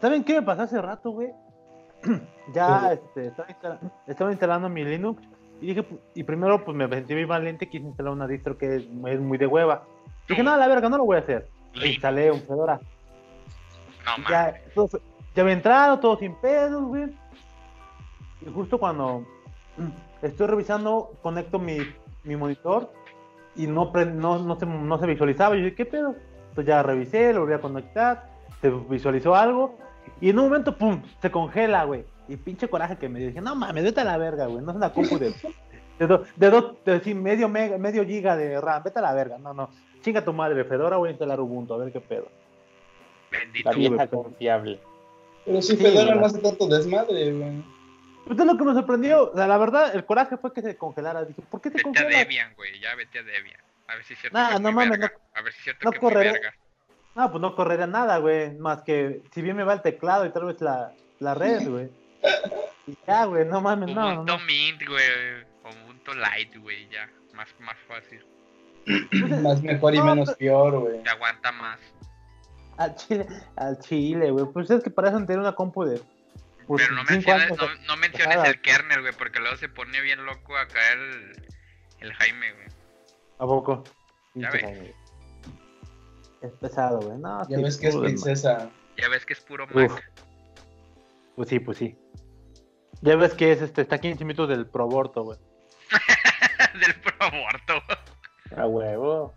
[0.00, 1.30] ¿Saben qué me pasó hace rato, güey?
[2.54, 5.22] ya este, estaba, instala- estaba instalando mi Linux
[5.60, 8.82] y dije, y primero pues me sentí muy valiente, quise instalar una distro que es,
[8.82, 9.84] es muy de hueva.
[10.28, 11.48] Dije, no, la verga, no lo voy a hacer.
[11.74, 11.94] E Linux.
[11.94, 12.80] instalé un Fedora.
[14.04, 14.88] No ya, todo
[15.34, 17.04] ya había entrado, todo sin pedos, güey.
[18.46, 19.24] Y justo cuando
[20.20, 21.78] estoy revisando, conecto mi,
[22.24, 22.92] mi monitor
[23.54, 25.54] y no, pre- no, no, se, no se visualizaba.
[25.54, 26.14] Yo dije, ¿qué pedo?
[26.48, 28.28] Entonces ya revisé, lo volví a conectar,
[28.60, 29.78] se visualizó algo
[30.20, 31.00] y en un momento, ¡pum!
[31.20, 32.04] Se congela, güey.
[32.28, 33.28] Y pinche coraje que me dio.
[33.28, 34.62] Dije, no mames, vete a la verga, güey.
[34.64, 35.32] No es una compu de,
[35.98, 38.82] de, do- de, dos- de sí, medio, mega, medio giga de RAM.
[38.82, 39.38] Vete a la verga.
[39.38, 39.70] No, no.
[40.02, 42.28] Chinga tu madre, Fedora, voy a instalar Ubuntu, a ver qué pedo.
[43.30, 43.70] Bendito.
[43.70, 44.80] La vieja confiable.
[45.44, 47.62] Pero si Sí, Fedora no hace tanto desmadre, güey.
[48.26, 49.30] Pues es lo que me sorprendió.
[49.32, 51.24] O sea, la verdad, el coraje fue que se congelara.
[51.24, 52.04] Dije, ¿por qué se Vete a?
[52.08, 52.78] Debian, güey.
[52.80, 53.60] Ya vete a Debian.
[53.88, 55.12] A ver si es cierto Nah, que no mames, verga.
[55.34, 56.32] A ver si es cierto no que correré.
[56.32, 56.54] verga.
[57.14, 58.54] No, pues no correría nada, güey.
[58.54, 61.90] Más que si bien me va el teclado y tal vez la, la red, güey.
[62.86, 64.38] Y ya, güey, no mames, no, no, Ubuntu no.
[64.44, 65.51] Mint, güey.
[66.02, 66.88] Ubuntu Light, güey.
[66.90, 67.08] Ya.
[67.34, 68.24] Más, más fácil.
[69.42, 71.02] Más mejor y No, menos peor, güey.
[71.02, 71.78] Te aguanta más.
[72.78, 73.26] Al chile,
[73.56, 74.44] al chile, güey.
[74.46, 76.00] Pues es que para eso tener una compu de.
[76.66, 79.12] pues, Pero no menciones, años, no, no menciones el kernel, güey.
[79.16, 81.48] Porque luego se pone bien loco acá el,
[82.00, 82.66] el Jaime, güey.
[83.38, 83.84] ¿A poco?
[84.34, 84.62] Ya ves.
[84.62, 84.94] Jaime.
[86.40, 87.18] Es pesado, güey.
[87.18, 88.70] No, Ya sí, ves que es puro princesa.
[88.96, 89.74] Ya ves que es puro Uf.
[89.74, 90.12] Mac.
[91.36, 91.96] Pues sí, pues sí.
[93.00, 95.38] Ya ves que es este, está a 15 minutos del proborto, güey.
[96.80, 97.82] Del pro aborto.
[98.56, 99.34] A huevo.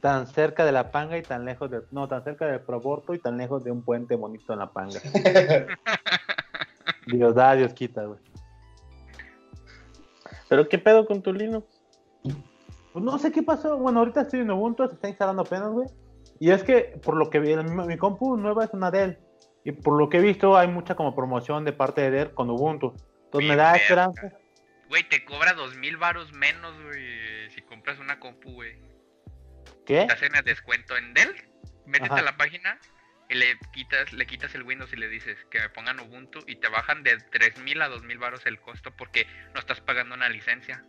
[0.00, 1.82] Tan cerca de la panga y tan lejos de.
[1.90, 5.00] No, tan cerca del proborto y tan lejos de un puente bonito en la panga.
[7.06, 8.18] Dios da, Dios quita, güey.
[10.48, 11.66] ¿Pero qué pedo con tu Linux?
[12.92, 13.76] Pues no sé qué pasó.
[13.76, 15.88] Bueno, ahorita estoy en Ubuntu, se está instalando apenas, güey.
[16.38, 19.18] Y es que, por lo que vi, mi, mi compu nueva es una Dell.
[19.64, 22.48] Y por lo que he visto, hay mucha como promoción de parte de Dell con
[22.48, 22.94] Ubuntu.
[23.32, 24.32] Bien me da esperanza.
[24.88, 27.50] Güey, te cobra dos mil varos menos, güey.
[27.50, 28.78] Si compras una compu, güey.
[29.84, 30.04] ¿Qué?
[30.06, 31.34] Te hacen el descuento en Dell.
[31.86, 32.20] Métete Ajá.
[32.20, 32.78] a la página
[33.28, 36.56] y le quitas, le quitas el Windows y le dices que me pongan Ubuntu y
[36.56, 40.14] te bajan de tres mil a dos mil varos el costo porque no estás pagando
[40.14, 40.84] una licencia.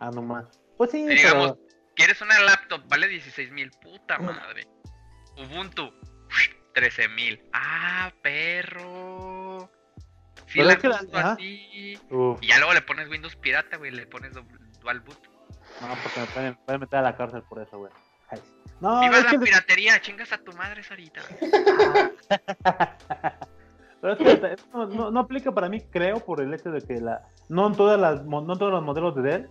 [0.00, 0.46] Ah, no más.
[0.76, 1.68] Pues sí, Y digamos, pero.
[1.94, 2.86] ¿quieres una laptop?
[2.88, 3.70] Vale 16 mil.
[3.82, 4.66] Puta madre.
[5.36, 5.92] Ubuntu,
[6.74, 7.42] 13 mil.
[7.52, 9.35] Ah, perro.
[10.46, 11.98] Sí, la que la- así.
[12.40, 13.90] Y ya luego le pones Windows pirata, güey.
[13.90, 14.44] Le pones du-
[14.80, 15.18] dual boot.
[15.80, 17.92] no, porque me pueden, pueden meter a la cárcel por eso, güey.
[18.80, 20.00] No, ¡Viva es la que, piratería!
[20.02, 21.22] ¡Chingas a tu madre, Sarita!
[24.00, 27.00] pero es que no, no- no aplica para mí, creo, por el hecho de que
[27.00, 29.50] la no en todas las mo- no en todos los modelos de Dell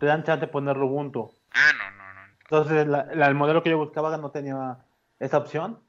[0.00, 1.30] te dan chance de ponerlo Ubuntu.
[1.52, 2.20] Ah, no, no, no.
[2.40, 4.78] Entonces, la- la- el modelo que yo buscaba no tenía
[5.20, 5.80] esa opción.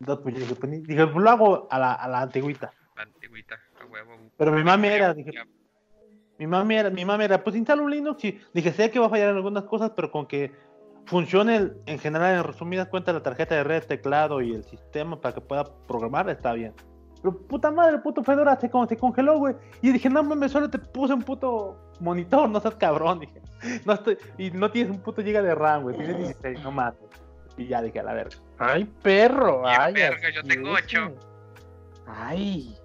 [0.00, 2.72] Entonces, pues yo dije, pues, dije, pues lo hago a la, a la antigüita.
[2.96, 3.56] La antigüita.
[4.38, 5.32] Pero mi mami era, dije,
[6.38, 9.06] mi mami era, mi mami era, pues instala un Linux y dije, sé que va
[9.06, 10.52] a fallar en algunas cosas, pero con que
[11.06, 15.20] funcione el- en general, en resumidas cuentas, la tarjeta de red, teclado y el sistema
[15.20, 16.72] para que pueda programar, está bien.
[17.20, 19.56] Pero puta madre, el puto Fedora se, con- se congeló, güey.
[19.82, 23.42] Y dije, no mames, solo te puse un puto monitor, no seas cabrón, dije.
[23.84, 27.00] No estoy, y no tienes un puto giga de RAM, güey, tienes 16, no mames.
[27.56, 28.36] Y ya dije, a la verga.
[28.58, 29.66] Ay, perro.
[29.66, 31.06] Ay, verga, yo tengo es, ocho.
[31.08, 31.18] güey.
[32.06, 32.76] Ay.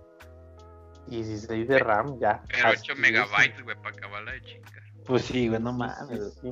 [1.08, 2.41] 16 de RAM, ya.
[2.47, 4.84] Pero 8 Así megabytes, güey, para acabarla de chingar.
[5.06, 5.76] Pues sí, güey, no es.
[5.76, 6.34] mames.
[6.41, 6.49] Sí.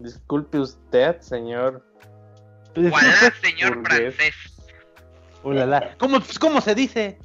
[0.00, 1.84] Disculpe usted, señor.
[2.74, 4.34] ¡Voilà, señor francés!
[5.44, 5.94] Ulala.
[5.98, 7.18] ¿Cómo, ¿Cómo se dice?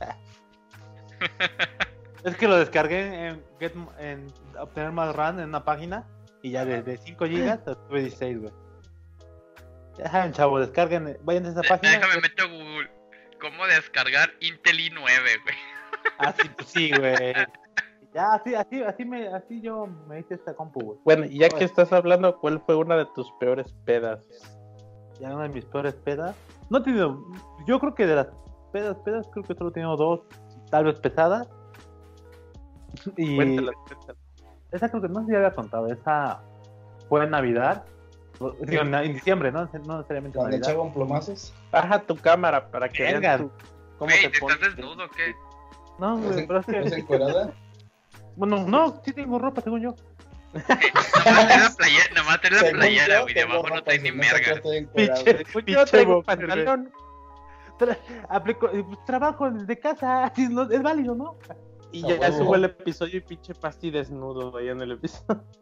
[2.24, 4.28] es que lo descargué en, Get, en
[4.60, 6.06] obtener más RAM en una página
[6.44, 8.54] y ya desde 5 GB tuve 16, güey.
[9.98, 11.92] Ya saben, chavos, descarguen, vayan a esa De- página.
[11.92, 12.90] Déjame meto a Google.
[13.42, 15.56] ¿Cómo descargar Intel i9, güey?
[16.20, 17.34] Así, pues sí, güey.
[18.14, 21.00] Ya, así, así, así, me, así yo me hice esta compu, güey.
[21.06, 24.26] Bueno, y ya que estás hablando, ¿cuál fue una de tus peores pedas?
[25.20, 26.36] Ya una de mis peores pedas.
[26.70, 27.24] No he tenido,
[27.68, 28.28] yo creo que de las
[28.72, 30.22] pedas, pedas, creo que solo he tenido dos,
[30.72, 31.48] tal vez pesadas.
[33.18, 33.40] Y
[34.72, 36.42] esa creo que no sé si había contado, esa
[37.08, 37.86] fue en Navidad.
[38.62, 39.70] Digo, en, diciembre, ¿no?
[39.86, 40.60] No necesariamente Navidad.
[40.70, 41.54] echaban plomazos.
[41.72, 43.20] Baja tu cámara para que Venga.
[43.20, 43.52] vean tu-
[43.98, 44.56] cómo te ¿te pones.
[44.58, 45.36] estás desnudo o qué?
[46.00, 47.00] No, ¿Estás güey, pero es estás que.
[47.02, 47.54] encuerada?
[48.36, 49.96] Bueno, no, sí tengo ropa, según yo.
[50.54, 50.62] La
[51.78, 53.34] playera, nomás traes la playera, güey.
[53.34, 54.84] De abajo no traes ni no, ¿para qué merga.
[54.94, 56.92] Pinche- yo pantalón
[57.78, 57.98] Tra-
[58.30, 60.34] aplico, eh, pues, trabajo desde casa,
[60.72, 61.38] es válido, ¿no?
[61.92, 62.38] y ya huevo.
[62.38, 65.44] subo el episodio y pinche pasti desnudo ahí en el episodio.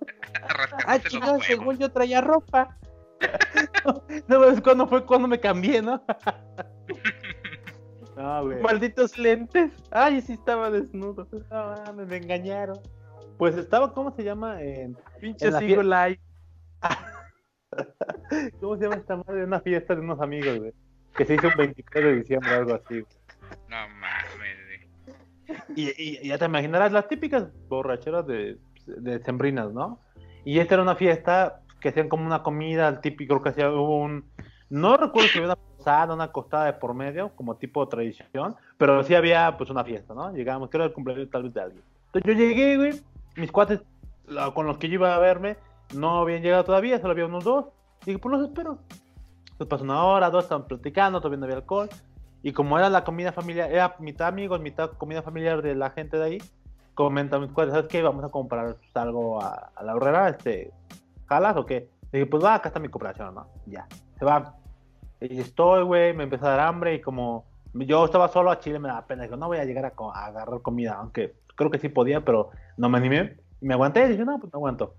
[0.85, 1.45] Ah, huevos.
[1.45, 2.77] según yo traía ropa.
[4.27, 6.03] No, es cuando fue cuando me cambié, ¿no?
[8.17, 8.61] No, güey.
[8.61, 9.71] Malditos lentes.
[9.91, 11.27] Ay, sí estaba desnudo.
[11.51, 12.79] No, mames, me engañaron.
[13.37, 14.61] Pues estaba, ¿cómo se llama?
[14.61, 16.19] En- Pinche sigo live.
[18.59, 19.43] ¿Cómo se llama esta madre?
[19.43, 20.73] Una fiesta de unos amigos, güey.
[21.15, 23.03] Que se hizo un 23 de diciembre, algo así.
[23.69, 24.67] No mames, güey.
[25.75, 30.01] Y, ya te imaginarás las típicas borracheras de, de sembrinas, ¿no?
[30.43, 33.99] Y esta era una fiesta que hacían como una comida, el típico que hacía, hubo
[34.01, 34.25] un...
[34.69, 38.55] No recuerdo si había una posada, una costada de por medio, como tipo de tradición,
[38.77, 40.33] pero sí había pues una fiesta, ¿no?
[40.33, 41.83] Llegábamos, creo el cumpleaños tal vez de alguien.
[42.07, 43.01] Entonces yo llegué, güey,
[43.37, 43.81] mis cuates
[44.53, 45.55] con los que yo iba a verme
[45.95, 47.65] no habían llegado todavía, solo había unos dos.
[48.01, 48.79] Y dije, pues los espero.
[49.51, 51.89] Entonces pasó una hora, dos, estaban platicando, todavía no había alcohol.
[52.43, 56.17] Y como era la comida familiar, era mitad amigos, mitad comida familiar de la gente
[56.17, 56.37] de ahí,
[56.95, 58.01] comentan mis cuates, ¿sabes qué?
[58.01, 60.73] Vamos a comprar algo a, a la horrera, este,
[61.27, 61.89] ¿jalas o qué?
[62.11, 63.47] Y dije, pues va, acá está mi cooperación, ¿no?
[63.65, 63.87] Ya,
[64.19, 64.53] se va.
[65.19, 68.79] Y estoy, güey, me empezó a dar hambre y como yo estaba solo a Chile
[68.79, 71.89] me daba pena, digo, no voy a llegar a, agarrar comida, aunque creo que sí
[71.89, 73.37] podía, pero no me animé.
[73.61, 74.95] Y me aguanté dije, no, pues no aguanto.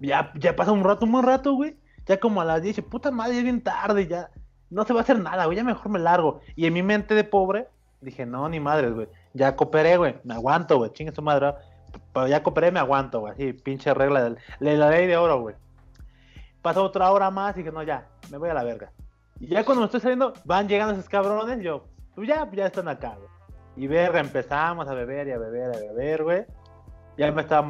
[0.00, 1.76] Ya, ya pasó un rato, un buen rato, güey.
[2.06, 4.30] Ya como a las 10, puta madre, es bien tarde, ya
[4.70, 6.40] no se va a hacer nada, güey, ya mejor me largo.
[6.56, 7.68] Y en mi mente de pobre,
[8.00, 9.08] dije, no, ni madres, güey.
[9.34, 11.54] Ya cooperé, güey, me aguanto, güey, chingue su madre.
[12.12, 15.56] Pero ya cooperé, me aguanto, güey, así, pinche regla de la ley de oro, güey.
[16.62, 18.90] Pasó otra hora más y dije, no, ya, me voy a la verga.
[19.40, 21.84] Y ya cuando me estoy saliendo, van llegando esos cabrones, yo,
[22.14, 23.28] pues ya, ya están acá, güey.
[23.76, 26.44] Y verga, empezamos a beber y a beber, a beber, güey.
[27.16, 27.62] Ya me estaba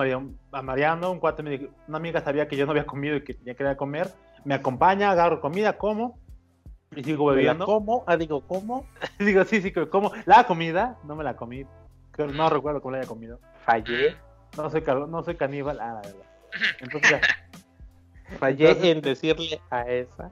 [0.63, 3.37] mareando, un cuate me dijo, una amiga sabía que yo no había comido y que
[3.45, 4.09] ya quería comer,
[4.45, 6.19] me acompaña, agarro comida, como,
[6.95, 7.67] y sigo ¿Me la bebiendo.
[7.67, 8.05] como?
[8.07, 8.87] Ah, digo, ¿cómo?
[9.19, 11.65] Digo, sí, sí, que como la comida, no me la comí,
[12.19, 13.39] no recuerdo cómo la haya comido.
[13.65, 14.17] Fallé.
[14.57, 16.27] No soy, no soy caníbal, ah, la verdad.
[16.81, 17.21] Entonces ya,
[18.39, 20.31] Fallé Entonces- en decirle a esa.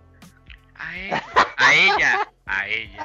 [0.78, 1.22] A ella,
[1.56, 3.04] a ella, a ella.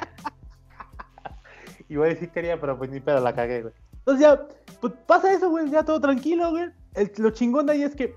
[1.90, 3.74] a decir quería, pero pues ni pedo la cagué, güey.
[3.98, 4.40] Entonces ya,
[4.80, 6.70] pues pasa eso, güey, ya todo tranquilo, güey.
[7.16, 8.14] Lo chingón de ahí es que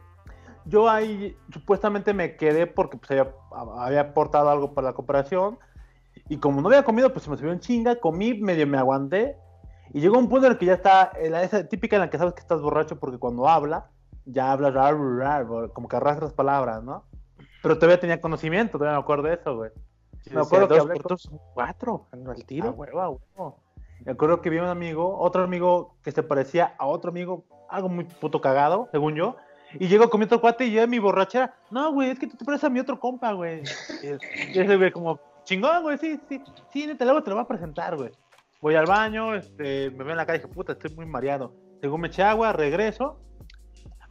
[0.66, 5.58] yo ahí supuestamente me quedé porque pues había, aportado algo para la cooperación.
[6.30, 9.38] Y como no había comido, pues se me subió en chinga, comí, medio me aguanté.
[9.94, 12.34] Y llegó un punto en el que ya está, esa típica en la que sabes
[12.34, 13.90] que estás borracho porque cuando habla,
[14.26, 14.74] ya hablas
[15.74, 17.06] como que arrastras palabras, ¿no?
[17.62, 19.72] Pero todavía tenía conocimiento, todavía me acuerdo de eso, güey.
[20.32, 21.18] Me acuerdo que hablé con-
[21.54, 22.08] cuatro.
[22.12, 22.72] Al Ah, tiro.
[22.72, 23.60] huevo, a huevo.
[24.06, 27.46] Me acuerdo que vi a un amigo, otro amigo que se parecía a otro amigo,
[27.70, 29.36] algo muy puto cagado, según yo.
[29.80, 32.28] Y llego con mi otro cuate y yo en mi borrachera, no, güey, es que
[32.28, 33.64] tú te pareces a mi otro compa, güey.
[34.54, 36.42] Y ese güey como, chingón, güey, sí, sí,
[36.72, 38.12] sí, neta, luego te lo voy a presentar, güey.
[38.62, 41.54] Voy al baño, este, me veo en la calle y dije, puta, estoy muy mareado.
[41.82, 43.20] Según me eché agua, regreso.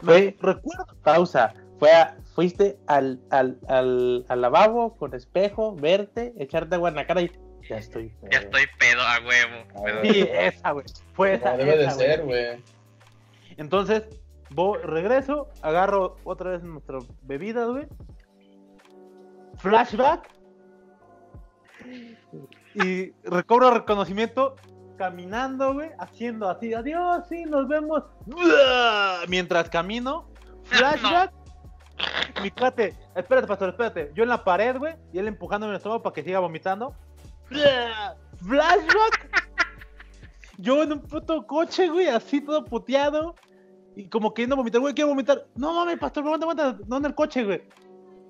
[0.02, 1.54] Me Fue- recuerdo, Pausa.
[1.78, 7.06] Fue a- fuiste al, al, al, al lavabo con espejo, verte, echarte agua en la
[7.06, 7.30] cara y
[7.68, 8.14] ya estoy.
[8.30, 8.40] Ya feo".
[8.40, 9.64] estoy pedo a huevo.
[9.76, 10.02] Ah, pedo.
[10.02, 10.86] sí, esa, güey.
[11.14, 12.62] Fue esa, Como debe de esa, ser, güey.
[13.58, 14.04] Entonces,
[14.50, 17.86] voy, regreso, agarro otra vez nuestra bebida, güey.
[19.58, 20.28] Flashback.
[22.74, 24.56] Y recobro reconocimiento
[24.98, 28.02] caminando, güey, haciendo así, adiós, sí, nos vemos.
[29.28, 30.28] Mientras camino,
[30.64, 31.32] flashback.
[32.42, 34.12] Mi cuate, espérate, pastor, espérate.
[34.14, 36.94] Yo en la pared, güey, y él empujándome el estómago para que siga vomitando.
[38.46, 39.46] Flashback.
[40.58, 43.34] Yo en un puto coche, güey, así todo puteado.
[43.94, 45.46] Y como queriendo vomitar, güey, quiero vomitar.
[45.54, 46.78] No mames, pastor, aguanta, aguanta.
[46.86, 47.62] No en el coche, güey.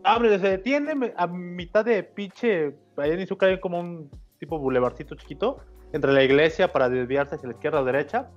[0.04, 2.76] Abre, se detiene a mitad de pinche.
[2.96, 5.58] Allá en Izuka hay como un tipo bulevarcito chiquito.
[5.92, 8.28] Entre la iglesia para desviarse hacia la izquierda o derecha.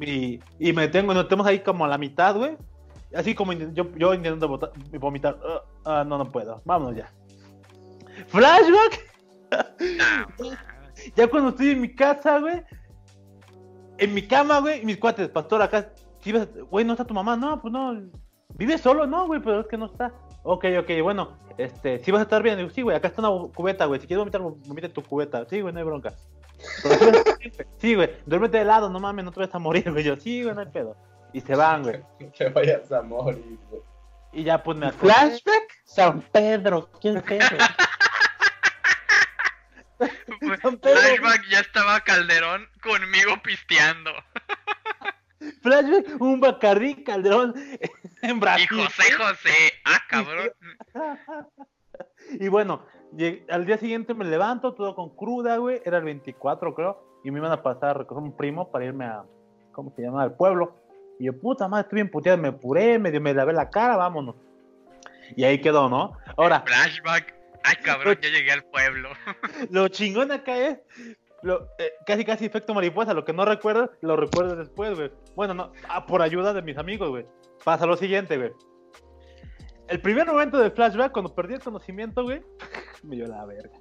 [0.00, 2.56] Y, y me detengo, nos tenemos ahí como a la mitad, güey.
[3.14, 4.60] Así como yo, yo intentando
[4.98, 5.38] vomitar.
[5.84, 6.60] Ah, no, no puedo.
[6.64, 7.12] Vámonos ya.
[8.28, 9.00] Flashback.
[9.52, 10.26] Ah,
[11.16, 12.62] Ya cuando estoy en mi casa, güey.
[13.98, 15.92] en mi cama, güey, y mis cuates, pastor, acá,
[16.70, 17.36] güey, ¿no está tu mamá?
[17.36, 18.00] No, pues no,
[18.54, 19.06] ¿vive solo?
[19.06, 20.12] No, güey, pero es que no está.
[20.44, 23.52] Ok, ok, bueno, este, si vas a estar bien, digo, sí, güey, acá está una
[23.52, 25.44] cubeta, güey, si quieres vomitar, vomita en tu cubeta.
[25.48, 26.14] Sí, güey, no hay bronca.
[27.78, 30.04] Sí, güey, duérmete de lado, no mames, no te vas a morir, güey.
[30.04, 30.96] Yo, sí, güey, no hay pedo.
[31.34, 32.00] Y se van, güey.
[32.32, 33.82] Que vayas a morir, güey.
[34.32, 35.06] Y ya, pues me acosté.
[35.06, 37.44] Flashback, San Pedro, ¿quién pedo?
[40.62, 41.00] San Pedro.
[41.00, 44.10] Flashback ya estaba Calderón conmigo pisteando.
[45.62, 47.54] Flashback, un Bacardí Calderón
[48.22, 48.66] en Y Brasil.
[48.70, 49.72] José José.
[49.84, 50.50] Ah, cabrón.
[52.40, 52.86] Y bueno,
[53.50, 55.80] al día siguiente me levanto, todo con cruda, güey.
[55.84, 57.20] Era el 24, creo.
[57.24, 59.24] Y me iban a pasar a recoger un primo para irme a,
[59.72, 60.22] ¿cómo se llama?
[60.22, 60.83] Al pueblo.
[61.18, 62.38] Y yo, puta madre, estoy bien puteado.
[62.38, 64.36] Me apuré, medio me lavé la cara, vámonos.
[65.36, 66.16] Y ahí quedó, ¿no?
[66.36, 67.34] Ahora, Flashback.
[67.62, 69.10] Ay, cabrón, ya llegué al pueblo.
[69.70, 70.78] lo chingón acá es
[71.44, 73.14] lo, eh, casi casi efecto mariposa.
[73.14, 75.10] Lo que no recuerdas, lo recuerdas después, güey.
[75.36, 77.26] Bueno, no, ah, por ayuda de mis amigos, güey.
[77.64, 78.50] Pasa lo siguiente, güey.
[79.88, 82.42] El primer momento de flashback, cuando perdí el conocimiento, güey,
[83.02, 83.78] me dio la verga.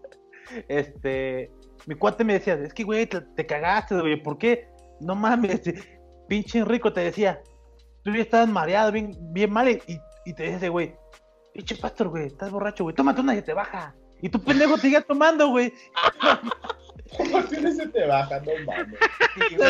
[0.68, 1.50] Este,
[1.86, 4.68] mi cuate me decía, es que, güey, te, te cagaste, güey, ¿por qué?
[5.00, 5.62] No mames,
[6.34, 7.44] pinche Enrico te decía,
[8.04, 9.80] tú ya estabas mareado, bien, bien mal, y,
[10.26, 10.96] y te dice, güey,
[11.54, 13.94] pinche pastor, güey, estás borracho, güey, tómate una y te baja.
[14.20, 15.72] Y tu pendejo te sigue tomando, güey.
[17.32, 18.40] ¿Por qué no se te baja?
[18.40, 19.00] No mames.
[19.52, 19.70] Y, yo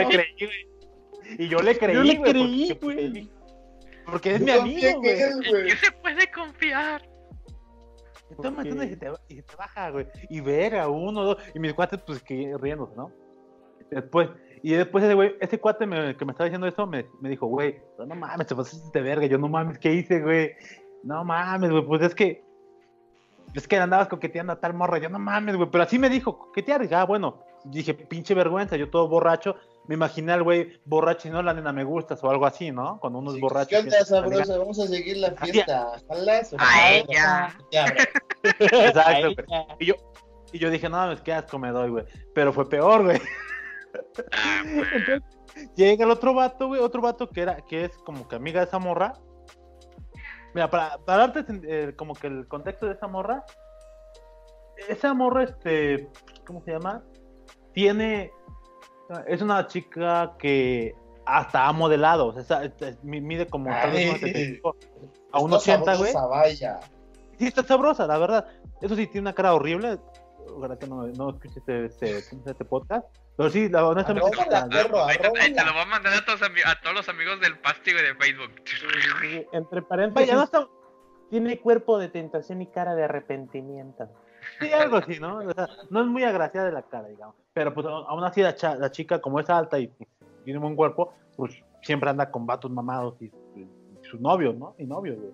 [0.00, 1.38] le creí, güey.
[1.38, 3.30] Y yo le creí, Yo le güey, creí, porque- güey.
[4.04, 5.22] Porque es mi Yo confié amigo, que güey.
[5.22, 5.66] él, ¿En güey.
[5.68, 7.08] qué se puede confiar?
[8.42, 8.74] Tómate Ok.
[8.74, 10.08] una y se, te, ba- y se te baja, güey.
[10.30, 11.36] Y verga, uno, dos.
[11.54, 13.12] Y mis cuates, pues, que riéndose, ¿no?
[13.90, 14.30] Después,
[14.62, 17.46] y después ese güey, ese cuate me- que me estaba diciendo eso, me, me dijo,
[17.46, 19.26] güey, no mames, te pasaste de verga.
[19.26, 20.52] Yo, no mames, ¿qué hice, güey?
[21.02, 22.44] No mames, güey, pues es que.
[23.54, 24.98] Es que andabas coqueteando a tal morra.
[24.98, 25.68] Yo, no mames, güey.
[25.70, 26.80] Pero así me dijo, coquetear.
[26.82, 27.40] Dije, ah, bueno.
[27.64, 28.76] Dije, pinche vergüenza.
[28.76, 29.56] Yo todo borracho.
[29.88, 32.98] Me imaginé al güey borracho y no la nena me gustas o algo así, ¿no?
[33.00, 33.68] Cuando uno es Sí, borracho.
[33.68, 34.56] ¿Qué onda, sabrosa?
[34.56, 35.88] Vamos a seguir la fiesta.
[36.08, 37.56] Ojalá su A ella.
[37.72, 37.86] Ya.
[38.60, 39.66] Exacto, ya.
[39.80, 39.94] Y yo,
[40.52, 42.04] y yo dije, no mames, qué asco me doy, güey.
[42.34, 43.20] Pero fue peor, güey.
[44.32, 44.84] Ah, man.
[44.94, 45.22] Entonces,
[45.76, 48.66] llega el otro vato, güey, otro vato que era, que es como que amiga de
[48.66, 49.14] esa morra.
[50.54, 53.44] Mira, para, para darte eh, como que el contexto de esa morra,
[54.88, 56.08] esa morra, este,
[56.46, 57.02] ¿cómo se llama?
[57.72, 58.32] Tiene,
[59.26, 62.62] es una chica que hasta ha modelado, o sea,
[63.02, 64.08] mide como tal vez Ay.
[64.08, 64.76] unos 75
[65.32, 66.12] a un Está 80, güey.
[66.12, 66.80] sabrosa, Vaya.
[67.38, 68.46] Sí, está sabrosa, la verdad.
[68.80, 69.98] Eso sí, tiene una cara horrible.
[70.54, 73.06] Ojalá que no, no escuche este, este, este podcast.
[73.42, 74.30] Pero sí, la, honestamente.
[74.70, 75.64] Perro, Ahí te, ahí te arróbala.
[75.64, 78.50] lo voy a mandar a todos, a todos los amigos del Pasti, güey, de Facebook.
[79.20, 80.68] Sí, Entre paréntesis, Vaya, no está.
[81.30, 84.08] tiene cuerpo de tentación y cara de arrepentimiento.
[84.60, 85.38] Sí, algo así, ¿no?
[85.38, 87.34] O sea, no es muy agraciada de la cara, digamos.
[87.52, 90.08] Pero pues aún así la, cha- la chica, como es alta y pues,
[90.44, 93.24] tiene buen cuerpo, pues siempre anda con vatos mamados y,
[93.56, 93.66] y
[94.02, 94.74] sus novios, ¿no?
[94.78, 95.32] Y novios, güey.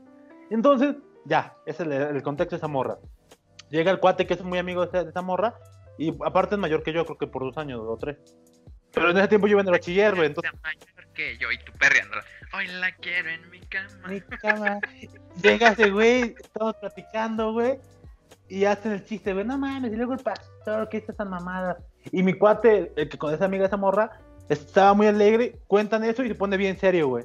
[0.51, 2.97] Entonces, ya, ese es el, el contexto de esa morra.
[3.71, 5.55] Llega el cuate que es muy amigo de esa, de esa morra
[5.99, 8.17] y aparte es mayor que yo, creo que por dos años o tres.
[8.93, 10.29] Pero en ese tiempo yo iba en el bachiller, güey.
[10.29, 12.25] Entonces, mayor que yo y tú perreándola.
[12.55, 14.09] Hoy la quiero en mi cama.
[14.09, 14.81] mi cama.
[15.43, 17.79] Llega ese güey, estamos platicando, güey,
[18.49, 21.79] y hacen el chiste, güey, no mames, y luego el pastor, ¿qué es esa mamada?
[22.13, 26.25] Y mi cuate, el que con esa amiga, esa morra, estaba muy alegre, cuentan eso
[26.25, 27.25] y se pone bien serio, güey.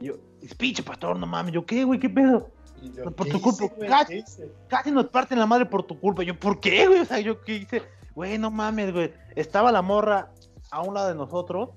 [0.00, 1.98] Y yo, es pinche pastor, no mames, yo, ¿qué, güey?
[1.98, 2.52] ¿Qué pedo?
[2.82, 3.66] Yo, Por ¿qué tu culpa,
[4.08, 4.50] hice?
[4.68, 6.22] Casi nos parten la madre por tu culpa.
[6.22, 7.00] Yo, ¿por qué, güey?
[7.00, 7.82] O sea, yo, ¿qué hice?
[8.14, 9.12] Güey, no mames, güey.
[9.36, 10.30] Estaba la morra
[10.70, 11.70] a un lado de nosotros.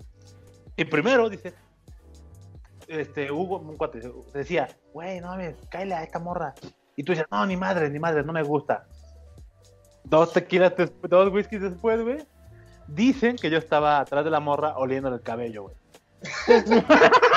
[0.76, 1.54] Y primero, dice,
[2.88, 4.02] este, Hugo, un cuate,
[4.34, 6.54] decía, güey, no mames, cállale a esta morra.
[6.96, 8.86] Y tú dices, no, ni madre, ni madre, no me gusta.
[10.04, 10.74] Dos tequilas,
[11.08, 12.26] dos whiskies después, güey.
[12.88, 15.76] Dicen que yo estaba atrás de la morra oliendo el cabello, güey.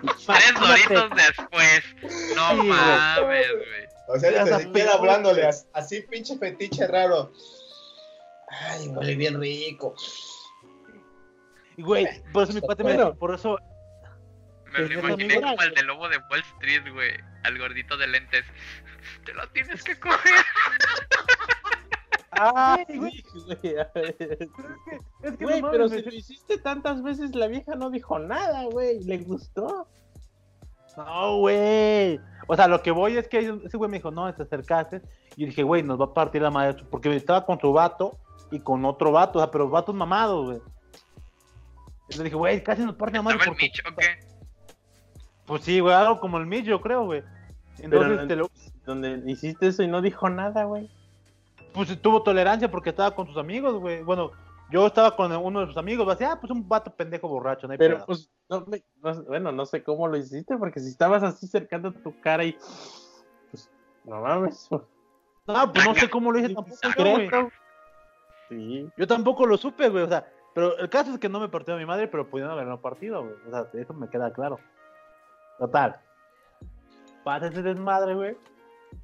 [0.00, 1.84] Tres doritos después.
[2.34, 3.88] No Sí, mames, güey.
[4.08, 7.32] O sea, se hablándole así, pinche fetiche raro.
[8.48, 9.94] Ay, huele bien rico.
[11.76, 13.58] Y, güey, por eso mi cuate me por eso
[14.72, 17.12] Me lo Desde imaginé como el de lobo de Wall Street, güey.
[17.44, 18.44] Al gordito de lentes.
[19.24, 20.34] Te lo tienes que coger.
[22.40, 23.24] Ay, güey.
[23.34, 23.74] güey.
[25.22, 28.18] Es que Güey, no pero mames, si lo hiciste tantas veces, la vieja no dijo
[28.18, 29.02] nada, güey.
[29.04, 29.86] Le gustó.
[30.96, 32.18] No, güey.
[32.48, 35.02] O sea, lo que voy es que ese güey me dijo, no, te acercaste.
[35.36, 36.82] Y yo dije, güey, nos va a partir la madre.
[36.90, 38.18] Porque estaba con su vato
[38.50, 40.58] y con otro vato, o sea, pero vatos mamados, güey.
[42.02, 43.38] Entonces dije, güey, casi nos parte la madre.
[43.38, 44.00] ¿Estaba el Mitch o culpa".
[44.02, 44.26] qué?
[45.46, 47.22] Pues sí, güey, algo como el Mitch, yo creo, güey.
[47.78, 48.50] Entonces, Pero- te lo-
[48.86, 50.90] Donde hiciste eso y no dijo nada, güey.
[51.78, 54.02] Pues tuvo tolerancia porque estaba con sus amigos, güey.
[54.02, 54.32] Bueno,
[54.70, 57.28] yo estaba con uno de sus amigos, va a decir, ah, pues un vato pendejo
[57.28, 58.06] borracho, no hay Pero, pedo.
[58.06, 58.66] pues, no,
[59.26, 62.58] bueno, no sé cómo lo hiciste, porque si estabas así cercando tu cara y.
[63.50, 63.70] Pues,
[64.04, 64.68] no mames.
[64.70, 67.30] No, pues no sé cómo lo hice tampoco, güey.
[68.48, 68.90] Sí.
[68.96, 71.74] Yo tampoco lo supe, güey, o sea, pero el caso es que no me partió
[71.74, 74.58] a mi madre, pero pudieron el partido, güey, o sea, eso me queda claro.
[75.58, 76.00] Total.
[77.24, 78.36] Pasa ese desmadre, güey,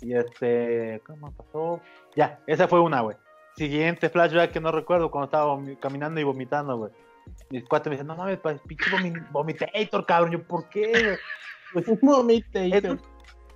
[0.01, 1.81] y este, ¿cómo pasó?
[2.17, 3.17] Ya, esa fue una, güey.
[3.57, 6.93] Siguiente flashback que no recuerdo, cuando estaba caminando y vomitando, güey.
[7.51, 11.19] Mis cuates me dicen, no mames, pa- pinche vomi- vomitator, cabrón, yo, ¿por qué, güey?
[11.73, 11.89] Pues,
[12.55, 13.01] en, un,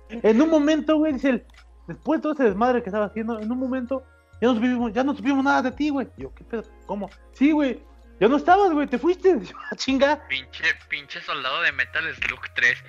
[0.09, 1.45] en un momento, güey, dice él,
[1.87, 4.03] después de todo ese desmadre que estaba haciendo, en un momento,
[4.41, 6.07] ya no supimos, ya no supimos nada de ti, güey.
[6.17, 6.63] Yo, ¿qué pedo?
[6.85, 7.09] ¿Cómo?
[7.33, 7.83] Sí, güey,
[8.19, 9.37] ya no estabas, güey, te fuiste.
[9.41, 10.27] Yo, "Ah, chinga.
[10.27, 12.83] Pinche, pinche soldado de Metal Slug 3.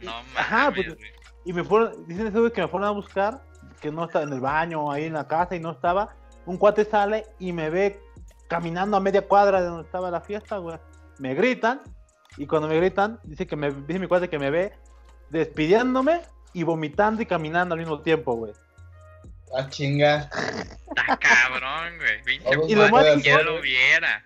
[0.00, 1.10] No mames, Ajá, pues, güey.
[1.44, 3.42] Y me fueron, dicen ese güey que me fueron a buscar,
[3.80, 6.14] que no estaba en el baño, ahí en la casa, y no estaba.
[6.46, 8.00] Un cuate sale y me ve
[8.48, 10.78] caminando a media cuadra de donde estaba la fiesta, güey.
[11.18, 11.80] Me gritan,
[12.36, 14.72] y cuando me gritan, dice que me, dice mi cuate que me ve
[15.30, 16.20] despidiéndome
[16.52, 18.52] y vomitando y caminando al mismo tiempo, güey.
[19.56, 20.28] Ah, chinga.
[20.88, 22.38] Está cabrón, güey.
[22.68, 24.24] Y lo más chingón- lo viera.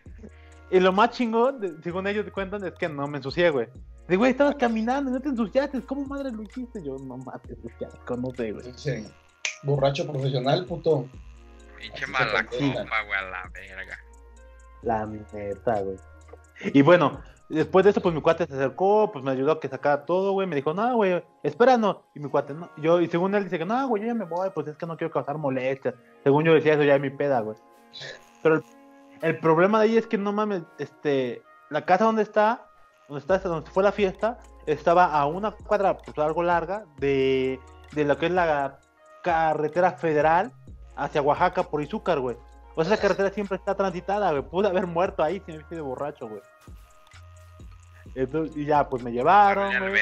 [0.71, 3.69] Y lo más chingón, según ellos te cuentan, es que no me ensucié, güey.
[4.09, 5.83] Digo, güey, estabas caminando y no te ensuciaste.
[5.85, 6.83] ¿Cómo madre lo hiciste?
[6.83, 8.65] Yo, no mames, qué asco, no sé, güey.
[8.65, 9.05] Pinche
[9.63, 11.09] borracho profesional, puto.
[11.79, 13.99] Pinche mala copa, güey, a la verga.
[14.83, 15.97] La neta, güey.
[16.75, 19.69] Y bueno, después de eso, pues mi cuate se acercó, pues me ayudó a que
[19.69, 20.47] sacara todo, güey.
[20.47, 22.05] Me dijo, no, güey, espera, no.
[22.15, 22.69] Y mi cuate, no.
[22.77, 24.85] Yo, y según él dice que, no, güey, yo ya me voy, pues es que
[24.87, 25.95] no quiero causar molestias.
[26.23, 27.57] Según yo decía eso, ya es mi peda, güey.
[28.43, 28.65] Pero el,
[29.23, 32.69] el problema de ahí es que no mames, este, la casa donde está,
[33.09, 37.61] donde está, donde fue la fiesta, estaba a una cuadra, pues algo larga, de,
[37.93, 38.79] de lo que es la
[39.23, 40.53] carretera federal
[40.97, 42.37] hacia Oaxaca por Izúcar, güey.
[42.77, 44.43] O sea, esa carretera siempre está transitada, güey.
[44.43, 46.41] Pude haber muerto ahí si me hubiese ido borracho, güey.
[48.15, 49.93] Entonces, y ya, pues me llevaron, güey.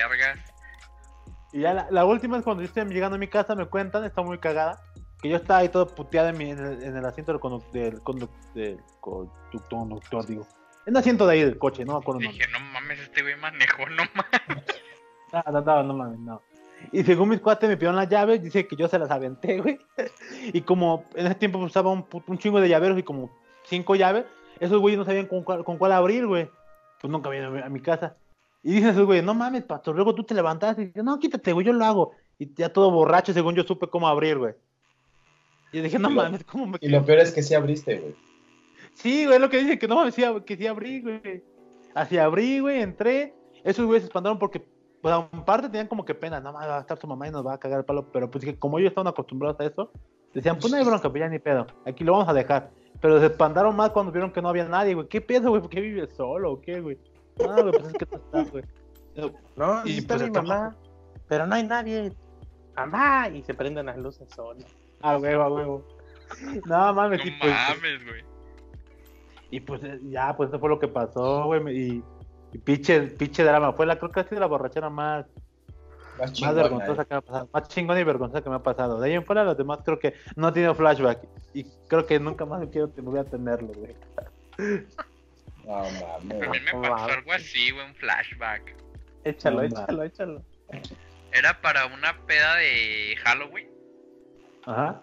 [1.52, 4.04] Y ya la, la última es cuando yo estoy llegando a mi casa, me cuentan,
[4.04, 4.80] está muy cagada,
[5.20, 7.70] que yo estaba ahí todo puteado en, mi- en el, en el asiento del, conduc-
[7.72, 10.46] del, conduc- del conductor, conductor, digo.
[10.86, 12.18] En el asiento de ahí del coche, no me.
[12.28, 14.64] Dije, no mames, este güey manejó, no mames.
[15.32, 16.42] No, no, no, no mames, no.
[16.92, 19.78] Y según mis cuates me pidieron las llaves, dice que yo se las aventé, güey.
[20.52, 23.30] Y como en ese tiempo usaba un, pu- un chingo de llaveros y como
[23.64, 24.26] cinco llaves,
[24.60, 26.50] esos güeyes no sabían con cuál, con cuál abrir, güey.
[27.00, 28.14] Pues nunca vienen a mi casa.
[28.62, 31.52] Y dicen esos güeyes, no mames, pastor, luego tú te levantaste y dices, no, quítate,
[31.54, 32.12] güey, yo lo hago.
[32.38, 34.54] Y ya todo borracho, según yo supe cómo abrir, güey.
[35.72, 37.54] Y yo dije, no Y lo- mames, ¿cómo me Y lo peor es que sí
[37.54, 38.14] abriste, güey.
[38.94, 41.42] Sí, güey, es lo que dicen, que no mames, sí, que sí abrí, güey.
[41.94, 43.34] Así abrí, güey, entré.
[43.64, 44.64] Esos güeyes se espantaron porque,
[45.00, 47.28] pues, a un parte tenían como que pena, no mames, va a estar su mamá
[47.28, 48.10] y nos va a cagar el palo.
[48.12, 49.90] Pero pues que como ellos estaban acostumbrados a eso,
[50.34, 52.70] decían, pues no hay bronca, pues ya ni pedo, aquí lo vamos a dejar.
[53.00, 55.08] Pero se espantaron más cuando vieron que no había nadie, güey.
[55.08, 55.60] ¿Qué pedo, güey?
[55.60, 56.98] ¿Por qué vives solo o qué, güey?
[57.38, 58.64] No, güey, pues es que tú estás, güey.
[59.56, 60.76] No, Y está pues mi mamá.
[61.28, 62.12] Pero no hay nadie.
[62.76, 63.28] Mamá.
[63.28, 64.64] Y se prenden las luces solas.
[65.00, 65.88] A huevo, a huevo.
[66.66, 67.52] No mames, No sí, pues.
[67.52, 68.31] mames, güey.
[69.52, 71.62] Y pues eh, ya, pues eso fue lo que pasó, güey.
[71.68, 72.04] Y,
[72.52, 73.72] y pinche, pinche drama.
[73.74, 75.26] Fue la, creo que ha sido la borrachera más,
[76.18, 77.06] Más más chingona, vergonzosa eh.
[77.06, 77.48] que me ha pasado.
[77.52, 78.98] Más chingona y vergonzosa que me ha pasado.
[78.98, 81.20] De ahí en fuera, los demás creo que no he tenido flashback.
[81.54, 83.94] Y creo que nunca más quiero que me voy a tenerlo, güey.
[85.64, 86.50] No A mames.
[86.50, 88.74] mí me pasó algo así, güey, un flashback.
[89.22, 90.42] Échalo, No, échalo, échalo.
[91.32, 93.68] Era para una peda de Halloween.
[94.66, 95.00] Ajá.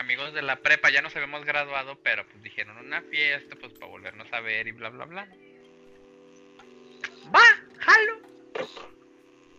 [0.00, 3.90] Amigos de la prepa, ya nos habíamos graduado, pero pues dijeron una fiesta, pues para
[3.90, 5.28] volvernos a ver y bla, bla, bla.
[7.34, 7.42] ¡Va!
[7.78, 8.20] ¡Jalo!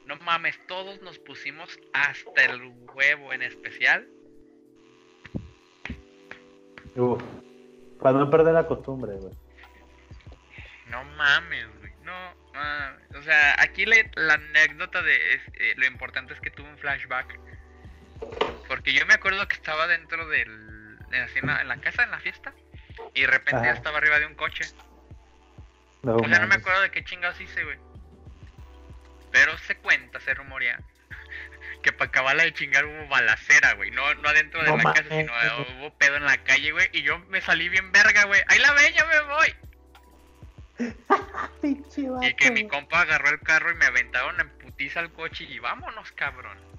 [0.07, 4.07] No mames, todos nos pusimos hasta el huevo en especial.
[6.95, 7.21] Uf.
[8.01, 9.33] Para no perder la costumbre, güey.
[10.87, 11.91] No mames, güey.
[12.03, 13.15] No, mames.
[13.15, 16.77] O sea, aquí la, la anécdota de es- eh, lo importante es que tuve un
[16.79, 17.39] flashback.
[18.71, 20.97] Porque yo me acuerdo que estaba dentro del.
[21.11, 22.53] En, la, en la casa, en la fiesta.
[23.13, 23.65] Y de repente Ajá.
[23.65, 24.63] yo estaba arriba de un coche.
[26.03, 27.77] No, O sea, no me acuerdo de qué chingados hice, güey.
[29.33, 30.79] Pero se cuenta, se rumorea.
[31.83, 33.91] Que para acabarla de chingar hubo balacera, güey.
[33.91, 35.33] No, no adentro de No la casa, sino
[35.79, 36.89] hubo pedo en la calle, güey.
[36.93, 38.41] Y yo me salí bien verga, güey.
[38.47, 39.55] Ahí la ve, ya me voy.
[42.25, 45.59] Y que mi compa agarró el carro y me aventaron en putiza al coche y
[45.59, 46.70] vámonos, cabrón.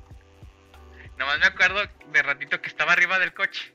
[1.23, 3.73] Nomás me acuerdo de ratito que estaba arriba del coche.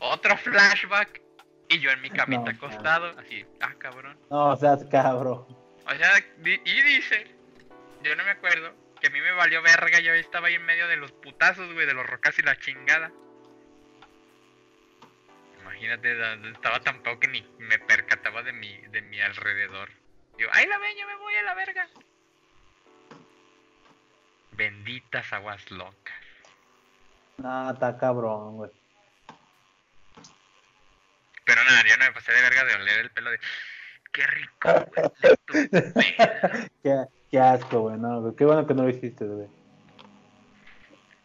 [0.00, 1.22] Otro flashback.
[1.68, 3.16] Y yo en mi camita No, acostado.
[3.20, 4.18] Así, ah, cabrón.
[4.28, 5.46] No, seas cabrón.
[5.86, 7.36] O sea, y dice,
[8.02, 10.88] yo no me acuerdo, que a mí me valió verga, yo estaba ahí en medio
[10.88, 13.12] de los putazos, güey, de los rocas y la chingada.
[15.60, 19.88] imagínate, estaba tan pedo que ni me percataba de mi, de mi alrededor.
[20.36, 21.88] Yo, ¡ay la ven, yo me voy a la verga!
[24.50, 26.21] Benditas aguas locas.
[27.38, 28.70] No, está cabrón, güey.
[31.44, 33.40] Pero nada, yo no me pasé de verga de oler el pelo de.
[34.12, 35.38] ¡Qué rico, güey!
[35.46, 36.64] tu pelo".
[36.82, 37.96] Qué, qué asco, güey.
[37.98, 38.34] No.
[38.36, 39.48] Qué bueno que no lo hiciste, güey.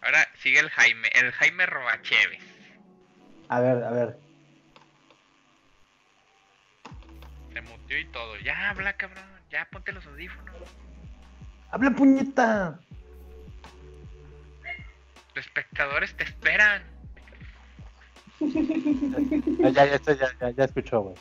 [0.02, 2.44] Ahora sigue el Jaime, el Jaime Robacheves.
[3.50, 4.18] A ver, a ver.
[7.54, 8.38] Se muteó y todo.
[8.38, 9.26] Ya habla, cabrón.
[9.50, 10.56] Ya ponte los audífonos.
[11.72, 12.80] ¡Habla, puñeta!
[15.38, 16.82] Los espectadores te esperan.
[18.40, 21.16] Ya, ya, ya, estoy- ya, ya, ya escuchó, güey.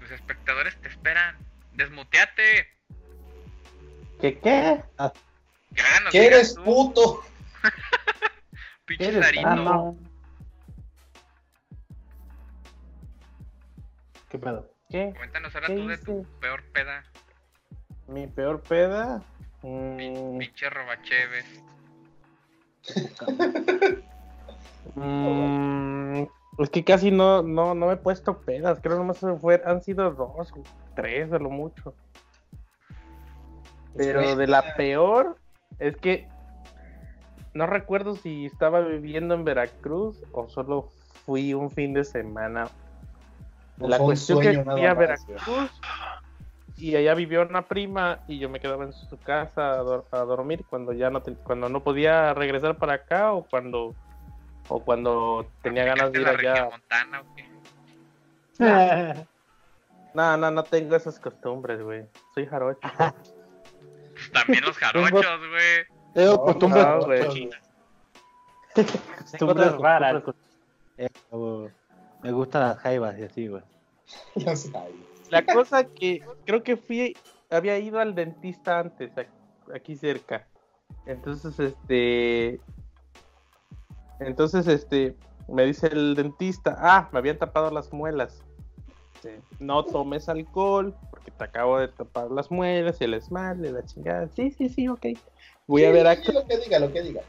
[0.00, 1.36] Los espectadores te esperan.
[1.74, 2.66] Desmuteate.
[4.22, 4.82] ¿Qué qué?
[4.96, 5.12] Ah,
[5.74, 7.24] Que hagan los ¿Qué eres tú, puto?
[8.86, 9.26] Pinche eres?
[9.26, 9.46] Sarito.
[9.48, 9.98] Ah, no.
[14.30, 14.72] ¿Qué pedo?
[14.88, 15.12] ¿Qué?
[15.14, 16.28] Cuéntanos ahora ¿Qué tú de tu hice?
[16.40, 17.04] peor peda.
[18.06, 19.22] ¿Mi peor peda?
[19.60, 21.44] Mm, Pinche Robacheves.
[24.94, 26.22] Mm,
[26.58, 28.80] es que casi no, no, no me he puesto pedas.
[28.80, 30.52] Creo nomás fue, han sido dos,
[30.94, 31.94] tres a lo mucho.
[33.96, 35.38] Pero de la peor
[35.78, 36.28] es que
[37.54, 40.90] no recuerdo si estaba viviendo en Veracruz o solo
[41.24, 42.68] fui un fin de semana.
[43.78, 45.70] La cuestión que fui a Veracruz
[46.76, 50.18] y allá vivió una prima y yo me quedaba en su casa a, dor- a
[50.18, 53.94] dormir cuando ya no te- cuando no podía regresar para acá o cuando
[54.68, 57.22] o cuando tenía ganas de ir ¿Aplicaste la allá.
[57.36, 57.46] qué?
[60.14, 62.06] No, no, no tengo esas costumbres, güey.
[62.34, 62.80] Soy jarocho.
[62.80, 65.12] Pues también los jarochos,
[65.50, 65.84] güey.
[66.14, 67.26] Tengo No, costumbres no, güey.
[67.26, 67.70] cochinas.
[69.30, 70.22] Costumbres raras.
[70.96, 71.70] Eh, güey.
[72.22, 73.62] Me gustan las jaivas y así, güey.
[74.36, 74.94] Ya sabes.
[75.30, 77.16] La cosa que creo que fui,
[77.50, 79.12] había ido al dentista antes,
[79.74, 80.46] aquí cerca.
[81.06, 82.60] Entonces, este,
[84.20, 85.16] entonces, este,
[85.48, 88.42] me dice el dentista, ah, me habían tapado las muelas.
[89.58, 94.28] No tomes alcohol porque te acabo de tapar las muelas el esmalte, la chingada.
[94.28, 95.06] Sí, sí, sí, ok.
[95.66, 97.22] Voy a Sí, Veracruz, Lo que diga, lo que diga.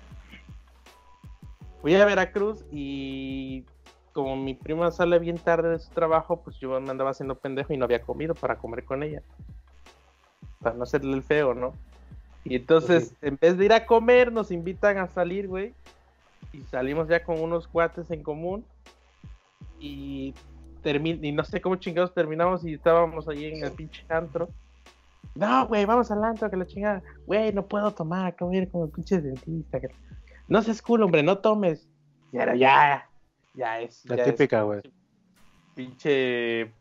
[1.82, 3.66] fui a Veracruz y
[4.18, 7.72] como mi prima sale bien tarde de su trabajo, pues yo me andaba haciendo pendejo
[7.72, 9.22] y no había comido para comer con ella.
[10.60, 11.74] Para no hacerle el feo, ¿no?
[12.44, 15.72] Y entonces, en vez de ir a comer, nos invitan a salir, güey.
[16.52, 18.66] Y salimos ya con unos cuates en común.
[19.80, 20.34] Y,
[20.84, 24.50] y no sé cómo chingados terminamos y estábamos ahí en el pinche antro.
[25.36, 27.04] No, güey, vamos al antro, que la chingada.
[27.28, 29.80] Güey, no puedo tomar, acabo de ir con el pinche dentista.
[29.80, 29.90] que-
[30.48, 31.88] No seas cool, hombre, no tomes.
[32.32, 33.07] Ya, ya,
[33.58, 34.06] ya es.
[34.06, 34.82] La ya típica, güey.
[35.76, 36.72] pinche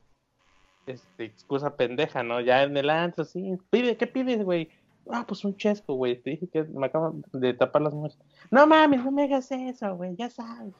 [0.86, 2.40] este, excusa pendeja, ¿no?
[2.40, 3.58] Ya en el antro, sí.
[3.70, 4.70] Pide, ¿qué pides, güey?
[5.10, 6.20] Ah, pues un chesco, güey.
[6.20, 8.18] Te dije que me acaban de tapar las muelas.
[8.50, 10.14] No mames, no me hagas eso, güey.
[10.16, 10.74] Ya sabes.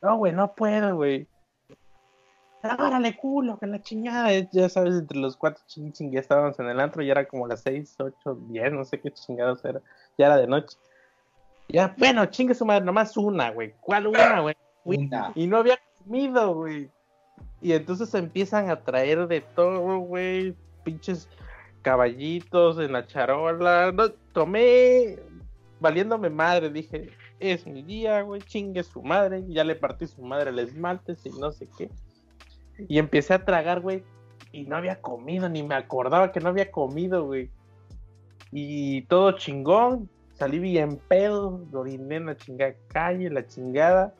[0.00, 1.26] No, güey, no puedo, güey.
[2.62, 4.30] Árale, culo, que la chingada.
[4.52, 7.02] Ya sabes, entre los cuatro ching ching ya estábamos en el antro.
[7.02, 9.80] Ya era como las seis, ocho, diez, no sé qué chingados era.
[10.18, 10.76] Ya era de noche.
[11.68, 13.74] Ya, bueno, chingue su madre, nomás una, güey.
[13.80, 14.56] ¿Cuál una, güey?
[14.84, 16.90] Güey, y no había comido, güey.
[17.60, 20.54] Y entonces empiezan a traer de todo, güey.
[20.84, 21.28] Pinches
[21.82, 23.92] caballitos en la charola.
[23.92, 25.18] No, tomé
[25.78, 26.70] valiéndome madre.
[26.70, 28.40] Dije, es mi día, güey.
[28.42, 29.44] Chingue su madre.
[29.48, 31.90] Ya le partí su madre el esmalte y no sé qué.
[32.88, 34.02] Y empecé a tragar, güey.
[34.52, 37.50] Y no había comido, ni me acordaba que no había comido, güey.
[38.50, 40.08] Y todo chingón.
[40.34, 41.62] Salí bien pedo.
[41.74, 44.14] Oriné en la chingada calle, la chingada.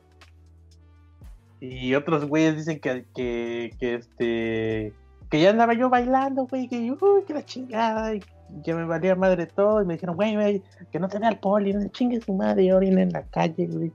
[1.61, 4.93] Y otros güeyes dicen que, que, que este
[5.31, 8.21] que ya andaba yo bailando, güey, que uy, que la chingada, y
[8.65, 10.61] que me valía madre todo, y me dijeron, güey, güey,
[10.91, 13.93] que no tenía el poli, no chingue su madre, y orina en la calle, güey.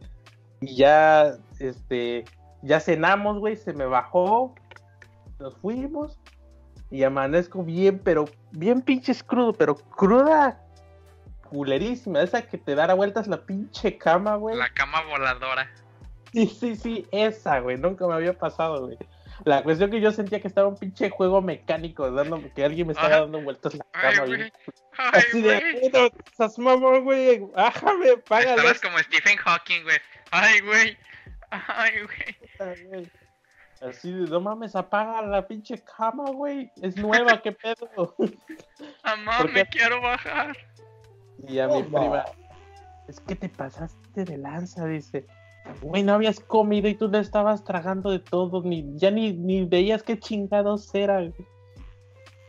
[0.62, 2.24] Y ya, este,
[2.62, 4.54] ya cenamos, güey, se me bajó,
[5.38, 6.18] nos fuimos,
[6.90, 10.58] y amanezco bien, pero bien pinches crudo, pero cruda
[11.50, 14.56] culerísima, esa que te dará vueltas la pinche cama, güey.
[14.56, 15.68] La cama voladora.
[16.36, 18.98] Sí, sí, sí, esa, güey, nunca me había pasado, güey.
[19.44, 22.92] La cuestión que yo sentía que estaba un pinche juego mecánico, dando, que alguien me
[22.92, 24.36] estaba dando vueltas en la cama, güey.
[24.36, 24.52] güey.
[24.98, 25.90] Ay, Así de, güey.
[25.90, 29.96] "Bueno, estás mamón, güey, bájame, págale Estabas como Stephen Hawking, güey.
[30.30, 30.98] Ay, güey.
[31.48, 32.36] Ay, güey.
[32.42, 33.10] esta, güey".
[33.80, 38.14] Así de, no mames, apaga la pinche cama, güey, es nueva, qué pedo.
[39.04, 40.54] Mamá, me quiero bajar.
[41.48, 42.26] Y a mi prima,
[43.08, 45.26] es que te pasaste de lanza, dice.
[45.80, 49.64] Güey, no habías comido y tú le estabas tragando de todo, ni, ya ni, ni
[49.64, 51.30] veías qué chingados era.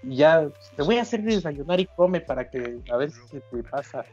[0.04, 4.06] ya, te voy a hacer desayunar y come para que a ver si te pasa.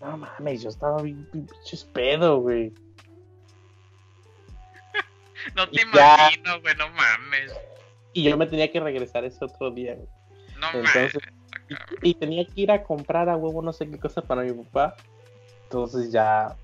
[0.00, 2.72] No mames, yo estaba bien pinches pedo, güey.
[5.54, 6.30] No te Y ya.
[6.30, 7.52] imagino, güey, no mames.
[8.12, 10.08] Y yo me tenía que regresar ese otro día, güey.
[10.58, 11.80] No Entonces, mames.
[12.02, 14.52] Y, y tenía que ir a comprar a huevo no sé qué cosa para mi
[14.52, 14.96] papá.
[15.64, 16.56] Entonces ya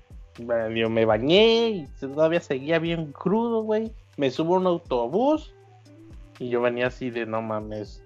[0.43, 3.91] medio me bañé y todavía seguía bien crudo, güey.
[4.17, 5.53] Me subo a un autobús
[6.39, 8.03] y yo venía así de no mames.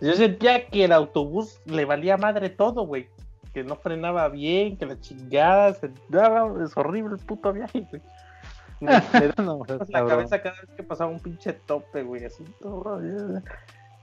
[0.00, 3.08] Yo sentía que el autobús le valía madre todo, güey.
[3.52, 6.62] Que no frenaba bien, que la chingada se daba.
[6.62, 8.02] Es horrible el puto viaje, güey.
[8.80, 12.44] Me, me da No, la cabeza cada vez que pasaba un pinche tope, güey, así
[12.60, 13.00] todo.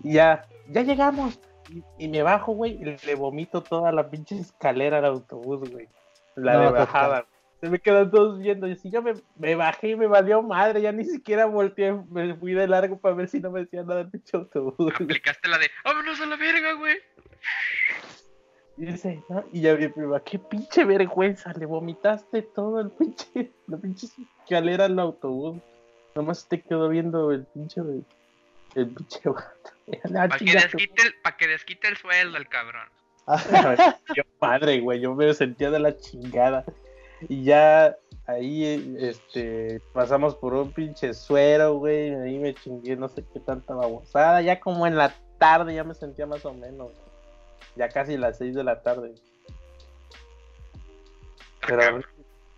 [0.03, 1.39] Y ya, ya llegamos.
[1.69, 5.87] Y, y me bajo, güey, y le vomito toda la pinche escalera al autobús, güey.
[6.35, 7.25] La No, de pues, bajada.
[7.61, 8.67] Se me quedan todos viendo.
[8.67, 10.81] Y así yo me, me bajé y me valió madre.
[10.81, 11.93] Ya ni siquiera volteé.
[12.09, 14.93] Me fui de largo para ver si no me decía nada el pinche autobús.
[14.93, 16.97] Aplicaste la de, vámonos a la verga, güey.
[18.77, 19.45] Y dice, ¿no?
[19.53, 21.53] Y ya mi prima, qué pinche vergüenza.
[21.53, 24.07] Le vomitaste todo el pinche, la pinche
[24.41, 25.61] escalera al autobús.
[26.15, 27.81] Nomás te quedó viendo el pinche,
[28.75, 29.71] el pinche vato.
[30.15, 32.89] Ah, Para que, desquite el, pa' que desquite el sueldo el cabrón.
[34.15, 36.65] yo padre, güey, yo me sentía de la chingada.
[37.21, 37.95] Y ya
[38.27, 43.73] ahí este pasamos por un pinche suero, güey, ahí me chingué no sé qué tanta
[43.73, 46.91] babosada, ya como en la tarde ya me sentía más o menos.
[47.75, 49.13] Ya casi las 6 de la tarde.
[51.67, 51.99] Pero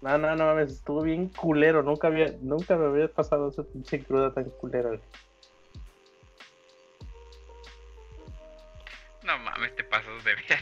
[0.01, 4.03] no, no, no mames, estuvo bien culero, nunca había nunca me había pasado esa pinche
[4.03, 4.91] cruda tan culera.
[9.23, 10.57] No mames, te pasas de verga.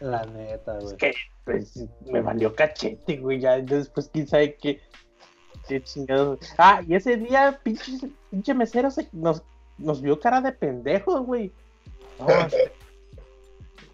[0.00, 0.96] La neta, güey.
[0.96, 1.12] que
[1.44, 3.40] pues, me valió cachete, güey.
[3.40, 4.80] Ya después, quién sabe qué,
[5.68, 6.38] qué chingados.
[6.56, 9.42] Ah, y ese día, pinche, pinche mesero se, nos,
[9.78, 11.52] nos vio cara de pendejos, güey.
[12.18, 12.26] No,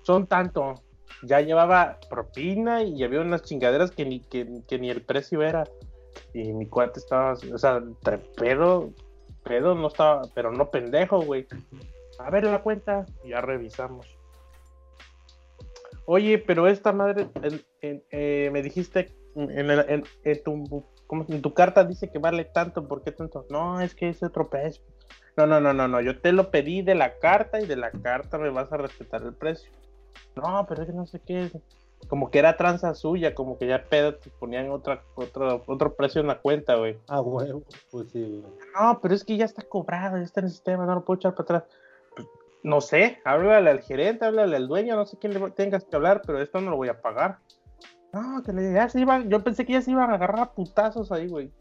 [0.02, 0.80] son tanto.
[1.22, 5.64] Ya llevaba propina y había unas chingaderas que ni, que, que ni el precio era.
[6.32, 8.90] Y mi cuate estaba, o sea, entre pedo,
[9.42, 11.46] pedo no estaba, pero no pendejo, güey.
[12.18, 14.15] A ver la cuenta, ya revisamos.
[16.06, 21.84] Oye, pero esta madre, en- en- eh, me dijiste en, tu, ¿cómo- en tu carta
[21.84, 23.44] dice que vale tanto, ¿por qué tanto?
[23.50, 24.82] No, es que es otro precio.
[25.36, 27.90] No, no, no, no, no, yo te lo pedí de la carta y de la
[27.90, 29.70] carta me vas a respetar el precio.
[30.36, 31.50] No, pero es que no sé qué.
[32.08, 36.20] Como que era tranza suya, como que ya pedo te ponían otra, otro, otro precio
[36.20, 36.96] en la cuenta, güey.
[37.08, 37.62] Ah, huevo.
[37.90, 38.52] Pues sí, güey.
[38.78, 41.18] No, pero es que ya está cobrado, ya está en el sistema, no lo puedo
[41.18, 41.64] echar para atrás.
[42.66, 46.20] No sé, háblale al gerente, háblale al dueño, no sé quién le tengas que hablar,
[46.26, 47.38] pero esto no lo voy a pagar.
[48.12, 50.52] No, que le ya se iban, yo pensé que ya se iban a agarrar a
[50.52, 51.52] putazos ahí, güey.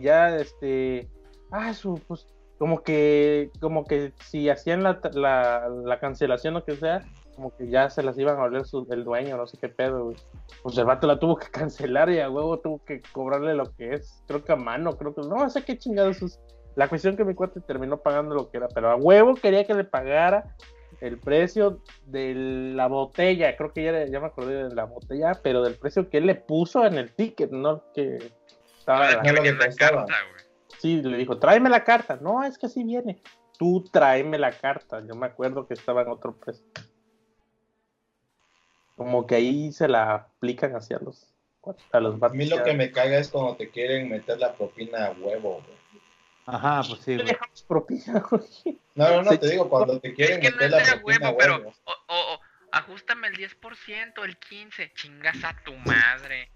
[0.00, 1.08] Ya, este,
[1.52, 2.26] ah, su, pues,
[2.58, 7.68] como que, como que si hacían la, la, la cancelación o que sea, como que
[7.68, 10.16] ya se las iban a volver el dueño, no sé qué pedo, güey.
[10.64, 13.94] Pues el vato la tuvo que cancelar y a huevo tuvo que cobrarle lo que
[13.94, 16.40] es, creo que a mano, creo que, no sé qué chingados es.
[16.78, 19.74] La cuestión que mi cuate terminó pagando lo que era, pero a huevo quería que
[19.74, 20.54] le pagara
[21.00, 25.64] el precio de la botella, creo que ya, ya me acordé de la botella, pero
[25.64, 28.32] del precio que él le puso en el ticket, no que
[28.78, 29.08] estaba...
[29.08, 30.14] Ahora que la carta.
[30.78, 32.16] Sí, le dijo, tráeme la carta.
[32.20, 33.20] No, es que así viene.
[33.58, 35.02] Tú tráeme la carta.
[35.04, 36.64] Yo me acuerdo que estaba en otro precio.
[38.94, 41.34] Como que ahí se la aplican hacia los
[41.90, 45.06] a los A mí lo que me caga es cuando te quieren meter la propina
[45.06, 45.78] a huevo, güey.
[46.50, 47.36] Ajá, pues sí, ¿Qué güey.
[47.66, 48.78] propina, güey?
[48.94, 51.02] No, no, no, te digo, cuando te Es quieren que no meter es la de
[51.02, 51.56] huevo, pero.
[51.84, 52.40] O, o, o,
[52.72, 54.92] ajustame el 10%, el 15%.
[54.94, 56.50] Chingas a tu madre.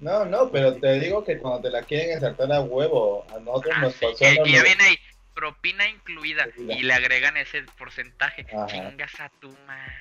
[0.00, 3.74] No, no, pero te digo que cuando te la quieren ensartar a huevo, a nosotros
[3.76, 4.98] Ah, nos sí, pasó que, que ya viene ahí.
[5.34, 6.46] Propina incluida.
[6.48, 6.74] Incluida.
[6.74, 8.46] Y le agregan ese porcentaje.
[8.52, 8.66] Ajá.
[8.66, 9.94] Chingas a tu madre.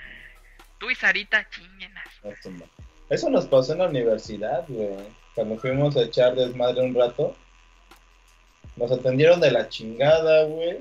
[0.79, 2.07] Tú y Sarita, chinguenas.
[3.09, 4.97] Eso nos pasó en la universidad, güey.
[5.35, 7.35] Cuando fuimos a echar desmadre un rato,
[8.75, 10.79] nos atendieron de la chingada, güey.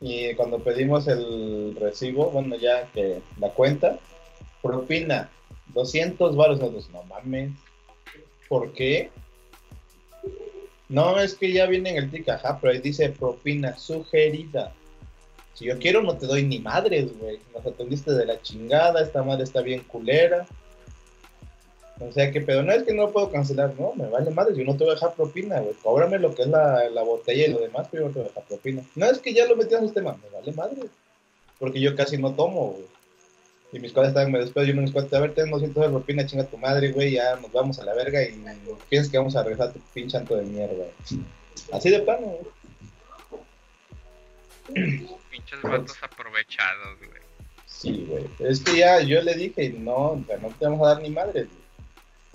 [0.00, 3.98] Y cuando pedimos el recibo, bueno, ya que la cuenta,
[4.62, 5.30] propina,
[5.74, 6.60] 200 baros.
[6.60, 7.50] Nosotros, no mames.
[8.48, 9.10] ¿Por qué?
[10.88, 14.72] No, es que ya viene en el tic, ajá, pero ahí dice propina sugerida.
[15.52, 17.40] Si yo quiero, no te doy ni madres, güey.
[17.52, 20.46] Nos atendiste de la chingada, esta madre está bien culera.
[22.00, 24.64] O sea, que pedo, no es que no puedo cancelar, no, me vale madre, yo
[24.64, 25.74] no te voy a dejar propina, güey.
[25.82, 28.26] Cóbrame lo que es la, la botella y lo demás, pero yo no te voy
[28.26, 28.82] a dejar propina.
[28.94, 30.82] No es que ya lo metí al sistema, me vale madre.
[31.58, 32.86] Porque yo casi no tomo, güey.
[33.72, 36.26] Y mis cuates estaban, me despido yo mis cuates, a ver, tengo 200 de propina,
[36.26, 38.42] chinga tu madre, güey, ya nos vamos a la verga y
[38.88, 40.86] piensas que vamos a regresar a tu pinche anto de mierda.
[41.72, 42.46] Así de plano, güey.
[45.30, 47.20] Pinches vatos aprovechados, güey.
[47.66, 48.24] Sí, güey.
[48.38, 51.67] Es que ya yo le dije, no, no te vamos a dar ni madre, güey.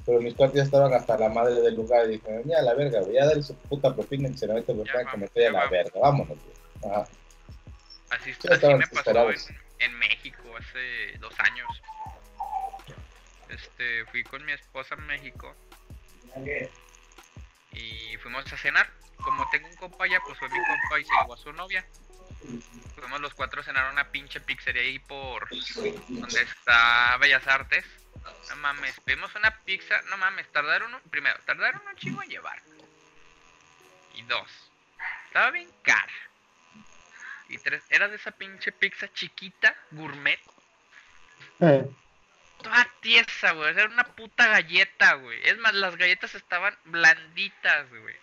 [0.06, 2.74] Pero mis cuates ya estaban hasta la madre del lugar y dije, ya a la
[2.74, 5.60] verga, güey, ya dale su puta propina la mete propina que me estoy a la
[5.60, 5.72] vamos.
[5.72, 6.38] verga, vámonos.
[6.86, 7.08] Ajá.
[8.10, 9.38] Así, así me pasó en,
[9.80, 11.68] en México hace dos años.
[13.50, 15.56] Este, fui con mi esposa a México
[17.72, 18.88] y fuimos a cenar.
[19.24, 21.86] Como tengo un compa allá, pues fue mi compa y se llevó a su novia.
[22.96, 27.86] Fuimos los cuatro a cenar a una pinche pizzería ahí por donde está Bellas Artes.
[28.50, 32.62] No mames, pedimos una pizza, no mames, tardaron un, primero, tardaron un chingo en llevar.
[34.16, 34.50] Y dos,
[35.28, 36.14] estaba bien cara.
[37.50, 40.40] Y tres, era de esa pinche pizza chiquita, gourmet,
[41.60, 41.86] Eh,
[42.64, 43.70] toda tiesa, güey.
[43.72, 45.40] Era una puta galleta, güey.
[45.44, 48.16] Es más, las galletas estaban blanditas, güey.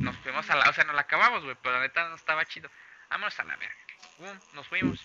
[0.00, 0.68] Nos fuimos a la...
[0.68, 1.56] O sea, nos la acabamos, güey.
[1.62, 2.70] Pero la neta no estaba chido.
[3.10, 3.74] Vámonos a la verga.
[4.18, 5.00] Pum, nos fuimos.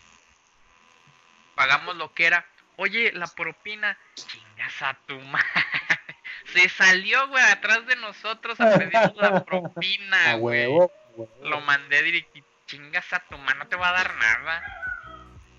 [1.56, 2.46] Pagamos lo que era.
[2.78, 3.98] Oye, la propina.
[4.16, 5.46] Chingas a tu madre.
[6.54, 10.68] Se salió, güey, atrás de nosotros a pedirnos la propina, a güey.
[10.68, 10.92] huevo.
[11.16, 11.30] huevo.
[11.44, 12.40] Lo mandé directo.
[12.68, 14.64] Chingas a tu mano, no te va a dar nada.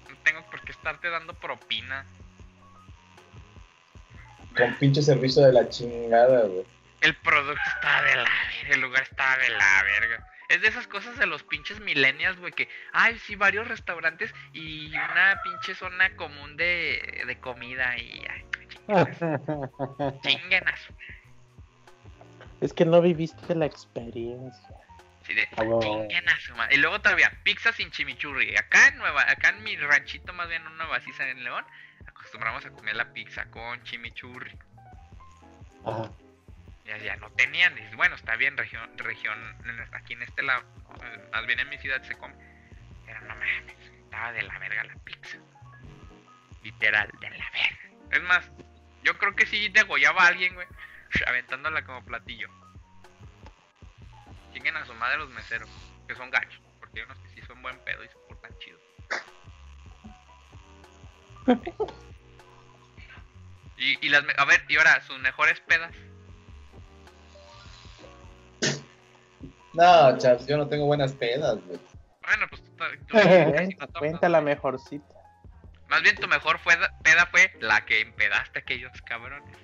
[0.08, 2.04] No tengo por qué estarte dando propina.
[4.56, 6.64] Con pinche servicio de la chingada, güey.
[7.07, 10.27] El producto estaba de la verga, el lugar estaba de la verga.
[10.49, 14.89] Es de esas cosas de los pinches millennials, güey, que, ay, sí, varios restaurantes y
[14.89, 18.45] una pinche zona común de, de comida y ay,
[20.77, 20.95] su-
[22.61, 24.69] Es que no viviste la experiencia.
[25.27, 25.49] sí, de.
[26.73, 28.57] Y luego todavía, pizza sin chimichurri.
[28.57, 31.65] Acá en Nueva, acá en mi ranchito, más bien en Nueva Cisa en León,
[32.07, 34.59] acostumbramos a comer la pizza con chimichurri.
[35.85, 36.11] Ajá.
[36.86, 37.76] Ya, ya no tenían.
[37.78, 39.38] Y bueno, está bien, región, región,
[39.92, 40.64] aquí en este lado,
[41.02, 42.34] eh, más bien en mi ciudad se come.
[43.04, 45.38] Pero no mames, estaba de la verga la pizza.
[46.62, 47.78] Literal, de la verga.
[48.12, 48.50] Es más,
[49.02, 50.66] yo creo que sí degollaba a alguien, güey,
[51.26, 52.48] aventándola como platillo.
[54.52, 55.68] Chinguen a su madre los meseros,
[56.08, 58.78] que son gachos, porque hay unos que sí son buen pedo y se portan chido.
[63.76, 65.92] y, y las, a ver, y ahora, sus mejores pedas.
[69.77, 71.78] No, chavos, yo no tengo buenas pedas, güey.
[72.23, 75.15] Bueno, pues tú, Cuenta, la mejorcita.
[75.89, 76.74] Más bien tu mejor fue,
[77.05, 79.55] peda fue la que empedaste a aquellos cabrones.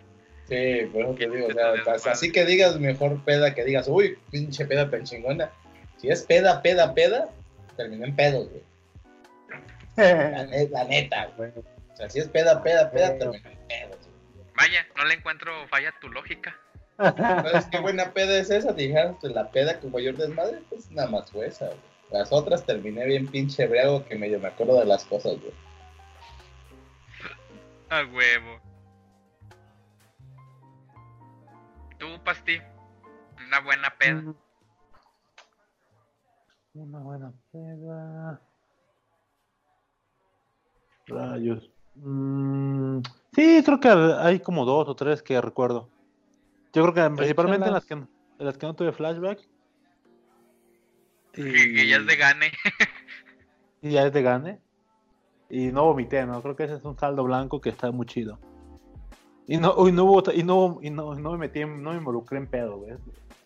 [0.48, 4.18] Sí, por eso te digo, o sea, así que digas mejor peda, que digas, uy,
[4.30, 5.50] pinche peda tan chingona.
[5.96, 7.28] Si es peda, peda, peda,
[7.76, 8.62] terminé en pedos, güey.
[9.96, 11.50] La, la neta, güey.
[11.56, 13.32] O sea, si es peda, peda, peda, Bueno.
[13.32, 14.46] terminé en pedos, güey.
[14.56, 16.54] Vaya, no le encuentro falla a tu lógica.
[17.02, 18.72] ¿Sabes qué buena peda es esa?
[18.72, 21.78] Dijeron, pues la peda con mayor desmadre, pues nada más fue esa, güey.
[22.10, 25.52] Las otras terminé bien pinche briago que medio me acuerdo de las cosas, güey.
[27.88, 28.60] A huevo.
[31.98, 32.58] Tú, Pasti,
[33.46, 34.20] una buena peda.
[34.20, 34.34] Mm.
[36.74, 38.40] Una buena peda.
[41.06, 41.70] Rayos.
[41.94, 43.00] Mm,
[43.34, 45.88] sí, creo que hay como dos o tres que recuerdo.
[46.72, 48.08] Yo creo que principalmente en las que, en
[48.38, 49.40] las que no tuve flashback.
[51.32, 51.42] Que,
[51.74, 52.52] que ya es de gane.
[53.82, 54.60] Y ya es de gane.
[55.50, 56.40] Y no vomité, ¿no?
[56.42, 58.38] Creo que ese es un saldo blanco que está muy chido.
[59.46, 61.96] Y no, y no hubo, y no, y no, no me metí, en- no me
[61.98, 62.94] involucré en pedo, güey.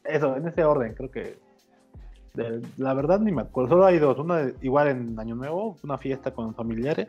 [0.04, 1.38] Eso, en ese orden, creo que.
[2.34, 3.70] de- la verdad ni me acuerdo.
[3.70, 4.18] Solo hay dos.
[4.18, 7.08] Una igual en Año Nuevo, una fiesta con familiares.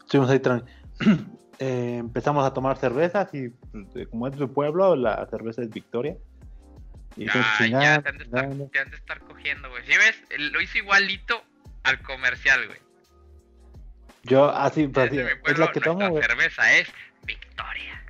[0.00, 0.64] Estuvimos ahí tran-
[1.58, 5.70] eh, empezamos a tomar cervezas y pues, de- como es de pueblo, la cerveza es
[5.70, 6.16] Victoria.
[7.16, 8.70] Y estuvimos ya te han de estar, chingando.
[8.72, 9.82] te han de estar cogiendo, güey.
[9.86, 10.22] ¿Sí ves?
[10.52, 11.42] Lo hizo igualito
[11.82, 12.78] al comercial, güey.
[14.24, 16.22] Yo, así, pues, así, es la que tomo, güey.
[16.22, 16.88] cerveza es
[17.24, 18.02] Victoria.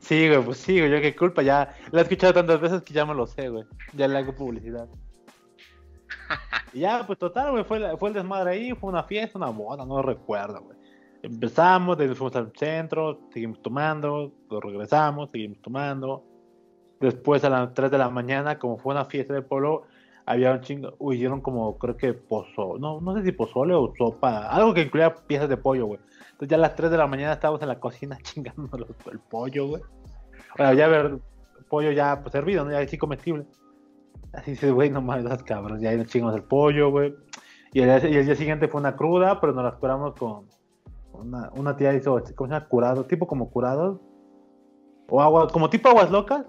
[0.00, 2.92] Sí, güey, pues sí, güey, yo qué culpa, ya la he escuchado tantas veces que
[2.92, 3.64] ya me lo sé, güey.
[3.92, 4.88] Ya le hago publicidad.
[6.72, 9.48] Y ya, pues total, güey, fue, la- fue el desmadre ahí, fue una fiesta, una
[9.48, 10.78] boda, no recuerdo, güey.
[11.22, 16.24] Empezamos, de ahí nos fuimos al centro, seguimos tomando, luego regresamos, seguimos tomando.
[16.98, 19.84] Después a las 3 de la mañana, como fue una fiesta del pueblo,
[20.26, 23.92] había un chingo, uy, dieron como, creo que pozo, no, no sé si pozole o
[23.96, 26.00] sopa, algo que incluía piezas de pollo, güey.
[26.32, 29.66] Entonces ya a las 3 de la mañana estábamos en la cocina chingándonos el pollo,
[29.66, 29.82] güey.
[30.56, 31.18] Bueno, ya ver
[31.68, 32.72] pollo ya pues, servido, ¿no?
[32.72, 33.46] Ya así comestible.
[34.32, 37.14] Así dices, güey, no mames, esas cabras, ya nos chingamos el pollo, güey.
[37.72, 40.46] Y el, y el día siguiente fue una cruda, pero nos la curamos con
[41.20, 42.68] una, una tía hizo, ¿cómo se llama?
[42.68, 44.00] Curado, tipo como curado.
[45.08, 46.44] O agua, como tipo aguas locas,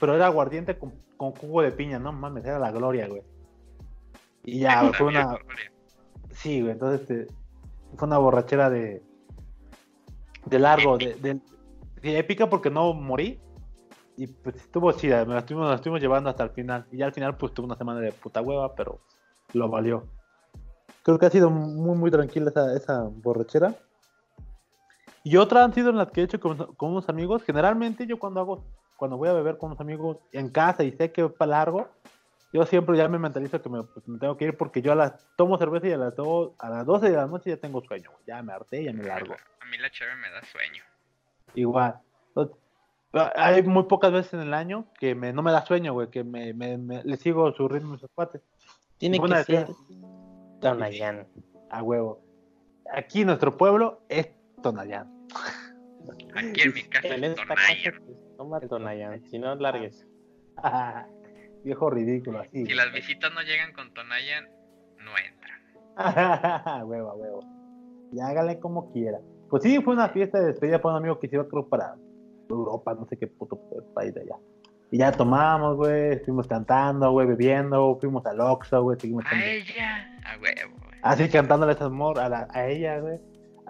[0.00, 3.22] pero era aguardiente con, con jugo de piña, no mames, era la gloria, güey.
[4.44, 5.72] Y ya, fue una, Gloria.
[6.30, 7.26] Sí, güey, entonces este,
[7.96, 9.02] fue una borrachera de.
[10.46, 11.40] de largo, de, de-
[12.00, 13.38] de épica porque no morí.
[14.16, 16.86] Y pues estuvo chida, me la estuvimos, la estuvimos llevando hasta el final.
[16.90, 19.00] Y ya al final, pues tuve una semana de puta hueva, pero
[19.52, 20.04] lo valió.
[21.04, 23.74] Creo que ha sido muy, muy tranquila esa, esa borrachera.
[25.24, 27.42] Y otra han sido en las que he hecho con, con unos amigos.
[27.44, 28.64] Generalmente yo cuando hago,
[28.96, 31.88] cuando voy a beber con unos amigos en casa y sé que va para largo,
[32.52, 34.96] yo siempre ya me mentalizo que me, pues, me tengo que ir porque yo a
[34.96, 37.80] las tomo cerveza y a las, do- a las 12 de la noche ya tengo
[37.82, 38.10] sueño.
[38.26, 39.34] Ya me harté, ya me largo.
[39.60, 40.82] A mí la chave me da sueño.
[41.54, 41.98] Igual.
[42.28, 42.56] Entonces,
[43.36, 46.24] Hay muy pocas veces en el año que me, no me da sueño, güey, que
[46.24, 48.42] me, me- me- le sigo su ritmo a sus cuates.
[48.98, 50.58] Tiene que ser decisión.
[50.60, 51.26] Tonayán.
[51.70, 52.20] A huevo.
[52.92, 54.28] Aquí nuestro pueblo es
[54.62, 55.08] Tonayán.
[56.34, 57.90] Aquí en mi casa En es esta Tonaya.
[57.92, 59.24] casa, pues, toma Tonayán.
[59.28, 60.06] Si no, largues.
[61.64, 62.66] Viejo ridículo, así.
[62.66, 64.44] Si las visitas no llegan con Tonayan,
[64.98, 65.60] no entran.
[65.96, 67.40] a huevo, a huevo.
[68.12, 69.18] Y hágale como quiera.
[69.48, 71.94] Pues sí, fue una fiesta de despedida para un amigo que se iba creo para
[72.48, 73.60] Europa, no sé qué puto
[73.94, 74.36] país de allá.
[74.90, 80.18] Y ya tomamos, güey, estuvimos cantando, güey, bebiendo, fuimos al Oxxo, güey, seguimos A ella,
[80.26, 80.76] a huevo.
[80.84, 80.98] güey.
[81.02, 83.18] Así cantándole esas mor a, la- a ella, güey.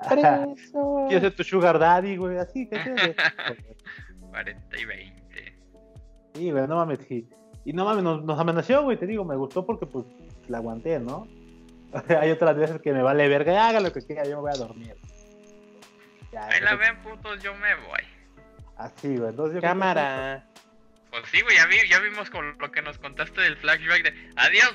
[0.09, 1.05] Preso.
[1.09, 3.15] Quiero ser tu sugar daddy, güey, así que sí, güey.
[4.31, 5.55] 40 y 20.
[6.35, 7.29] Sí, güey, no mames, sí.
[7.65, 10.05] Y no mames, nos, nos amenazó, güey, te digo, me gustó porque pues
[10.49, 11.27] la aguanté, ¿no?
[12.21, 14.59] Hay otras veces que me vale verga, haga lo que quiera, yo me voy a
[14.59, 14.97] dormir.
[16.33, 18.01] Ya, Ahí la ven, putos, yo me voy.
[18.77, 20.47] Así, güey, entonces yo Cámara.
[21.11, 24.31] Pues sí, güey, ya, vi- ya vimos con lo que nos contaste del flashback de
[24.37, 24.75] adiós.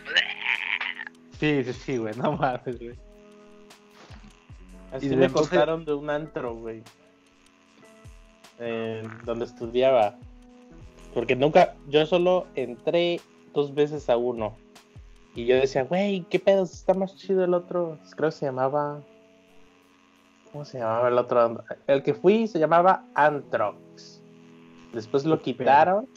[1.40, 2.98] Sí, sí, sí, güey, no mames, güey.
[4.98, 6.84] Así Y me entonces- contaron de un antro, güey.
[8.60, 10.16] Eh, donde estudiaba.
[11.14, 13.20] Porque nunca, yo solo entré
[13.54, 14.56] dos veces a uno.
[15.36, 16.64] Y yo decía, güey, ¿qué pedo?
[16.64, 18.00] Está más chido el otro.
[18.16, 19.02] Creo que se llamaba.
[20.52, 21.64] ¿Cómo se llamaba el otro?
[21.86, 24.22] El que fui se llamaba Antrox.
[24.94, 26.08] Después lo quitaron.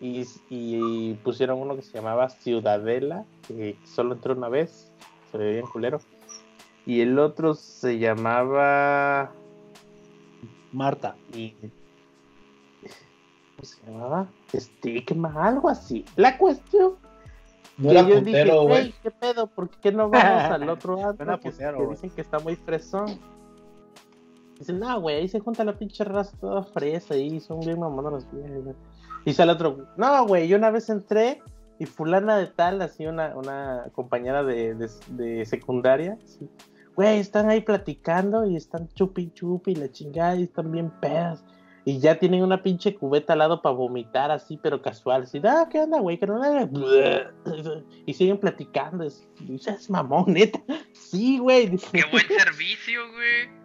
[0.00, 3.24] Y, y pusieron uno que se llamaba Ciudadela.
[3.46, 4.92] Que solo entré una vez.
[5.30, 6.00] Se veía bien culero.
[6.86, 9.32] Y el otro se llamaba.
[10.72, 11.16] Marta.
[11.34, 11.50] y-
[13.56, 14.28] ¿Cómo se llamaba?
[14.54, 16.04] Stigma, algo así.
[16.16, 16.94] La cuestión
[17.78, 18.94] No que era yo dije, putero, güey, güey.
[19.02, 19.46] ¿qué pedo?
[19.48, 23.18] ¿Por qué no vamos al otro Suena antro que, dicen que está muy fresón?
[24.58, 28.26] Dicen, no, güey, ahí se junta la pinche raza toda fresa y son bien mamonas.
[28.30, 28.74] güey".
[29.24, 31.42] Y sale otro, no, güey, yo una vez entré
[31.78, 36.48] y fulana de tal, así una, una compañera de, de, de secundaria, así,
[36.96, 41.44] güey, están ahí platicando y están chupi chupi y la chingada y están bien pedas.
[41.84, 45.22] Y ya tienen una pinche cubeta al lado para vomitar así, pero casual.
[45.22, 46.18] Así, ah, ¿qué onda, güey?
[46.18, 46.40] Que no
[48.06, 49.04] Y siguen platicando.
[49.04, 50.60] Es, es mamón, neta.
[50.92, 51.76] Sí, güey.
[51.92, 53.56] Qué buen servicio, güey.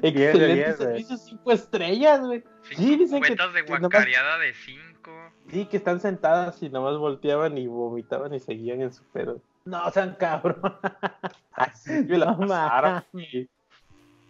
[0.00, 2.44] Excelente servicio, cinco estrellas, güey.
[2.62, 5.10] Cinco Sí, dicen que- cubetas de nomás- guacareada de 5.
[5.50, 9.40] Sí, que están sentadas y nomás volteaban y vomitaban y seguían en su pedo.
[9.66, 10.60] No sean cabrón.
[11.52, 13.50] Así me la güey.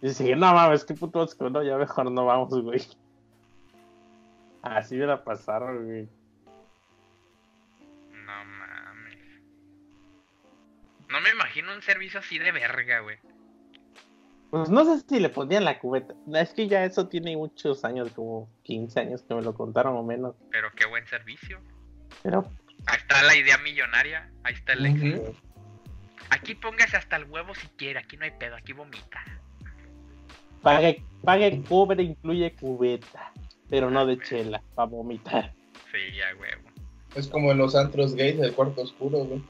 [0.01, 2.81] Y dije, no mames, qué puto asco, no, ya mejor no vamos, güey.
[4.63, 6.09] Así me la pasaron, güey.
[8.11, 9.41] No mames.
[11.09, 13.17] No me imagino un servicio así de verga, güey.
[14.49, 16.15] Pues no sé si le ponían la cubeta.
[16.33, 20.03] Es que ya eso tiene muchos años, como 15 años que me lo contaron o
[20.03, 20.35] menos.
[20.51, 21.59] Pero qué buen servicio.
[22.23, 22.43] Pero
[22.87, 24.29] Ahí está la idea millonaria.
[24.43, 25.35] Ahí está el éxito.
[26.29, 27.99] Aquí póngase hasta el huevo si quiere.
[27.99, 28.55] Aquí no hay pedo.
[28.55, 29.23] Aquí vomita.
[30.61, 33.31] pague, pague cobre, incluye cubeta.
[33.69, 35.53] Pero no de chela, para vomitar.
[35.91, 36.69] Sí, ya, huevo.
[37.15, 39.41] Es como en los antros gays del cuarto oscuro, güey.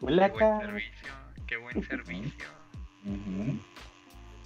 [0.00, 1.08] Huele Qué buen acá, servicio.
[1.46, 2.48] Qué buen servicio.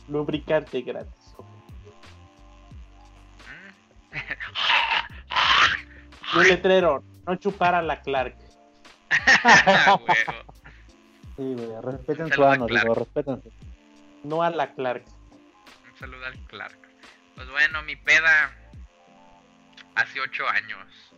[0.09, 1.18] lubricante gratis.
[6.33, 6.39] Mm.
[6.39, 8.37] Un letrero, no chupar a la Clark.
[11.39, 13.53] Sí, güey, respeten su ano, digo, respétense.
[14.25, 15.05] No a la Clark.
[15.89, 16.79] Un saludo al Clark.
[17.37, 18.51] Pues bueno, mi peda
[19.95, 21.15] hace ocho años.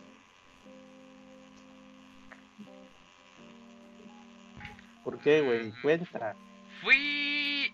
[5.03, 5.71] ¿Por qué, güey?
[5.81, 6.35] Cuenta.
[6.81, 7.73] Fui...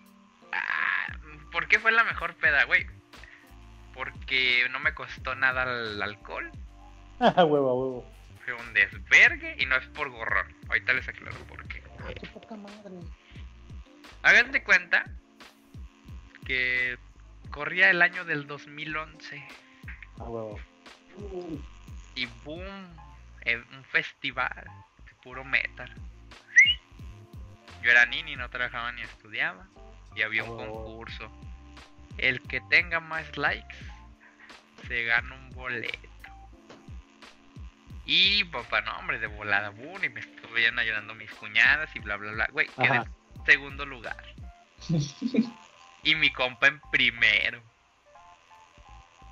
[0.50, 1.12] Ah,
[1.52, 2.86] ¿Por qué fue la mejor peda, güey?
[3.92, 6.50] Porque no me costó nada el alcohol.
[7.36, 8.12] Huevo, a huevo.
[8.44, 10.54] fue un desvergue y no es por gorrón.
[10.68, 11.82] Ahorita les aclaro por qué.
[12.20, 12.94] Qué poca madre.
[14.22, 15.04] Hagan de cuenta
[16.46, 16.98] que
[17.50, 19.42] corría el año del 2011
[20.20, 20.58] Ah, huevo.
[22.14, 22.64] y boom,
[23.72, 24.64] un festival
[25.06, 25.92] de puro metal.
[27.82, 29.66] Yo era nini, no trabajaba ni estudiaba
[30.16, 30.56] y había un Oh.
[30.84, 31.30] concurso.
[32.16, 33.76] El que tenga más likes
[34.88, 36.07] se gana un boleto.
[38.10, 42.16] Y papá, no, hombre, de volada, boom, y me estuvieron ayudando mis cuñadas y bla,
[42.16, 42.48] bla, bla.
[42.50, 43.04] Güey, quedé en
[43.44, 44.16] segundo lugar.
[46.02, 47.62] y mi compa en primero.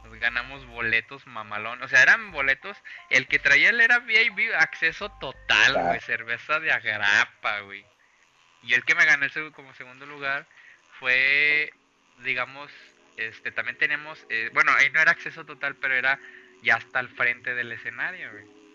[0.04, 1.82] Nos ganamos boletos mamalón.
[1.82, 2.76] O sea, eran boletos.
[3.08, 6.00] El que traía él era VIP, acceso total, güey.
[6.00, 7.82] Cerveza de agrapa, güey.
[8.62, 10.46] Y el que me ganó el como segundo lugar
[10.98, 11.72] fue,
[12.18, 12.70] digamos,
[13.16, 16.20] este, también teníamos, eh, bueno, ahí no era acceso total, pero era
[16.62, 18.65] ya hasta el frente del escenario, güey.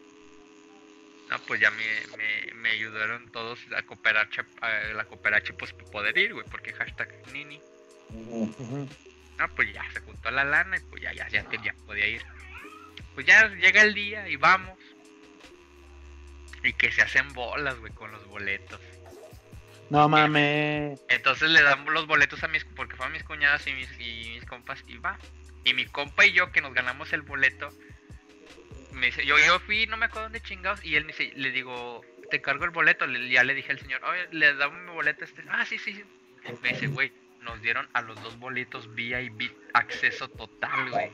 [1.32, 1.86] No, pues ya me,
[2.18, 4.28] me, me ayudaron todos a cooperar,
[4.60, 7.62] a la cooperacha, pues para poder ir, güey, porque hashtag Nini.
[8.10, 12.22] No, pues ya se juntó la lana y pues ya, ya, ya, ya podía ir.
[13.16, 14.78] Pues ya llega el día y vamos.
[16.64, 18.82] Y que se hacen bolas, güey, con los boletos.
[19.90, 21.00] No mames.
[21.08, 24.46] Entonces le damos los boletos a mis, porque fueron mis cuñadas y mis, y mis
[24.46, 25.18] compas y va.
[25.64, 27.72] Y mi compa y yo que nos ganamos el boleto,
[28.92, 31.52] me dice, yo, yo fui, no me acuerdo dónde chingados, y él me dice, le
[31.52, 34.92] digo, te cargo el boleto, le- ya le dije al señor, oye, le damos mi
[34.92, 36.04] boleto a este, ah, sí, sí, sí.
[36.62, 37.12] Me dice, güey,
[37.42, 41.12] nos dieron a los dos boletos VIP acceso total, güey.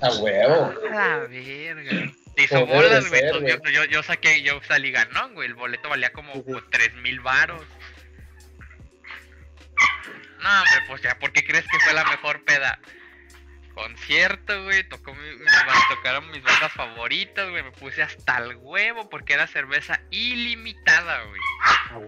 [0.00, 0.74] A huevo.
[0.90, 2.12] A la verga.
[2.36, 3.22] Se hizo bolas, güey.
[3.22, 5.48] Yo, yo, yo saqué, yo salí ganón, güey.
[5.48, 6.32] El boleto valía como
[6.70, 7.62] tres mil varos.
[10.42, 12.78] No, hombre, pues ya, ¿por qué crees que fue la mejor peda?
[13.76, 15.36] Concierto, güey, tocó mi,
[15.90, 21.40] tocaron mis bandas favoritas, güey, me puse hasta el huevo porque era cerveza ilimitada, güey.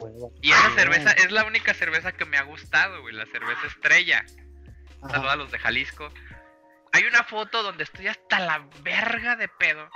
[0.00, 0.32] Huevo.
[0.40, 4.24] Y esa cerveza es la única cerveza que me ha gustado, güey, la cerveza estrella.
[5.10, 6.10] Saludos a los de Jalisco.
[6.94, 9.90] Hay una foto donde estoy hasta la verga de pedo.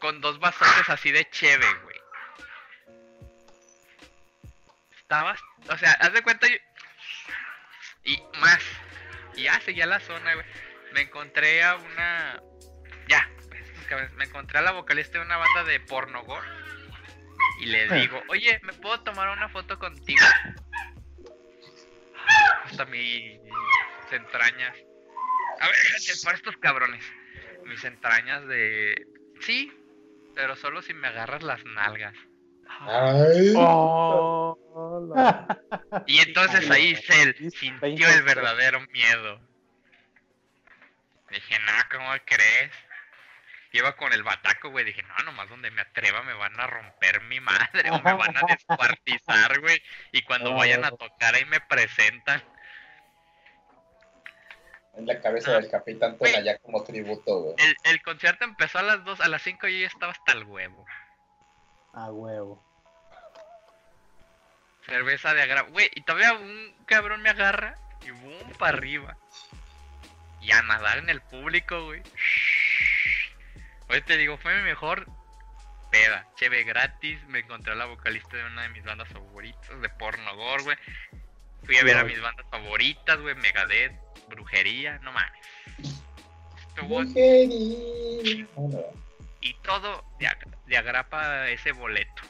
[0.00, 1.96] Con dos vasotes así de cheve, güey.
[4.98, 6.56] Estabas, o sea, haz de cuenta yo...
[8.02, 8.60] Y más.
[9.36, 10.46] Y ya seguía la zona, güey.
[10.92, 12.40] Me encontré a una...
[13.08, 13.28] Ya,
[14.16, 16.46] me encontré a la vocalista de una banda de porno gore.
[17.60, 17.94] Y le Ah.
[17.94, 20.24] digo, oye, ¿me puedo tomar una foto contigo?
[22.64, 23.38] Hasta mis
[24.10, 24.76] entrañas.
[25.60, 25.76] A ver,
[26.24, 27.04] para estos cabrones.
[27.64, 29.06] Mis entrañas de.
[29.40, 29.72] Sí,
[30.34, 32.14] pero solo si me agarras las nalgas.
[32.80, 33.54] Ay.
[33.56, 34.58] Oh.
[36.06, 39.40] Y entonces ahí Cell sintió el verdadero miedo.
[41.30, 42.70] Dije, no, ¿cómo crees?
[43.72, 44.84] Iba con el bataco, güey.
[44.84, 48.36] Dije, no, nomás donde me atreva me van a romper mi madre o me van
[48.36, 49.82] a descuartizar, güey.
[50.12, 52.42] Y cuando vayan a tocar ahí me presentan.
[54.94, 56.18] En la cabeza del capitán.
[56.18, 57.54] Tona ya como tributo, güey.
[57.58, 60.32] El, el concierto empezó a las 2, a las 5 y yo ya estaba hasta
[60.32, 60.84] el huevo.
[61.92, 62.62] A huevo.
[64.86, 65.62] Cerveza de agra...
[65.62, 69.16] Güey, y todavía un cabrón me agarra y boom, para arriba.
[70.40, 72.02] Y a nadar en el público, güey.
[73.88, 75.06] Hoy te digo, fue mi mejor
[75.90, 76.26] peda.
[76.36, 80.34] Cheve gratis, me encontré a la vocalista de una de mis bandas favoritas, de porno
[80.34, 80.76] gore, güey.
[81.64, 83.92] Fui a ver a mis bandas favoritas, güey, Megadeth,
[84.28, 85.46] Brujería, no mames.
[86.74, 87.10] Estuvo no.
[89.40, 92.22] y todo de, ag- de agrapa ese boleto.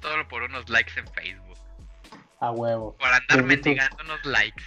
[0.00, 1.58] Todo por unos likes en Facebook.
[2.40, 2.96] A huevo.
[2.96, 3.68] Por andar Bendito.
[3.68, 4.64] mendigando unos likes.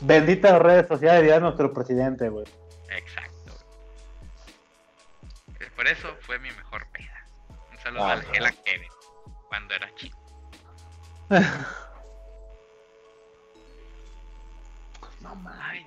[0.00, 2.44] Benditas redes sociales dirá nuestro presidente, güey.
[2.90, 3.32] Exacto.
[5.58, 7.26] Eh, Por eso fue mi mejor peda.
[7.72, 8.28] Un saludo Ah, a no.
[8.28, 8.90] Angela Kevin
[9.48, 10.18] cuando era chico.
[15.22, 15.84] No mames.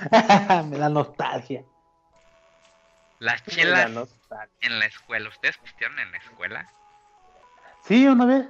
[0.70, 1.62] Me da nostalgia.
[3.18, 4.48] Las chelas nostalgia.
[4.60, 5.28] en la escuela.
[5.28, 6.70] ¿Ustedes pistearon en la escuela?
[7.86, 8.46] Sí, una vez.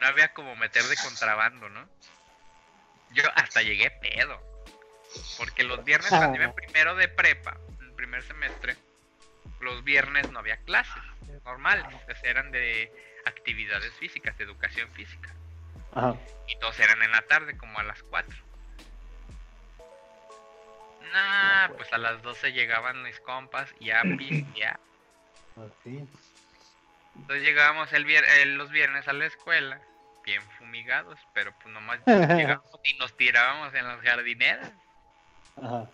[0.00, 1.86] No había como meter de contrabando, ¿no?
[3.10, 4.40] Yo hasta llegué pedo.
[5.38, 8.76] Porque los viernes cuando iba en primero de prepa, en primer semestre,
[9.60, 11.02] los viernes no había clases
[11.44, 12.92] normales, sea, eran de
[13.26, 15.34] actividades físicas, de educación física.
[15.92, 16.14] Ajá.
[16.46, 18.36] Y todos eran en la tarde, como a las 4.
[21.12, 24.78] Nah, pues a las 12 llegaban mis compas y a pistear.
[25.54, 26.06] Pues sí.
[27.16, 29.80] Entonces llegábamos el vier- el- los viernes a la escuela,
[30.24, 34.72] bien fumigados, pero pues nomás llegábamos y nos tirábamos en las jardineras.
[35.60, 35.88] Ajá.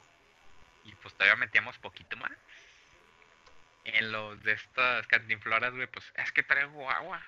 [0.85, 2.33] Y pues todavía metíamos poquito más.
[3.85, 7.23] En los de estas cantinfloras, güey, pues es que traigo agua.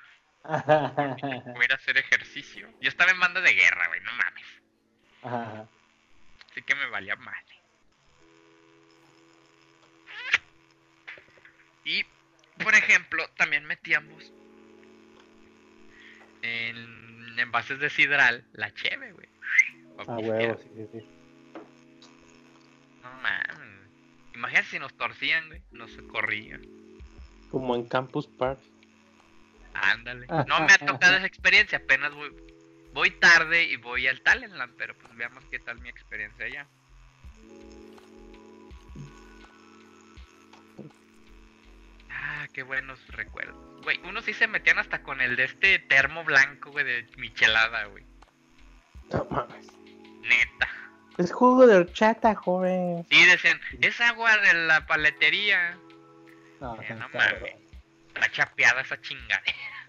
[0.45, 2.69] Voy a hacer ejercicio.
[2.81, 4.47] Yo estaba en banda de guerra, güey, no mames.
[5.23, 5.67] Ajá.
[6.51, 7.45] Así que me valía mal.
[11.89, 12.05] Y,
[12.63, 14.31] por ejemplo, también metíamos
[16.43, 19.27] en envases de sidral la cheve, güey.
[20.07, 21.07] Ah, huevo, sí, sí, sí.
[23.03, 23.89] No mames.
[24.35, 25.63] Imagínate si nos torcían, güey.
[25.71, 26.61] Nos corrían.
[27.51, 28.61] Como en Campus Park.
[29.73, 30.27] Ándale.
[30.27, 31.79] No me ha tocado esa experiencia.
[31.79, 32.37] Apenas voy,
[32.93, 34.75] voy tarde y voy al Talentland.
[34.77, 36.67] Pero pues veamos qué tal mi experiencia allá.
[42.21, 43.57] Ah, qué buenos recuerdos.
[43.85, 47.85] Güey, unos sí se metían hasta con el de este termo blanco, güey, de michelada,
[47.87, 48.05] güey.
[49.13, 49.67] No mames.
[50.23, 50.69] Neta.
[51.17, 53.07] Es jugo de horchata, joven.
[53.11, 55.79] Sí, decían, es agua de la paletería.
[56.61, 57.41] No, Eh, no cabrón.
[57.41, 57.55] mames.
[58.09, 59.87] Está chapeada esa chingadera.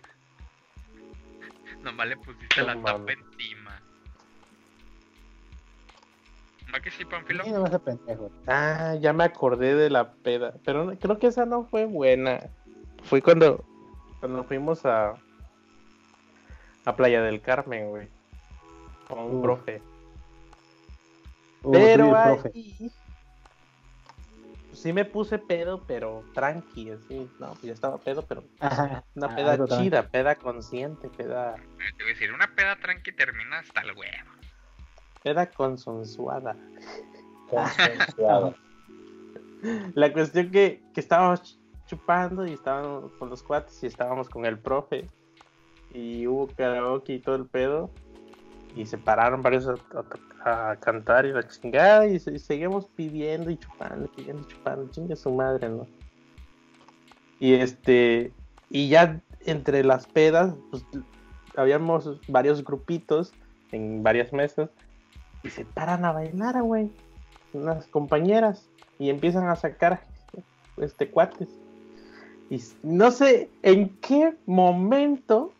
[1.81, 3.59] Nomás le pusiste No la tapa encima.
[6.74, 7.44] ¿Va que sí, Panfilo?
[7.44, 8.32] Sí, no me hace pendejo.
[8.48, 10.54] Ah, ya me acordé de la peda.
[10.66, 12.40] Pero no- creo que esa no fue buena.
[13.04, 13.64] Fue cuando,
[14.20, 15.16] cuando fuimos a,
[16.86, 18.08] a Playa del Carmen, güey.
[19.08, 19.82] Con un profe.
[21.64, 22.52] Uh, Pero sí, profe.
[22.54, 22.91] ahí
[24.74, 27.30] sí me puse pedo, pero tranqui, así.
[27.40, 29.04] No, pues ya estaba pedo, pero Ajá.
[29.16, 31.56] una Ah, peda chida, peda consciente, peda,
[31.98, 34.39] Te voy a decir, una peda tranqui termina hasta el huevo.
[35.24, 36.56] Peda consensuada.
[37.50, 38.56] Consensuado.
[39.94, 44.46] La cuestión que, que estábamos ch- chupando y estábamos con los cuates y estábamos con
[44.46, 45.08] el profe.
[45.94, 47.90] Y hubo karaoke y todo el pedo.
[48.76, 49.74] Y se pararon varios a,
[50.46, 52.08] a- a cantar y la chingada.
[52.08, 54.90] Y seguimos pidiendo y chupando, pidiendo y chupando.
[54.91, 55.88] Chinga su madre, ¿no?
[57.40, 58.32] Y este.
[58.70, 60.86] Y ya entre las pedas, pues
[61.56, 63.34] habíamos varios grupitos
[63.72, 64.70] en varias mesas.
[65.44, 66.90] Y se paran a bailar, güey.
[67.53, 68.68] Unas compañeras
[68.99, 70.02] y empiezan a sacar
[70.78, 71.49] este cuates.
[72.49, 75.53] Y no sé en qué momento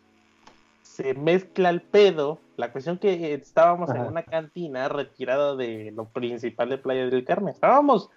[0.82, 2.38] se mezcla el pedo.
[2.56, 7.54] La cuestión que estábamos en una cantina retirada de lo principal de Playa del Carmen.
[7.54, 8.10] Estábamos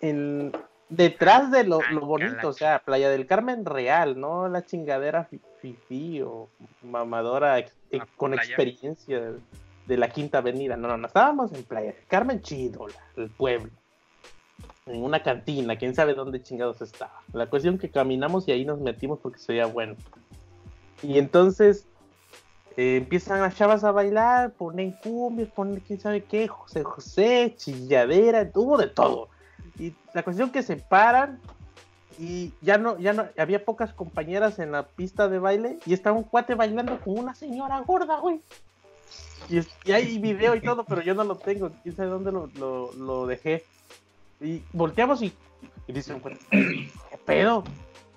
[0.00, 0.52] en
[0.88, 5.40] detrás de lo, lo bonito, o sea, Playa del Carmen real, no la chingadera fi-
[5.60, 6.48] fifí o
[6.82, 7.74] mamadora ex-
[8.16, 8.48] con playa.
[8.48, 9.32] experiencia
[9.88, 10.76] de, la Quinta Avenida.
[10.76, 12.86] No, no, no, estábamos en Playa Carmen chido,
[13.16, 13.70] el pueblo.
[14.86, 17.20] En una cantina, quién sabe dónde chingados estaba.
[17.32, 19.96] La cuestión que caminamos y ahí nos metimos porque sería bueno.
[21.02, 21.86] Y entonces
[22.76, 28.48] eh, empiezan las chavas a bailar, ponen cumbias, ponen quién sabe qué, José José, chilladera,
[28.54, 29.28] hubo de todo.
[29.78, 31.40] Y la cuestión que se paran
[32.18, 36.16] y ya no, ya no, había pocas compañeras en la pista de baile y estaba
[36.16, 38.40] un cuate bailando con una señora gorda, güey.
[39.48, 42.32] Y, es- y hay video y todo, pero yo no lo tengo, quién sabe dónde
[42.32, 43.64] lo, lo, lo dejé.
[44.40, 45.32] Y volteamos y,
[45.86, 47.64] y dice un cuate, ¿qué pedo?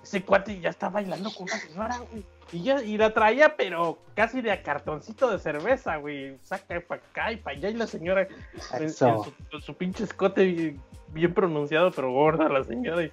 [0.02, 2.22] Ese cuate ya está bailando con una señora, güey.
[2.52, 6.36] Y, ya, y la traía, pero casi de a cartoncito de cerveza, güey.
[6.42, 7.70] Saca para acá y para allá.
[7.70, 8.28] Y la señora, en-
[8.82, 8.92] en
[9.24, 10.80] su, con su pinche escote bien,
[11.14, 13.04] bien pronunciado, pero gorda la señora.
[13.04, 13.10] Y,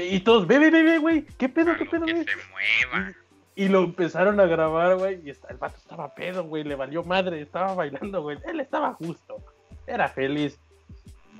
[0.00, 1.22] y todos, ve, ve, ve, ve, güey.
[1.38, 2.24] ¿Qué pedo, qué pedo, que güey?
[2.24, 2.30] se
[2.92, 3.12] mueva.
[3.56, 5.20] Y lo empezaron a grabar, güey.
[5.24, 6.64] Y el vato estaba pedo, güey.
[6.64, 7.40] Le valió madre.
[7.40, 8.38] Estaba bailando, güey.
[8.46, 9.36] Él estaba justo.
[9.86, 10.58] Era feliz.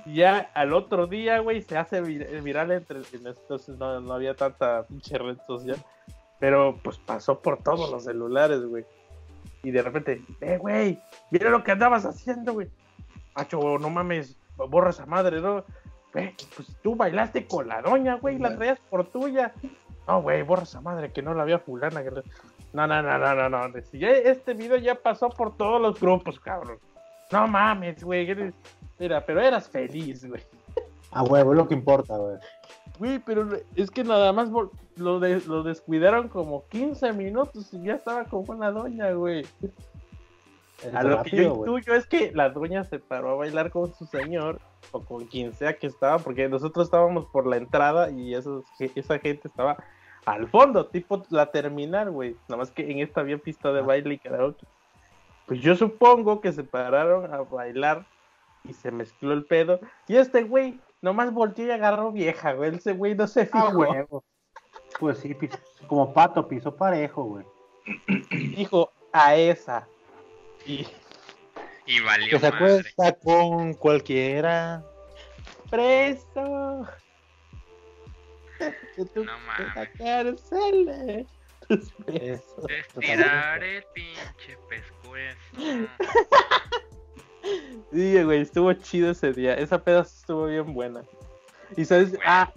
[0.05, 2.99] Y ya al otro día, güey, se hace vir- viral entre.
[2.99, 5.77] en Entonces no, no había tanta pinche red social.
[6.39, 8.85] Pero pues pasó por todos los celulares, güey.
[9.63, 10.99] Y de repente, eh, güey,
[11.31, 12.67] mira lo que andabas haciendo, güey.
[13.35, 15.63] Macho, no mames, borra esa madre, ¿no?
[16.13, 19.53] Güey, pues tú bailaste con la doña, güey, la traías por tuya.
[20.07, 22.03] No, güey, borra esa madre que no la había fulana.
[22.03, 22.21] que no-
[22.73, 23.69] No, no, no, no, no.
[23.69, 26.77] Decía, este video ya pasó por todos los grupos, cabrón.
[27.31, 28.29] No mames, güey.
[28.29, 28.53] eres-
[28.99, 30.41] Mira, pero eras feliz, güey.
[31.11, 32.37] A huevo, es lo que importa, güey.
[32.99, 34.49] Güey, pero es que nada más
[34.97, 39.45] lo, de- lo descuidaron como 15 minutos y ya estaba como una doña, güey.
[40.93, 41.69] A lo que yo Rápido, güey.
[41.71, 44.59] intuyo es que la doña se paró a bailar con su señor
[44.91, 49.17] o con quien sea que estaba, porque nosotros estábamos por la entrada y esos, esa
[49.19, 49.77] gente estaba
[50.25, 52.35] al fondo, tipo la terminal, güey.
[52.47, 53.83] Nada más que en esta había pista de Ah.
[53.83, 54.65] baile y karaoke.
[55.45, 58.05] Pues yo supongo que se pararon a bailar
[58.63, 59.79] y se mezcló el pedo.
[60.07, 62.75] Y este güey nomás volteó y agarró vieja, güey.
[62.75, 64.23] Ese güey no se A fijó.
[64.99, 67.45] Pues sí, pis- como pato, piso parejo, güey.
[68.31, 69.87] Dijo a esa.
[70.65, 70.87] Y
[71.85, 72.65] Y valió Que se madre.
[72.65, 74.83] acuesta con cualquiera.
[75.69, 76.87] preso.
[78.95, 79.73] Que tú No mames.
[79.97, 81.27] cárcel.
[82.69, 85.89] Estirar el pinche pescuezo.
[87.91, 89.53] Sí, güey, estuvo chido ese día.
[89.55, 91.03] Esa peda estuvo bien buena.
[91.77, 92.23] Y sabes, Bueno.
[92.25, 92.51] ah,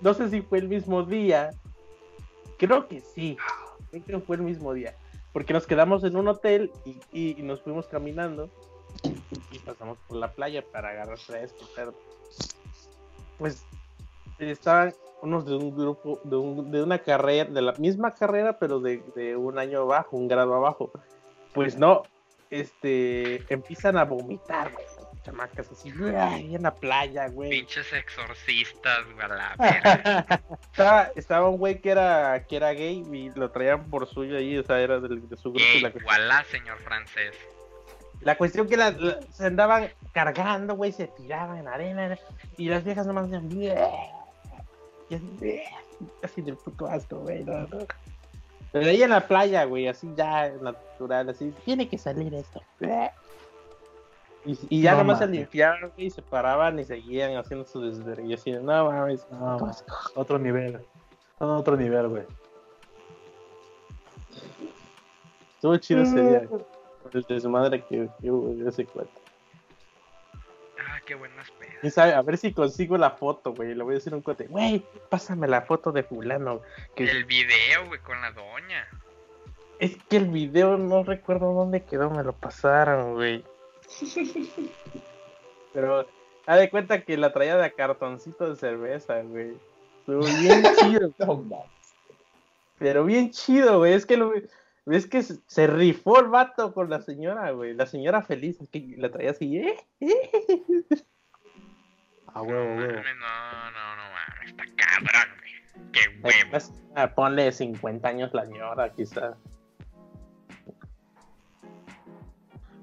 [0.00, 1.50] no sé si fue el mismo día.
[2.58, 3.36] Creo que sí.
[4.06, 4.94] Creo que fue el mismo día.
[5.32, 8.50] Porque nos quedamos en un hotel y, y- y nos fuimos caminando.
[9.52, 11.94] Y pasamos por la playa para agarrar fresco, pero.
[13.38, 13.64] Pues
[14.48, 18.80] estaban unos de un grupo, de, un- de una carrera, de la misma carrera, pero
[18.80, 20.90] de, de un año abajo, un grado abajo.
[21.52, 22.02] Pues no,
[22.50, 24.86] este, empiezan a vomitar, güey.
[25.22, 27.50] Chamacas así, ahí en la playa, güey.
[27.50, 30.40] Pinches exorcistas, güey, a la verga.
[30.70, 34.56] Estaba, estaba un güey que era, que era gay y lo traían por suyo ahí,
[34.56, 35.66] o sea, era del- de, su grupo.
[35.74, 37.34] y Ey, la, cu- voilà, señor francés.
[38.22, 42.18] la cuestión que la- la- se andaban cargando, güey, se tiraban en arena
[42.56, 43.76] y las viejas nomás decían.
[45.10, 45.60] Y así,
[46.22, 47.44] así del puto asco, güey.
[47.44, 47.78] no, no.
[48.72, 52.62] Pero ahí en la playa, güey, así ya natural, así, tiene que salir esto.
[54.46, 57.80] Y, y ya No nomás se limpiaban, güey, y se paraban y seguían haciendo su
[57.80, 58.28] desvergue.
[58.28, 59.94] Y así, no mames, No, puto asco".
[60.14, 60.80] Otro nivel.
[61.38, 62.22] Son otro nivel, güey.
[65.56, 66.48] Estuvo chido ese día.
[66.48, 69.19] Por el desmadre que, que hubo ese cuento.
[71.10, 71.98] Qué buenas pedas.
[71.98, 73.74] A ver si consigo la foto, güey.
[73.74, 74.46] Le voy a decir un cuate.
[74.46, 76.60] Güey, pásame la foto de fulano.
[76.94, 78.86] Que El video, güey, con la doña.
[79.80, 83.44] es que el video no recuerdo dónde quedó, me lo pasaron, güey.
[85.72, 86.06] Pero,
[86.46, 89.56] haz de cuenta que la traía de cartoncito de cerveza, güey.
[89.98, 91.12] Estuvo bien chido.
[92.78, 93.94] Pero bien chido, güey.
[93.94, 94.32] Es que lo,
[94.96, 97.74] es que se, rifó el vato con la señora, güey.
[97.74, 99.76] La señora feliz, es que la traía así, ¿eh?
[102.32, 105.90] A huevo, no, mames, no, no, no mames, está cabrón, güey.
[105.92, 106.50] Qué huevo.
[106.50, 109.36] Pues, ah, ponle 50 años la señora, quizá.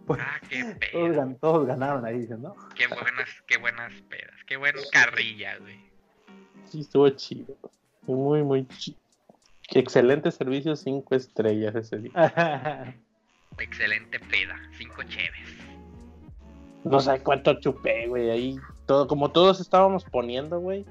[0.05, 1.13] Pues, Ah, qué todos, pedo.
[1.13, 2.55] gan- todos ganaron ahí, dicen, ¿no?
[2.75, 4.35] Qué buenas, qué buenas pedas.
[4.45, 5.79] Qué buen carrilla, güey.
[6.65, 7.55] Sí, estuvo chido.
[8.03, 8.97] Muy, muy chido.
[9.69, 12.11] Excelente servicio, 5 estrellas ese día.
[13.59, 14.55] Excelente peda.
[14.77, 15.57] Cinco cheves.
[16.83, 18.29] No sé cuánto chupé, güey.
[18.29, 20.85] Ahí, todo, como todos estábamos poniendo, güey.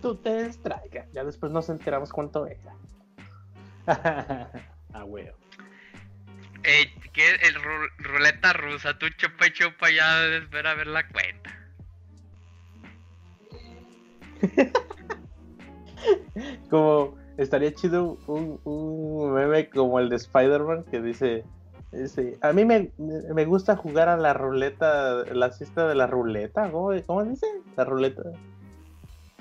[0.00, 1.10] Tú te distraigas.
[1.12, 2.72] Ya después nos enteramos cuánto era.
[4.92, 5.36] A huevo.
[6.62, 7.30] Eh, ¿qué?
[7.42, 8.96] El ru- ruleta rusa.
[8.98, 11.50] Tú chupa y chupa ya espera a ver la cuenta.
[16.70, 21.44] Como estaría chido un, un meme como el de Spider-Man que dice,
[21.90, 26.70] dice, a mí me, me gusta jugar a la ruleta, la siesta de la ruleta,
[26.70, 27.46] ¿cómo, cómo dice?
[27.76, 28.22] La ruleta.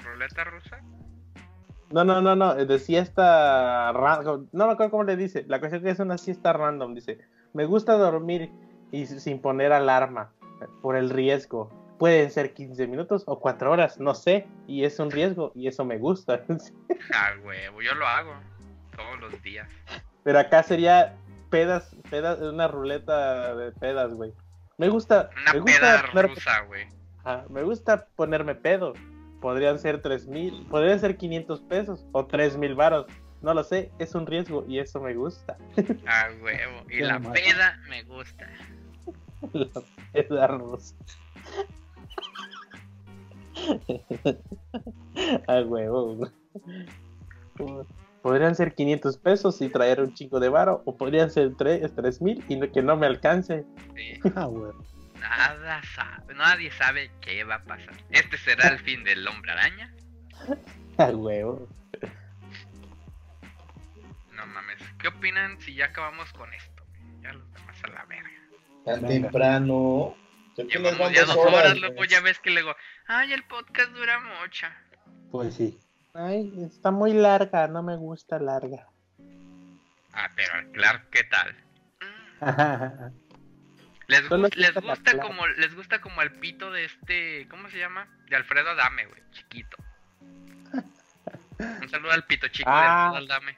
[0.03, 0.79] ¿Ruleta rusa?
[1.91, 5.83] No, no, no, no, de siesta random, no me acuerdo cómo le dice, la cuestión
[5.83, 7.19] que es una siesta random, dice,
[7.53, 8.51] me gusta dormir
[8.91, 10.31] y sin poner alarma
[10.81, 11.78] por el riesgo.
[11.99, 15.85] Pueden ser 15 minutos o 4 horas, no sé, y es un riesgo y eso
[15.85, 16.43] me gusta.
[17.13, 18.33] Ah, huevo, yo lo hago.
[18.95, 19.67] Todos los días.
[20.23, 21.15] Pero acá sería
[21.49, 24.33] pedas, pedas, una ruleta de pedas, güey.
[24.77, 26.87] Me gusta, Una me gusta, peda ponerme, rusa, güey.
[27.49, 28.93] me gusta ponerme pedo.
[29.41, 33.05] Podrían ser tres mil, podrían ser 500 pesos o tres mil varos.
[33.41, 35.57] No lo sé, es un riesgo y eso me gusta.
[36.07, 36.83] Ah, huevo.
[36.89, 38.47] Y Qué la peda me gusta.
[39.53, 39.81] La
[40.11, 40.95] peda rusa.
[45.47, 46.29] A huevo.
[48.21, 52.43] Podrían ser 500 pesos y traer un chico de varo, o podrían ser 3 mil
[52.49, 53.65] y no- que no me alcance.
[53.95, 54.19] Sí.
[54.35, 54.83] A huevo.
[55.19, 57.93] Nada sabe, nadie sabe qué va a pasar.
[58.09, 59.93] Este será el fin del hombre araña.
[60.97, 61.67] A huevo.
[64.35, 64.77] No mames.
[64.99, 66.83] ¿Qué opinan si ya acabamos con esto?
[67.21, 68.29] Ya los demás a la verga.
[68.85, 69.07] Tan Venga.
[69.07, 70.15] temprano.
[70.67, 72.09] Llevamos ya dos horas, horas, luego güey.
[72.09, 72.75] ya ves que luego,
[73.07, 74.67] ay, el podcast dura mucho.
[75.31, 75.77] Pues sí.
[76.13, 78.87] Ay, está muy larga, no me gusta larga.
[80.13, 81.55] Ah, pero claro, ¿qué tal?
[84.07, 88.07] Les, gusta como les gusta como el pito de este, ¿cómo se llama?
[88.27, 89.77] De Alfredo Adame, güey, chiquito.
[91.59, 93.11] Un saludo al pito chico Ah.
[93.11, 93.57] de Alfredo Adame.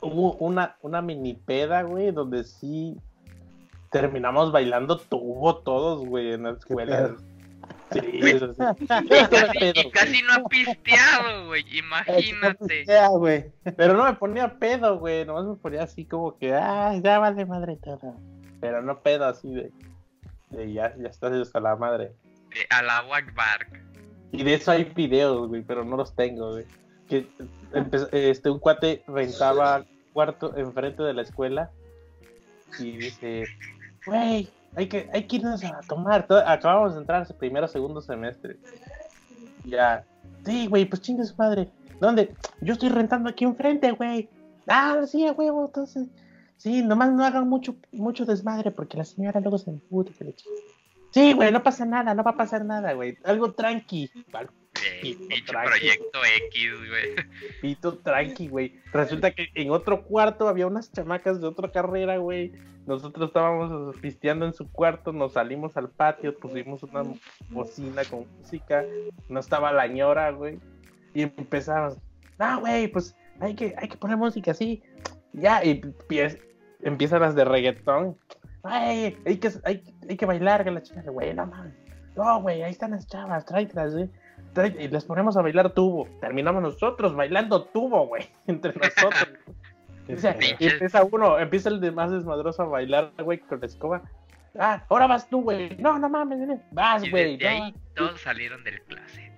[0.00, 2.96] Hubo una, una mini peda, güey, donde sí
[3.90, 7.16] terminamos bailando tubo todos, güey, en la escuela.
[7.92, 8.62] Sí, eso sí.
[8.80, 12.84] Y casi, pedo, y casi no ha pisteado, güey, imagínate.
[13.76, 17.46] Pero no me ponía pedo, güey, nomás me ponía así como que, ah, ya vale
[17.46, 18.16] madre todo.
[18.60, 19.72] Pero no pedo así de,
[20.50, 22.12] de ya, ya estás hasta la madre.
[22.50, 23.66] De Allahu Akbar.
[24.32, 26.66] Y de eso hay videos, güey, pero no los tengo, güey.
[27.08, 27.26] Que
[28.12, 31.70] este, un cuate rentaba cuarto enfrente de la escuela
[32.78, 33.46] y dice,
[34.08, 36.26] güey, hay que, hay que irnos a tomar.
[36.26, 38.58] To- Acabamos de entrar primero o segundo semestre.
[39.64, 40.04] Ya,
[40.44, 41.68] sí, güey, pues chingue madre.
[42.00, 42.34] ¿Dónde?
[42.60, 44.28] Yo estoy rentando aquí enfrente, güey.
[44.66, 46.08] Ah, sí, huevo, entonces.
[46.56, 50.12] Sí, nomás no hagan mucho, mucho desmadre porque la señora luego se emputa.
[51.10, 53.16] Sí, güey, no pasa nada, no va a pasar nada, güey.
[53.24, 54.10] Algo tranqui.
[54.84, 56.18] Eh, Pito proyecto
[56.48, 57.26] X, güey.
[57.60, 58.74] pito tranqui, güey.
[58.92, 62.52] Resulta que en otro cuarto había unas chamacas de otra carrera, güey.
[62.86, 67.02] Nosotros estábamos pisteando en su cuarto, nos salimos al patio, pusimos una
[67.50, 68.84] bocina con música,
[69.28, 70.58] no estaba la ñora, güey.
[71.12, 71.98] Y empezamos,
[72.38, 74.82] no, güey, pues hay que, hay que poner música así.
[75.34, 76.40] Ya, y empie-
[76.82, 78.16] empiezan las de reggaetón.
[78.62, 81.74] Ay, hay que, hay, hay que bailar, que la chica, güey, no mames.
[82.16, 84.10] No, güey, ahí están las chavas, tráetelas, güey.
[84.66, 86.08] Y les ponemos a bailar tubo.
[86.20, 89.28] Terminamos nosotros bailando tubo, güey, entre nosotros.
[90.10, 90.72] O sea, y Pinches.
[90.72, 94.02] empieza uno, empieza el de más desmadroso a bailar, güey, con la escoba.
[94.58, 95.76] Ah, ahora vas tú, güey.
[95.78, 97.36] No, no mames, vas, güey.
[97.36, 99.32] no ahí todos salieron del closet.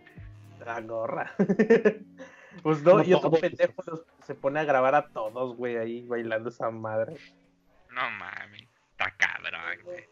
[0.64, 1.32] la gorra.
[2.62, 3.82] pues no, No y otro pendejo
[4.22, 7.16] se pone a grabar a todos, güey, ahí bailando esa madre.
[7.90, 10.09] No mames, está cabrón, güey.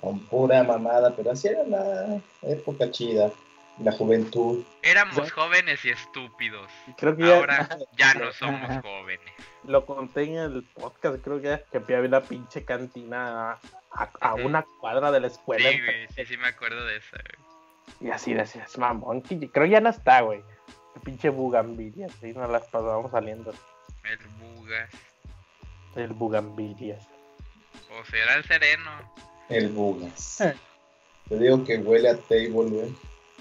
[0.00, 3.30] Con pura mamada, pero así era la época chida,
[3.82, 4.64] la juventud.
[4.82, 5.30] Éramos Sí.
[5.30, 6.70] jóvenes y estúpidos.
[6.86, 9.32] Y creo que Ahora ya no somos jóvenes.
[9.64, 13.58] lo conté en el podcast, creo que, que había una pinche cantina
[14.20, 15.68] a, una cuadra de la escuela.
[15.68, 17.16] Sí, güey, sí, sí me acuerdo de eso.
[17.16, 18.08] güey.
[18.08, 20.42] Y así decías, mamón, que- creo que ya no está, güey.
[20.94, 23.52] El pinche bugambilias, ahí nos las pasábamos saliendo.
[24.04, 24.90] El bugas.
[25.96, 27.06] El bugambilias.
[27.90, 28.90] O será el sereno.
[29.48, 30.40] El bugas.
[30.42, 30.54] Eh.
[31.28, 32.94] Te digo que huele a table, güey.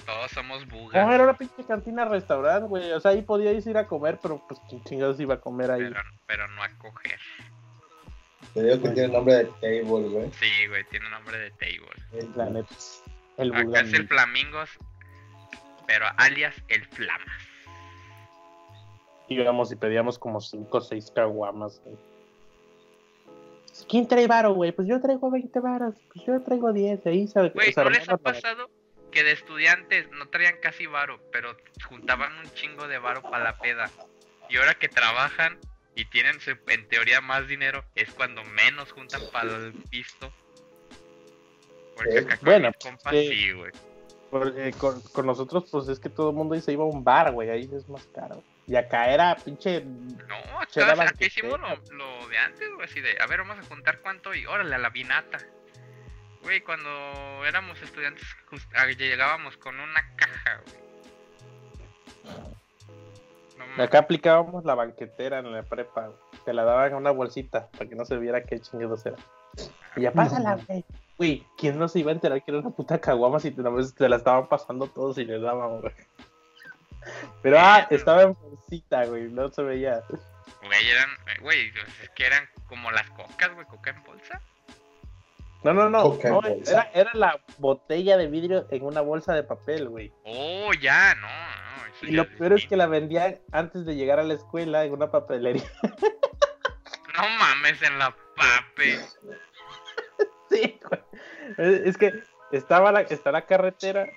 [0.05, 0.95] Todos somos No, bugas.
[1.13, 2.91] era una pinche cantina restaurante, güey.
[2.93, 5.81] O sea, ahí podíais ir a comer, pero pues quién chingados iba a comer ahí.
[5.83, 7.19] Pero, pero no a coger.
[8.53, 10.31] Te digo que tiene nombre de table, güey.
[10.39, 12.27] Sí, güey, tiene nombre de table.
[12.35, 12.73] La neta.
[13.37, 14.07] El Acá es el.
[14.07, 14.69] Flamingos,
[15.85, 17.27] pero alias el Flamas.
[19.27, 21.97] Íbamos y pedíamos como 5 o 6 caguamas, güey.
[23.87, 24.71] ¿Quién trae varo, güey?
[24.71, 25.95] Pues yo traigo 20 varos.
[26.13, 27.05] Pues yo traigo 10.
[27.05, 28.69] Ahí se, Güey, ¿no les ha pasado
[29.11, 31.55] que de estudiantes no traían casi varo, pero
[31.87, 33.89] juntaban un chingo de varo para la peda?
[34.49, 35.57] Y ahora que trabajan
[35.95, 36.37] y tienen
[36.67, 40.31] en teoría más dinero, es cuando menos juntan para el pisto.
[41.95, 43.27] Porque Eh, acá con bueno, compas sí.
[43.29, 43.71] sí, güey.
[44.29, 47.03] Porque con, con nosotros, pues es que todo el mundo ahí se iba a un
[47.03, 47.49] bar, güey.
[47.49, 48.43] Ahí es más caro.
[48.67, 49.81] Y acá era pinche.
[49.83, 53.99] No, acá, hicimos lo, lo de antes, güey, así de, a ver, vamos a juntar
[54.01, 55.39] cuánto y órale, a la vinata.
[56.43, 56.89] Güey, cuando
[57.45, 60.87] éramos estudiantes just- ah, llegábamos con una caja, güey.
[63.77, 63.83] No.
[63.83, 66.07] Acá aplicábamos la banquetera en la prepa.
[66.07, 66.17] güey.
[66.45, 69.17] Te la daban en una bolsita para que no se viera qué chingados era.
[69.95, 70.85] Y ya pásala, güey.
[71.17, 74.15] Güey, ¿quién no se iba a enterar que era una puta caguama si te la
[74.17, 75.93] estaban pasando todos y le daban, güey?
[77.41, 80.03] Pero ah, estaba en bolsita, güey, no se veía.
[80.63, 81.09] Güey, eran,
[81.41, 84.41] güey, pues, es que eran como las cocas, güey, coca en bolsa.
[85.63, 86.03] No, no, no.
[86.17, 90.11] Coca era, era la botella de vidrio en una bolsa de papel, güey.
[90.23, 91.85] Oh, ya, no, no.
[91.87, 94.85] Eso Y ya lo peor es que la vendían antes de llegar a la escuela
[94.85, 95.63] en una papelería.
[97.17, 98.99] No mames, en la pape.
[100.51, 101.01] Sí, güey.
[101.57, 102.13] Es es que
[102.51, 104.07] estaba la, está la carretera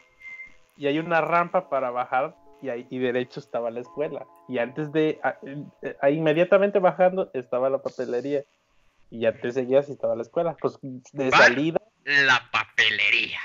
[0.76, 4.26] y hay una rampa para bajar y ahí y derecho estaba la escuela.
[4.48, 8.44] Y antes de, a- eh, inmediatamente bajando estaba la papelería.
[9.10, 10.56] Y ya te seguías y estaba la escuela.
[10.60, 11.42] Pues de ¿Bar?
[11.42, 11.80] salida.
[12.04, 13.40] La papelería.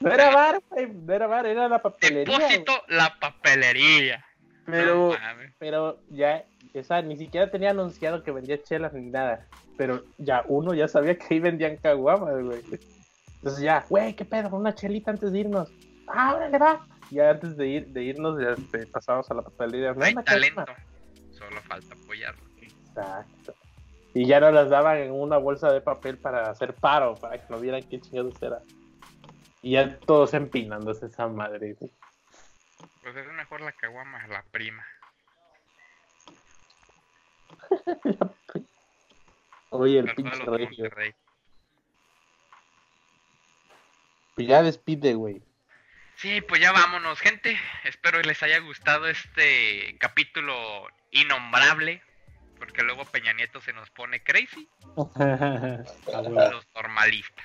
[0.00, 2.36] No era bar, güey, no era bar, era la papelería.
[2.36, 4.24] Depósito, la papelería.
[4.66, 5.16] Pero, No
[5.58, 6.44] pero ya,
[6.74, 9.46] o sea, ni siquiera tenía anunciado que vendía chelas ni nada.
[9.76, 12.60] Pero ya uno ya sabía que ahí vendían caguamas, güey.
[13.36, 15.70] Entonces ya, güey, qué pedo, una chelita antes de irnos.
[16.08, 16.86] Ah, órale, va.
[17.10, 19.94] Ya antes de ir, de irnos, ya este, pasamos a la papelería.
[20.00, 20.64] Hay "Una talento.
[20.64, 20.84] caguama".
[21.32, 22.42] Solo falta apoyarlo.
[22.60, 23.54] Exacto.
[24.14, 27.52] Y ya nos las daban en una bolsa de papel para hacer paro, para que
[27.52, 28.60] no vieran qué chingados era.
[29.62, 31.76] Y ya todos empinándose esa madre.
[33.02, 34.86] Pues es mejor la caguama, la prima.
[39.70, 40.36] Oye, el pinche.
[40.44, 41.14] Monterrey.
[44.36, 45.42] Pues ya despide, güey.
[46.24, 47.54] Sí, pues ya vámonos, gente.
[47.84, 52.00] Espero que les haya gustado este capítulo innombrable.
[52.58, 54.66] Porque luego Peña Nieto se nos pone crazy.
[54.96, 57.44] Los normalistas.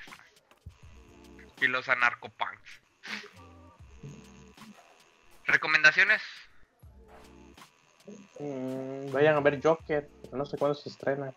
[1.59, 2.81] Y los anarcopunks.
[5.43, 6.21] ¿Recomendaciones?
[8.39, 11.33] Mm, vayan a ver Joker, no sé cuándo se estrena.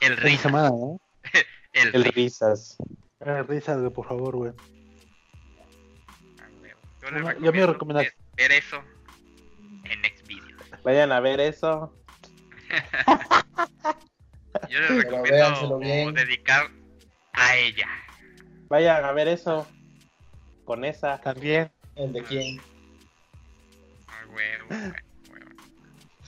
[0.00, 0.40] El Risas.
[0.40, 0.98] semana, ¿no?
[1.74, 2.78] El, El Risas.
[3.20, 3.92] Risas.
[3.92, 4.79] Por favor, güey.
[7.10, 8.02] Yo les Yo me recomiendo
[8.36, 8.82] ver- eso
[9.84, 10.82] en Xvideos.
[10.84, 11.92] Vayan a ver eso.
[14.68, 16.14] Yo les recomiendo bien.
[16.14, 16.70] dedicar
[17.32, 17.88] a ella.
[18.68, 19.66] Vayan a ver eso.
[20.64, 21.20] Con esa.
[21.20, 21.70] También.
[21.96, 22.60] ¿El de quién?
[24.08, 24.92] Ah.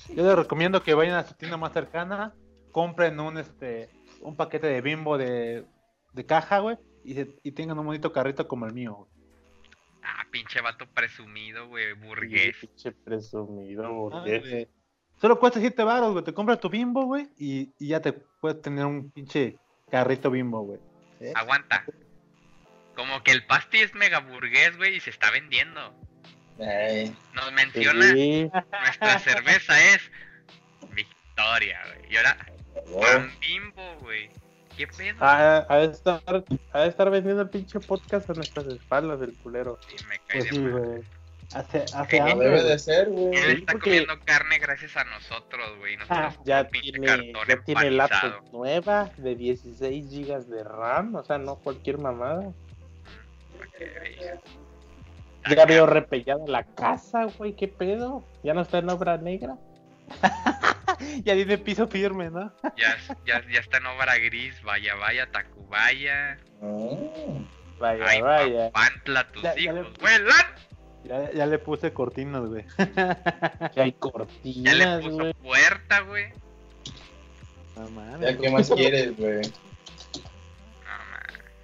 [0.09, 2.35] Yo les recomiendo que vayan a su tienda más cercana,
[2.73, 3.89] compren un este
[4.21, 5.65] un paquete de bimbo de,
[6.13, 9.09] de caja, güey, y, se- y tengan un bonito carrito como el mío,
[10.33, 12.57] pinche vato presumido, güey, burgués.
[12.57, 14.67] Pinche presumido, Ah, burgués.
[15.21, 16.25] Solo cuesta 7 baros, güey.
[16.25, 19.57] Te compras tu bimbo, güey, y, y ya te puedes tener un pinche
[19.91, 20.81] carrito bimbo, güey.
[21.37, 21.85] Aguanta.
[22.97, 25.95] Como que el pasti es mega burgués, güey, y se está vendiendo.
[26.59, 28.51] Ay, Nos menciona, Sí.
[28.83, 30.11] nuestra cerveza es
[30.93, 32.13] Victoria, güey.
[32.13, 32.37] Y ahora,
[33.01, 34.29] pan bimbo, güey.
[34.77, 35.17] ¿Qué pedo?
[35.21, 36.21] Ha, ha de estar,
[36.73, 39.79] ha de estar vendiendo el pinche podcast a nuestras espaldas, el culero.
[39.89, 41.03] Sí, me cae Pues de güey.
[41.55, 43.35] Hace, hace hambre, debe de ser, güey.
[43.37, 45.97] Él está porque- comiendo carne gracias a nosotros, güey.
[45.99, 51.37] Nosotros Ah, Ya tiene, ya tiene laptop nueva de 16 gigas de RAM, o sea,
[51.37, 52.51] no cualquier mamada.
[53.77, 54.41] Que veas.
[55.55, 58.25] Ya veo repellada la casa, güey, qué pedo.
[58.43, 59.57] Ya no está en obra negra.
[61.25, 62.53] Ya tiene piso firme, ¿no?
[62.77, 62.97] Ya,
[63.27, 66.39] ya, ya está en obra gris, vaya, vaya, Tacubaya.
[66.61, 67.41] Oh,
[67.79, 68.71] Vaya, Ay, vaya.
[68.71, 70.47] Papantla, tus Ya- ya hijos le- vuelan.
[71.05, 72.65] Ya, ya le puse cortinas, güey.
[73.75, 75.35] Que hay Ya le cortinas, puso güey.
[75.35, 76.27] puerta, güey.
[77.77, 78.21] No mames.
[78.21, 79.41] ya, ¿qué más quieres, güey?
[79.41, 79.43] No.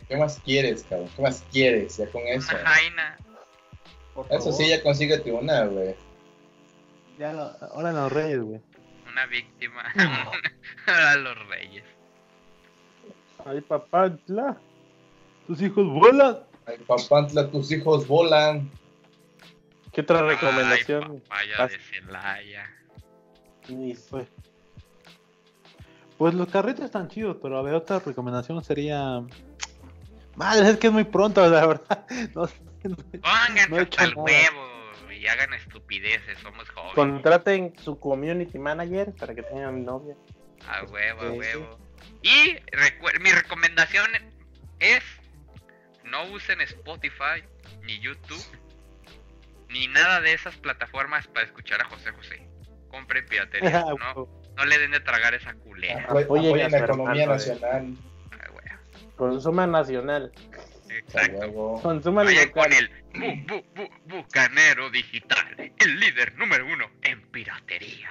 [0.08, 1.08] ¿Qué más quieres, cabrón?
[1.14, 1.96] ¿Qué más quieres?
[1.98, 2.50] Ya con eso.
[2.56, 3.16] Una jaina.
[4.30, 5.94] Eso sí, ya consíguete una, güey.
[7.18, 8.60] Ya lo- ahora en los reyes, güey.
[9.18, 9.82] Una víctima.
[10.86, 11.82] a los reyes.
[13.44, 14.56] Ay, papá, tla.
[15.48, 16.38] Tus hijos vuelan.
[16.66, 18.70] Ay, Papantla, tus hijos volan.
[19.92, 21.22] ¿Qué otra recomendación?
[21.30, 22.70] Ay, papaya de Celaya.
[24.10, 24.28] Pues,
[26.16, 29.20] pues los carritos están chidos, pero a ver, otra recomendación sería.
[30.36, 32.06] Madre, es que es muy pronto, la verdad.
[32.34, 32.54] No sé.
[32.82, 34.22] Pónganse No he hasta el nada.
[34.22, 34.67] huevo
[35.18, 36.94] y hagan estupideces, somos jóvenes.
[36.94, 40.14] Contraten su community manager para que tengan novia.
[40.66, 41.78] A huevo, a huevo.
[42.22, 44.10] Y recu- mi recomendación
[44.80, 45.02] es
[46.04, 47.42] no usen Spotify,
[47.82, 48.42] ni YouTube,
[49.68, 52.48] ni nada de esas plataformas para escuchar a José José.
[52.90, 53.80] Compren piratería,
[54.14, 56.06] no, no le den de tragar esa culera.
[56.08, 57.96] A la economía hermano, nacional.
[58.32, 58.78] Ah.
[59.16, 60.32] Consuma nacional.
[60.88, 61.80] Exacto.
[61.82, 62.72] Consuma Vayan con local.
[62.78, 68.10] el bu, bu, bu, Bucanero Digital, el líder número uno en piratería.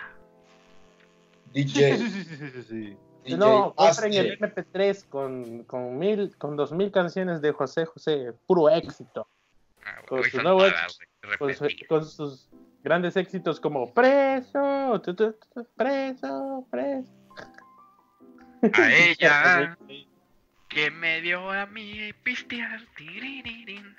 [1.53, 2.97] DJ, sí, sí, sí, sí, sí.
[3.23, 8.33] DJ No, compren el MP3 con, con mil, con dos mil canciones de José José,
[8.45, 9.27] puro éxito.
[9.85, 12.49] Ah, Con su nuevo su- sus
[12.83, 17.11] grandes éxitos como Preso, tu, tu, tu, Preso, Preso.
[18.73, 19.77] A ella
[20.67, 22.81] que me dio a mí pistear.
[22.97, 23.95] tiririrín.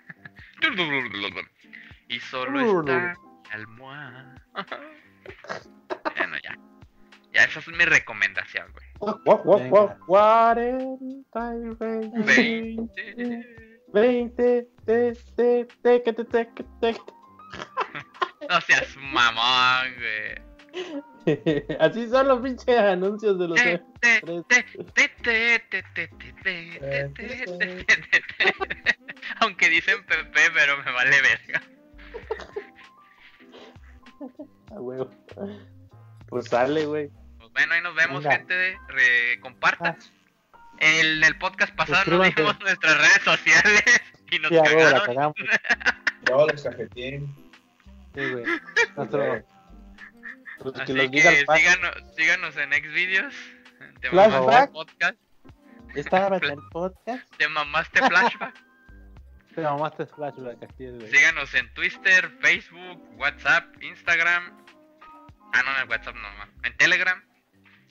[2.09, 4.43] Y solo está mi almohada.
[6.17, 6.57] Bueno, ya.
[7.33, 8.87] Ya, esa es mi recomendación, güey.
[10.07, 13.69] 40 y 20, Veinte.
[13.93, 16.97] 20, te, te, te, que te, te, que te.
[18.49, 20.49] No seas mamón, güey.
[21.81, 23.61] Así son los pinches anuncios de los
[29.41, 31.63] Aunque dicen Pepe, pero me vale verga.
[34.71, 35.11] A huevo.
[36.29, 37.11] Pues sale, güey.
[37.39, 38.79] Pues bueno, ahí nos vemos, gente.
[38.89, 39.97] Re compartan.
[40.81, 43.83] En el, podcast pasado nos dimos nuestras redes sociales
[44.31, 45.07] y nos sí, cagaron.
[45.07, 45.37] Cagamos.
[46.29, 46.63] Yo les.
[48.15, 48.45] Sí, güey.
[50.61, 51.59] Pues que Así los que paso.
[51.61, 53.35] síganos, síganos en Xvideos.
[54.01, 54.41] Te Flashback.
[54.43, 55.19] mamaste podcast.
[55.95, 57.37] El podcast.
[57.37, 58.55] Te mamaste flashback.
[59.55, 61.11] Te mamaste flashback aquí, güey.
[61.11, 64.65] síganos en Twitter, Facebook, WhatsApp, Instagram.
[65.53, 66.49] Ah, no, en WhatsApp no, ma.
[66.65, 67.23] en Telegram.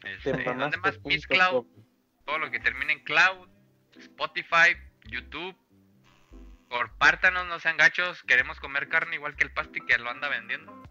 [0.04, 1.00] Este, Te ¿Dónde más?
[1.06, 1.66] Miss Cloud.
[2.26, 3.50] todo lo que termine en cloud,
[3.98, 5.56] Spotify, YouTube.
[6.70, 8.22] Compártanos, no sean gachos.
[8.24, 10.84] Queremos comer carne igual que el pasti que lo anda vendiendo.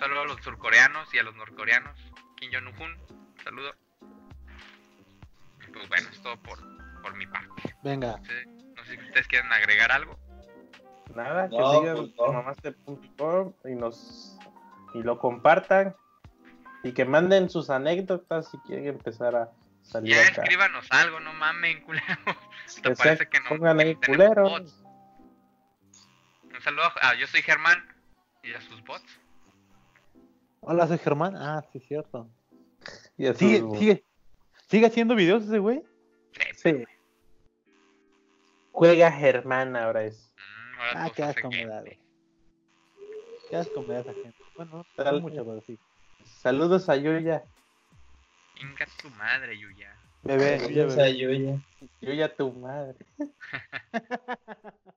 [0.00, 1.94] Un saludo a los surcoreanos y a los norcoreanos.
[2.36, 3.74] Kim Jong-un, un saludo.
[5.68, 6.58] Y pues bueno, es todo por,
[7.02, 7.76] por mi parte.
[7.82, 8.16] Venga.
[8.16, 8.46] No sé,
[8.76, 10.18] no sé si ustedes quieren agregar algo.
[11.14, 12.10] Nada, que No, sigan pues
[13.18, 13.54] no.
[13.66, 14.38] y nos
[14.94, 15.94] y lo compartan
[16.82, 19.50] y que manden sus anécdotas si quieren empezar a
[19.82, 20.40] salir Ya acá.
[20.40, 22.06] escríbanos algo, no mamen, culero.
[22.82, 23.50] ¿Te parece que no?
[23.50, 24.82] pongan ahí culeros.
[26.44, 26.84] Un saludo.
[26.84, 27.84] a- Ah, yo soy Germán
[28.42, 29.20] y a sus bots.
[30.60, 31.36] Hola, soy Germán.
[31.36, 32.28] Ah, sí, cierto.
[33.16, 33.78] Y así, ¿Sigue, güey.
[33.80, 34.04] sigue,
[34.68, 35.82] sigue haciendo videos ese güey?
[36.54, 36.84] Sí.
[38.72, 40.34] Juega Germán ahora es.
[40.36, 41.98] Mm, ahora Ah, qué asco me da, güey.
[43.48, 44.34] Qué asco me da esa gente.
[44.56, 45.78] Bueno, no mucho, pero sí.
[46.24, 47.42] Saludos a Yuya.
[48.60, 49.96] Inga tu madre, Yuya.
[50.22, 51.18] Bebé, Saludos a bebé.
[51.18, 51.60] Yuya.
[52.02, 52.98] Yuya tu madre.